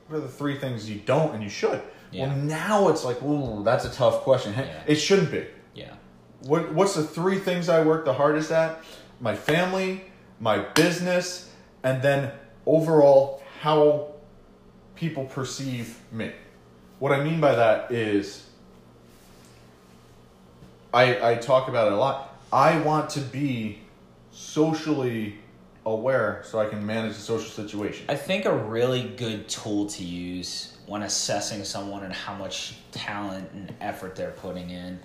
What 0.07 0.17
are 0.17 0.21
the 0.21 0.27
three 0.29 0.57
things 0.57 0.89
you 0.89 0.99
don't 0.99 1.33
and 1.33 1.43
you 1.43 1.49
should? 1.49 1.81
Yeah. 2.11 2.27
Well, 2.27 2.35
now 2.37 2.87
it's 2.89 3.03
like, 3.05 3.21
ooh, 3.23 3.63
that's 3.63 3.85
a 3.85 3.89
tough 3.91 4.21
question. 4.21 4.53
Hey, 4.53 4.65
Yeah. 4.67 4.83
It 4.87 4.95
shouldn't 4.95 5.31
be. 5.31 5.45
yeah. 5.73 5.93
What 6.43 6.73
What's 6.73 6.95
the 6.95 7.03
three 7.03 7.37
things 7.39 7.69
I 7.69 7.83
work 7.83 8.03
the 8.05 8.13
hardest 8.13 8.51
at? 8.51 8.81
My 9.19 9.35
family, 9.35 10.03
my 10.39 10.59
business, 10.73 11.49
and 11.83 12.01
then 12.01 12.31
overall 12.65 13.43
how 13.61 14.07
people 14.95 15.25
perceive 15.25 15.99
me. 16.11 16.31
What 16.99 17.11
I 17.11 17.23
mean 17.23 17.39
by 17.39 17.55
that 17.55 17.91
is, 17.91 18.47
I 20.93 21.31
I 21.31 21.35
talk 21.35 21.67
about 21.67 21.87
it 21.87 21.93
a 21.93 21.97
lot. 21.97 22.30
I 22.51 22.79
want 22.81 23.09
to 23.11 23.21
be 23.21 23.79
socially 24.31 25.37
aware 25.85 26.41
so 26.45 26.59
I 26.59 26.67
can 26.67 26.85
manage 26.85 27.15
the 27.15 27.21
social 27.21 27.49
situation. 27.49 28.05
I 28.09 28.15
think 28.15 28.45
a 28.45 28.55
really 28.55 29.03
good 29.03 29.47
tool 29.47 29.87
to 29.87 30.03
use 30.03 30.77
when 30.85 31.03
assessing 31.03 31.63
someone 31.63 32.03
and 32.03 32.13
how 32.13 32.35
much 32.35 32.75
talent 32.91 33.49
and 33.53 33.73
effort 33.79 34.15
they're 34.15 34.31
putting 34.31 34.69
in, 34.69 34.99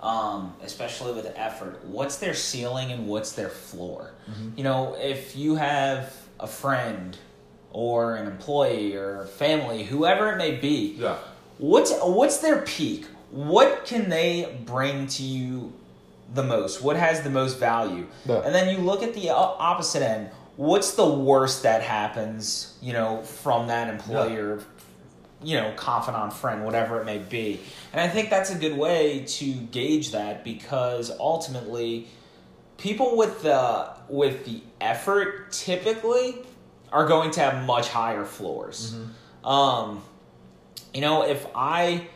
um, 0.00 0.54
especially 0.62 1.12
with 1.12 1.32
effort, 1.36 1.84
what's 1.84 2.18
their 2.18 2.34
ceiling 2.34 2.92
and 2.92 3.08
what's 3.08 3.32
their 3.32 3.48
floor? 3.48 4.12
You 4.56 4.64
know, 4.64 4.94
if 5.00 5.36
you 5.36 5.56
have 5.56 6.14
a 6.38 6.46
friend 6.46 7.16
or 7.70 8.16
an 8.16 8.26
employee 8.26 8.94
or 8.94 9.26
family, 9.26 9.84
whoever 9.84 10.32
it 10.32 10.36
may 10.36 10.56
be, 10.56 10.96
Yeah. 10.98 11.16
What's 11.58 11.92
what's 12.02 12.38
their 12.38 12.62
peak? 12.62 13.06
What 13.30 13.84
can 13.84 14.08
they 14.08 14.58
bring 14.66 15.06
to 15.08 15.22
you 15.22 15.72
the 16.34 16.42
most? 16.42 16.82
What 16.82 16.96
has 16.96 17.22
the 17.22 17.30
most 17.30 17.58
value? 17.58 18.06
Yeah. 18.26 18.42
And 18.44 18.54
then 18.54 18.74
you 18.74 18.82
look 18.82 19.02
at 19.02 19.14
the 19.14 19.30
opposite 19.30 20.02
end. 20.02 20.30
What's 20.56 20.94
the 20.94 21.06
worst 21.08 21.62
that 21.62 21.82
happens? 21.82 22.76
You 22.82 22.92
know, 22.92 23.22
from 23.22 23.68
that 23.68 23.88
employer, 23.88 24.58
Yeah. 24.58 24.62
you 25.42 25.56
know, 25.60 25.72
confidant, 25.76 26.32
friend, 26.32 26.64
whatever 26.64 27.00
it 27.00 27.04
may 27.04 27.18
be. 27.18 27.60
And 27.92 28.00
I 28.00 28.08
think 28.08 28.30
that's 28.30 28.50
a 28.50 28.54
good 28.54 28.76
way 28.76 29.24
to 29.26 29.52
gauge 29.52 30.12
that 30.12 30.44
because 30.44 31.10
ultimately, 31.18 32.08
people 32.78 33.16
with 33.16 33.42
the 33.42 33.88
with 34.08 34.44
the 34.44 34.60
effort 34.80 35.52
typically 35.52 36.36
are 36.92 37.06
going 37.06 37.30
to 37.32 37.40
have 37.40 37.64
much 37.64 37.88
higher 37.88 38.24
floors. 38.24 38.94
Um, 39.44 40.02
you 40.92 41.00
know, 41.00 41.22
if 41.24 41.46
I 41.54 42.06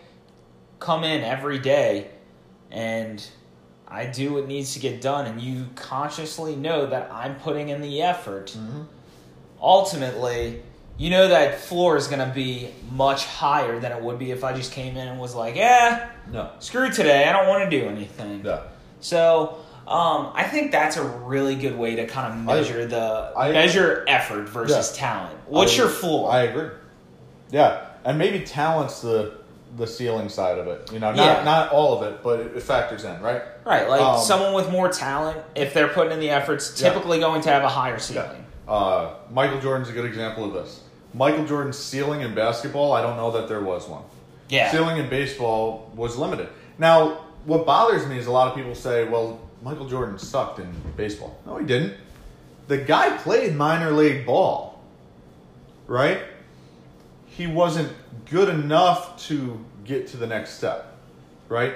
come 0.78 1.02
in 1.04 1.22
every 1.22 1.58
day 1.58 2.10
and 2.70 3.26
I 3.88 4.06
do 4.06 4.34
what 4.34 4.48
needs 4.48 4.74
to 4.74 4.80
get 4.80 5.00
done, 5.00 5.26
and 5.26 5.40
you 5.40 5.66
consciously 5.76 6.56
know 6.56 6.86
that 6.86 7.10
I'm 7.12 7.36
putting 7.36 7.68
in 7.68 7.80
the 7.80 8.02
effort, 8.02 8.56
ultimately, 9.60 10.62
you 10.98 11.10
know 11.10 11.28
that 11.28 11.60
floor 11.60 11.96
is 11.96 12.08
going 12.08 12.26
to 12.26 12.34
be 12.34 12.70
much 12.90 13.24
higher 13.26 13.78
than 13.78 13.92
it 13.92 14.02
would 14.02 14.18
be 14.18 14.30
if 14.30 14.44
I 14.44 14.54
just 14.54 14.72
came 14.72 14.96
in 14.96 15.06
and 15.08 15.20
was 15.20 15.34
like, 15.34 15.54
yeah, 15.56 16.10
No. 16.32 16.50
screw 16.58 16.90
today, 16.90 17.28
I 17.28 17.32
don't 17.32 17.48
want 17.48 17.70
to 17.70 17.80
do 17.80 17.86
anything. 17.86 18.44
Yeah. 18.44 18.62
So 19.00 19.58
um, 19.86 20.32
I 20.34 20.44
think 20.44 20.72
that's 20.72 20.96
a 20.96 21.04
really 21.04 21.54
good 21.54 21.76
way 21.78 21.96
to 21.96 22.06
kind 22.06 22.32
of 22.32 22.38
measure 22.44 22.86
the 22.86 23.32
I- 23.36 23.52
measure 23.52 24.04
effort 24.08 24.48
versus 24.48 24.92
Yeah. 24.94 25.00
talent. 25.00 25.38
What's 25.46 25.74
I- 25.74 25.82
your 25.82 25.88
floor? 25.88 26.30
I 26.32 26.42
agree. 26.42 26.70
Yeah, 27.50 27.82
and 28.04 28.18
maybe 28.18 28.40
talent's 28.40 29.00
the 29.02 29.34
the 29.76 29.86
ceiling 29.86 30.28
side 30.28 30.58
of 30.58 30.66
it. 30.68 30.90
You 30.92 31.00
know, 31.00 31.12
not 31.12 31.38
Yeah. 31.38 31.44
not 31.44 31.72
all 31.72 32.00
of 32.00 32.02
it, 32.10 32.22
but 32.22 32.40
it, 32.40 32.62
factors 32.62 33.04
in, 33.04 33.20
right? 33.20 33.42
right, 33.64 33.88
like 33.88 34.00
Um, 34.00 34.20
someone 34.20 34.54
with 34.54 34.70
more 34.70 34.88
talent, 34.88 35.38
if 35.54 35.74
they're 35.74 35.88
putting 35.88 36.12
in 36.12 36.20
the 36.20 36.30
efforts, 36.30 36.80
Yeah. 36.80 36.88
typically 36.90 37.18
going 37.18 37.42
to 37.42 37.50
have 37.50 37.62
a 37.64 37.68
higher 37.68 37.98
ceiling. 37.98 38.44
Uh, 38.68 39.10
Michael 39.30 39.60
Jordan's 39.60 39.88
a 39.88 39.92
good 39.92 40.04
example 40.06 40.44
of 40.44 40.52
this. 40.54 40.80
Michael 41.14 41.44
Jordan's 41.44 41.78
ceiling 41.78 42.20
in 42.20 42.34
basketball, 42.34 42.92
I 42.92 43.02
don't 43.02 43.16
know 43.16 43.30
that 43.32 43.48
there 43.48 43.60
was 43.60 43.88
one. 43.88 44.02
Yeah. 44.48 44.70
Ceiling 44.70 44.98
in 44.98 45.08
baseball 45.08 45.90
was 45.94 46.16
limited. 46.16 46.48
Now, 46.78 47.18
what 47.44 47.66
bothers 47.66 48.06
me 48.06 48.18
is 48.18 48.26
a 48.26 48.32
lot 48.32 48.48
of 48.48 48.54
people 48.54 48.74
say, 48.74 49.04
well, 49.04 49.38
Michael 49.62 49.86
Jordan 49.88 50.18
sucked 50.18 50.58
in 50.58 50.72
baseball. 50.96 51.36
No, 51.46 51.56
he 51.58 51.64
didn't. 51.66 51.94
The 52.68 52.78
guy 52.78 53.16
played 53.18 53.54
minor 53.56 53.90
league 53.92 54.26
ball, 54.26 54.80
right? 55.86 56.20
He 57.26 57.46
wasn't 57.46 57.92
good 58.30 58.48
enough 58.48 59.18
to 59.26 59.64
get 59.84 60.08
to 60.08 60.16
the 60.16 60.26
next 60.26 60.54
step, 60.54 60.96
right? 61.48 61.74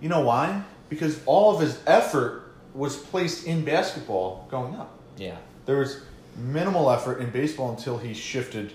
You 0.00 0.08
know 0.08 0.20
why? 0.20 0.62
Because 0.88 1.20
all 1.26 1.54
of 1.54 1.60
his 1.60 1.78
effort 1.86 2.52
was 2.74 2.96
placed 2.96 3.46
in 3.46 3.64
basketball 3.64 4.46
going 4.50 4.74
up. 4.74 4.98
Yeah. 5.16 5.36
There 5.66 5.78
was 5.78 6.00
minimal 6.36 6.90
effort 6.90 7.20
in 7.20 7.30
baseball 7.30 7.70
until 7.70 7.98
he 7.98 8.14
shifted 8.14 8.72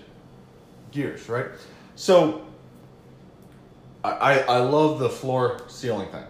gears, 0.92 1.28
right? 1.28 1.46
So 1.96 2.46
I, 4.04 4.40
I, 4.40 4.58
love 4.58 4.98
the 4.98 5.08
floor 5.08 5.62
ceiling 5.68 6.08
thing. 6.10 6.24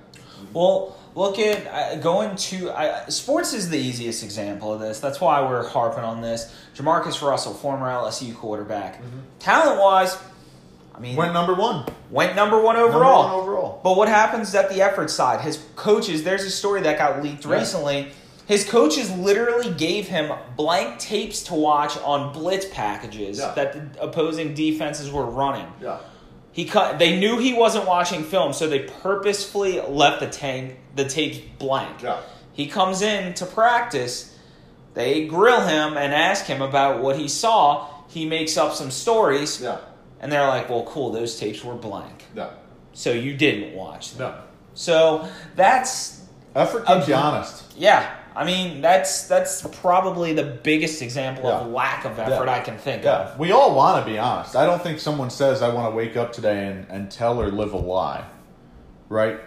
Well, 0.53 0.97
look 1.15 1.39
at 1.39 1.67
uh, 1.67 1.97
going 1.97 2.37
to 2.37 2.71
I, 2.71 3.09
sports 3.09 3.53
is 3.53 3.69
the 3.69 3.79
easiest 3.79 4.23
example 4.23 4.73
of 4.73 4.81
this. 4.81 5.01
That's 5.01 5.21
why 5.21 5.43
we're 5.43 5.67
harping 5.69 6.05
on 6.05 6.23
this. 6.23 6.55
Jamarcus 6.75 7.21
Russell, 7.27 7.53
former 7.53 7.87
LSU 7.87 8.35
quarterback, 8.35 9.03
talent 9.39 9.81
wise, 9.81 10.17
I 10.97 11.01
mean, 11.01 11.17
Went 11.17 11.35
number 11.35 11.53
one. 11.55 11.85
went 12.11 12.35
number 12.35 12.59
one 12.61 12.77
Number 12.77 12.95
overall. 12.97 13.25
one 13.25 13.33
overall. 13.35 13.81
But 13.85 13.97
what 13.97 14.09
happens 14.09 14.55
at 14.55 14.71
the 14.71 14.81
effort 14.81 15.11
side? 15.11 15.43
His 15.43 15.59
coaches, 15.77 16.23
there's 16.25 16.45
a 16.45 16.51
story 16.51 16.81
that 16.83 16.97
got 16.99 17.23
leaked 17.23 17.45
Yeah. 17.45 17.53
recently. 17.59 18.13
His 18.47 18.65
coaches 18.65 19.11
literally 19.11 19.71
gave 19.71 20.09
him 20.09 20.33
blank 20.57 20.99
tapes 20.99 21.43
to 21.45 21.55
watch 21.55 21.99
on 21.99 22.33
blitz 22.33 22.67
packages 22.73 23.39
Yeah. 23.39 23.53
that 23.57 23.73
the 23.95 24.03
opposing 24.03 24.55
defenses 24.55 25.11
were 25.11 25.27
running. 25.27 25.67
Yeah. 25.83 25.97
He 26.53 26.65
cut. 26.65 26.99
They 26.99 27.19
knew 27.19 27.37
he 27.39 27.53
wasn't 27.53 27.87
watching 27.87 28.25
film, 28.25 28.55
so 28.55 28.67
they 28.67 28.79
purposefully 28.79 29.81
left 29.87 30.21
the 30.21 30.27
tank 30.29 30.77
the 30.95 31.05
tapes 31.05 31.39
blank. 31.59 32.03
Yeah. 32.03 32.17
He 32.55 32.67
comes 32.69 33.03
in 33.03 33.35
to 33.35 33.45
practice. 33.45 34.31
They 34.95 35.27
grill 35.27 35.61
him 35.61 35.99
and 35.99 36.15
ask 36.15 36.47
him 36.47 36.63
about 36.63 37.03
what 37.03 37.17
he 37.17 37.29
saw. 37.29 37.85
He 38.09 38.25
makes 38.25 38.57
up 38.57 38.73
some 38.73 38.91
stories, 38.91 39.61
Yeah. 39.61 39.77
And 40.21 40.31
they're 40.33 40.47
like, 40.47 40.69
"Well, 40.69 40.85
cool. 40.85 41.11
Those 41.13 41.39
tapes 41.39 41.63
were 41.65 41.75
blank, 41.75 42.25
Yeah. 42.35 42.51
so 42.93 43.13
you 43.13 43.35
didn't 43.37 43.75
watch 43.75 44.15
them." 44.15 44.33
No. 44.33 44.39
So 44.75 45.29
that's 45.55 46.23
Effort 46.55 46.87
keeps 46.87 47.09
you 47.09 47.15
honest. 47.15 47.65
yeah. 47.77 48.15
I 48.35 48.45
mean, 48.45 48.83
that's 48.83 49.27
that's 49.29 49.63
probably 49.81 50.35
the 50.35 50.43
biggest 50.45 51.01
example 51.01 51.49
of 51.49 51.69
lack 51.71 52.05
of 52.05 52.19
effort 52.19 52.45
Yeah. 52.47 52.55
I 52.55 52.61
can 52.61 52.77
think 52.77 53.03
Yeah. 53.05 53.31
of. 53.31 53.39
We 53.39 53.51
all 53.53 53.75
want 53.75 54.05
to 54.05 54.11
be 54.13 54.19
honest. 54.19 54.55
I 54.55 54.67
don't 54.67 54.83
think 54.83 55.01
someone 55.01 55.31
says, 55.31 55.63
I 55.63 55.73
want 55.73 55.91
to 55.91 55.97
wake 55.97 56.19
up 56.19 56.35
today 56.35 56.67
and, 56.67 56.87
and 56.91 57.11
tell 57.11 57.41
or 57.41 57.49
live 57.51 57.73
a 57.73 57.79
lie. 57.79 58.25
Right? 59.09 59.39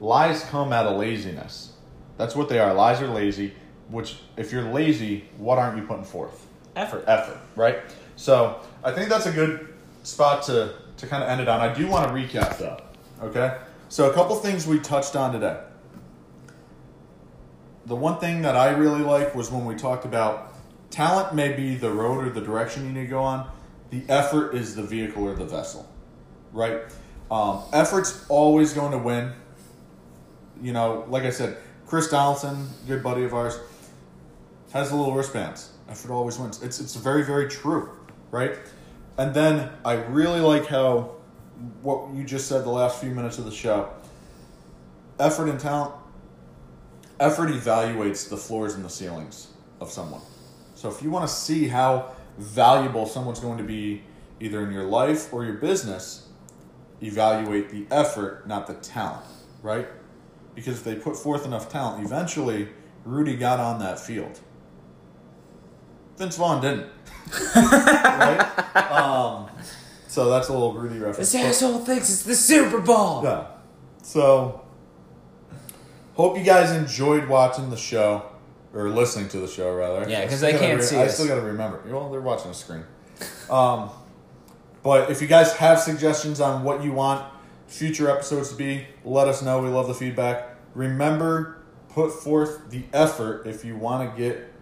Lies 0.00 0.44
come 0.44 0.72
out 0.74 0.86
of 0.86 0.98
laziness. 0.98 1.72
That's 2.18 2.36
what 2.36 2.48
they 2.50 2.58
are. 2.58 2.74
Lies 2.74 3.00
are 3.00 3.08
lazy, 3.08 3.54
which, 3.88 4.18
if 4.36 4.52
you're 4.52 4.64
lazy, 4.70 5.24
what 5.38 5.58
aren't 5.58 5.78
you 5.78 5.84
putting 5.86 6.04
forth? 6.04 6.46
Effort. 6.74 7.04
effort, 7.06 7.38
right? 7.54 7.78
So 8.16 8.60
I 8.82 8.92
think 8.92 9.08
that's 9.08 9.26
a 9.26 9.32
good 9.32 9.74
spot 10.02 10.42
to, 10.44 10.74
to 10.96 11.06
kind 11.06 11.22
of 11.22 11.28
end 11.28 11.40
it 11.40 11.48
on. 11.48 11.60
I 11.60 11.72
do 11.72 11.86
want 11.86 12.08
to 12.08 12.14
recap 12.14 12.58
though, 12.58 12.80
okay? 13.22 13.58
So 13.88 14.10
a 14.10 14.14
couple 14.14 14.34
things 14.36 14.66
we 14.66 14.78
touched 14.80 15.14
on 15.14 15.32
today. 15.32 15.60
The 17.84 17.94
one 17.94 18.18
thing 18.18 18.42
that 18.42 18.56
I 18.56 18.70
really 18.70 19.02
like 19.02 19.34
was 19.34 19.50
when 19.50 19.64
we 19.64 19.76
talked 19.76 20.04
about 20.04 20.54
talent 20.90 21.34
may 21.34 21.52
be 21.52 21.76
the 21.76 21.90
road 21.90 22.26
or 22.26 22.30
the 22.30 22.40
direction 22.40 22.86
you 22.86 22.92
need 22.92 23.02
to 23.02 23.06
go 23.06 23.22
on. 23.22 23.48
The 23.90 24.02
effort 24.08 24.54
is 24.54 24.74
the 24.74 24.82
vehicle 24.82 25.24
or 25.24 25.34
the 25.34 25.44
vessel, 25.44 25.88
right? 26.52 26.80
Um, 27.30 27.62
effort's 27.72 28.24
always 28.28 28.72
going 28.72 28.92
to 28.92 28.98
win. 28.98 29.32
You 30.60 30.72
know, 30.72 31.04
like 31.08 31.22
I 31.24 31.30
said, 31.30 31.58
Chris 31.86 32.08
Donaldson, 32.08 32.68
good 32.88 33.02
buddy 33.02 33.24
of 33.24 33.34
ours, 33.34 33.58
has 34.72 34.90
a 34.90 34.96
little 34.96 35.14
wristbands. 35.14 35.70
Effort 35.88 36.10
always 36.10 36.38
wins. 36.38 36.62
It's 36.62 36.80
it's 36.80 36.96
very 36.96 37.24
very 37.24 37.48
true, 37.48 37.90
right? 38.30 38.56
And 39.18 39.34
then 39.34 39.70
I 39.84 39.94
really 39.94 40.40
like 40.40 40.66
how 40.66 41.16
what 41.82 42.14
you 42.14 42.24
just 42.24 42.48
said 42.48 42.64
the 42.64 42.70
last 42.70 43.00
few 43.00 43.10
minutes 43.10 43.38
of 43.38 43.44
the 43.44 43.50
show. 43.50 43.90
Effort 45.18 45.48
and 45.48 45.58
talent. 45.58 45.94
Effort 47.18 47.48
evaluates 47.48 48.28
the 48.28 48.36
floors 48.36 48.74
and 48.74 48.84
the 48.84 48.90
ceilings 48.90 49.48
of 49.80 49.90
someone. 49.90 50.20
So 50.74 50.90
if 50.90 51.02
you 51.02 51.10
want 51.10 51.26
to 51.26 51.34
see 51.34 51.68
how 51.68 52.14
valuable 52.36 53.06
someone's 53.06 53.40
going 53.40 53.56
to 53.56 53.64
be 53.64 54.02
either 54.40 54.62
in 54.62 54.70
your 54.70 54.84
life 54.84 55.32
or 55.32 55.44
your 55.44 55.54
business, 55.54 56.28
evaluate 57.02 57.70
the 57.70 57.86
effort, 57.90 58.46
not 58.46 58.66
the 58.66 58.74
talent, 58.74 59.24
right? 59.62 59.88
Because 60.54 60.78
if 60.78 60.84
they 60.84 60.94
put 60.94 61.16
forth 61.16 61.46
enough 61.46 61.70
talent, 61.70 62.04
eventually 62.04 62.68
Rudy 63.04 63.36
got 63.36 63.60
on 63.60 63.78
that 63.80 63.98
field. 63.98 64.40
Vince 66.16 66.36
Vaughn 66.36 66.60
didn't. 66.62 66.86
right? 67.56 68.92
Um, 68.92 69.48
so 70.08 70.30
that's 70.30 70.48
a 70.48 70.52
little 70.52 70.72
Rudy 70.74 70.98
reference. 70.98 71.32
This 71.32 71.42
But- 71.42 71.48
asshole 71.48 71.78
thinks 71.84 72.08
it's 72.10 72.22
the 72.22 72.34
Super 72.34 72.80
Bowl. 72.80 73.22
yeah. 73.24 73.46
So, 74.02 74.62
hope 76.14 76.38
you 76.38 76.44
guys 76.44 76.70
enjoyed 76.70 77.28
watching 77.28 77.70
the 77.70 77.76
show 77.76 78.22
or 78.72 78.88
listening 78.88 79.28
to 79.30 79.38
the 79.40 79.48
show 79.48 79.74
rather. 79.74 80.08
Yeah, 80.08 80.26
'cause 80.26 80.42
I 80.42 80.52
they 80.52 80.58
can't 80.58 80.72
gotta 80.78 80.82
see 80.86 80.96
I 80.96 81.06
us. 81.06 81.14
still 81.14 81.26
got 81.28 81.36
to 81.36 81.40
remember. 81.42 81.82
Well, 81.88 82.10
they're 82.10 82.20
watching 82.20 82.50
a 82.50 82.54
screen. 82.54 82.84
Um, 83.50 83.90
but 84.82 85.10
if 85.10 85.20
you 85.20 85.26
guys 85.26 85.52
have 85.54 85.80
suggestions 85.80 86.40
on 86.40 86.62
what 86.62 86.82
you 86.84 86.92
want 86.92 87.24
future 87.66 88.08
episodes 88.10 88.50
to 88.50 88.54
be, 88.54 88.86
let 89.04 89.26
us 89.28 89.42
know. 89.42 89.60
We 89.60 89.68
love 89.68 89.88
the 89.88 89.94
feedback. 89.94 90.50
Remember, 90.74 91.58
put 91.88 92.12
forth 92.12 92.70
the 92.70 92.84
effort 92.92 93.46
if 93.46 93.64
you 93.64 93.76
want 93.76 94.08
to 94.14 94.16
get 94.20 94.52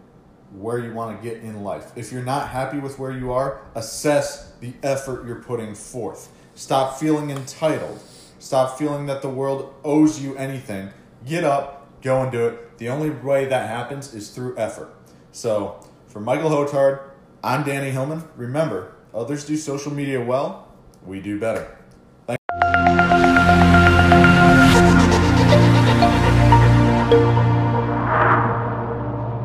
where 0.55 0.79
you 0.79 0.93
want 0.93 1.21
to 1.21 1.29
get 1.29 1.43
in 1.43 1.65
life. 1.65 1.93
If 1.97 2.13
you're 2.13 2.23
not 2.23 2.49
happy 2.49 2.79
with 2.79 2.99
where 2.99 3.11
you 3.11 3.33
are, 3.33 3.61
assess 3.75 4.53
the 4.61 4.73
effort 4.83 5.27
you're 5.27 5.43
putting 5.43 5.75
forth. 5.75 6.31
Stop 6.55 6.99
feeling 6.99 7.31
entitled. 7.31 8.01
Stop 8.39 8.79
feeling 8.79 9.07
that 9.07 9.23
the 9.23 9.29
world 9.29 9.75
owes 9.85 10.23
you 10.23 10.37
anything. 10.37 10.91
Get 11.27 11.45
up, 11.45 12.01
go 12.03 12.23
and 12.23 12.31
do 12.31 12.47
it. 12.47 12.79
The 12.79 12.89
only 12.89 13.11
way 13.11 13.47
that 13.47 13.69
happens 13.69 14.15
is 14.15 14.31
through 14.31 14.57
effort. 14.57 14.95
So, 15.33 15.85
for 16.07 16.21
Michael 16.21 16.51
Hotard, 16.51 17.01
I'm 17.43 17.65
Danny 17.65 17.91
Hillman. 17.91 18.25
Remember, 18.37 18.95
others 19.13 19.45
do 19.45 19.57
social 19.57 19.93
media 19.93 20.25
well, 20.25 20.69
we 21.05 21.21
do 21.21 21.41
better. 21.41 21.77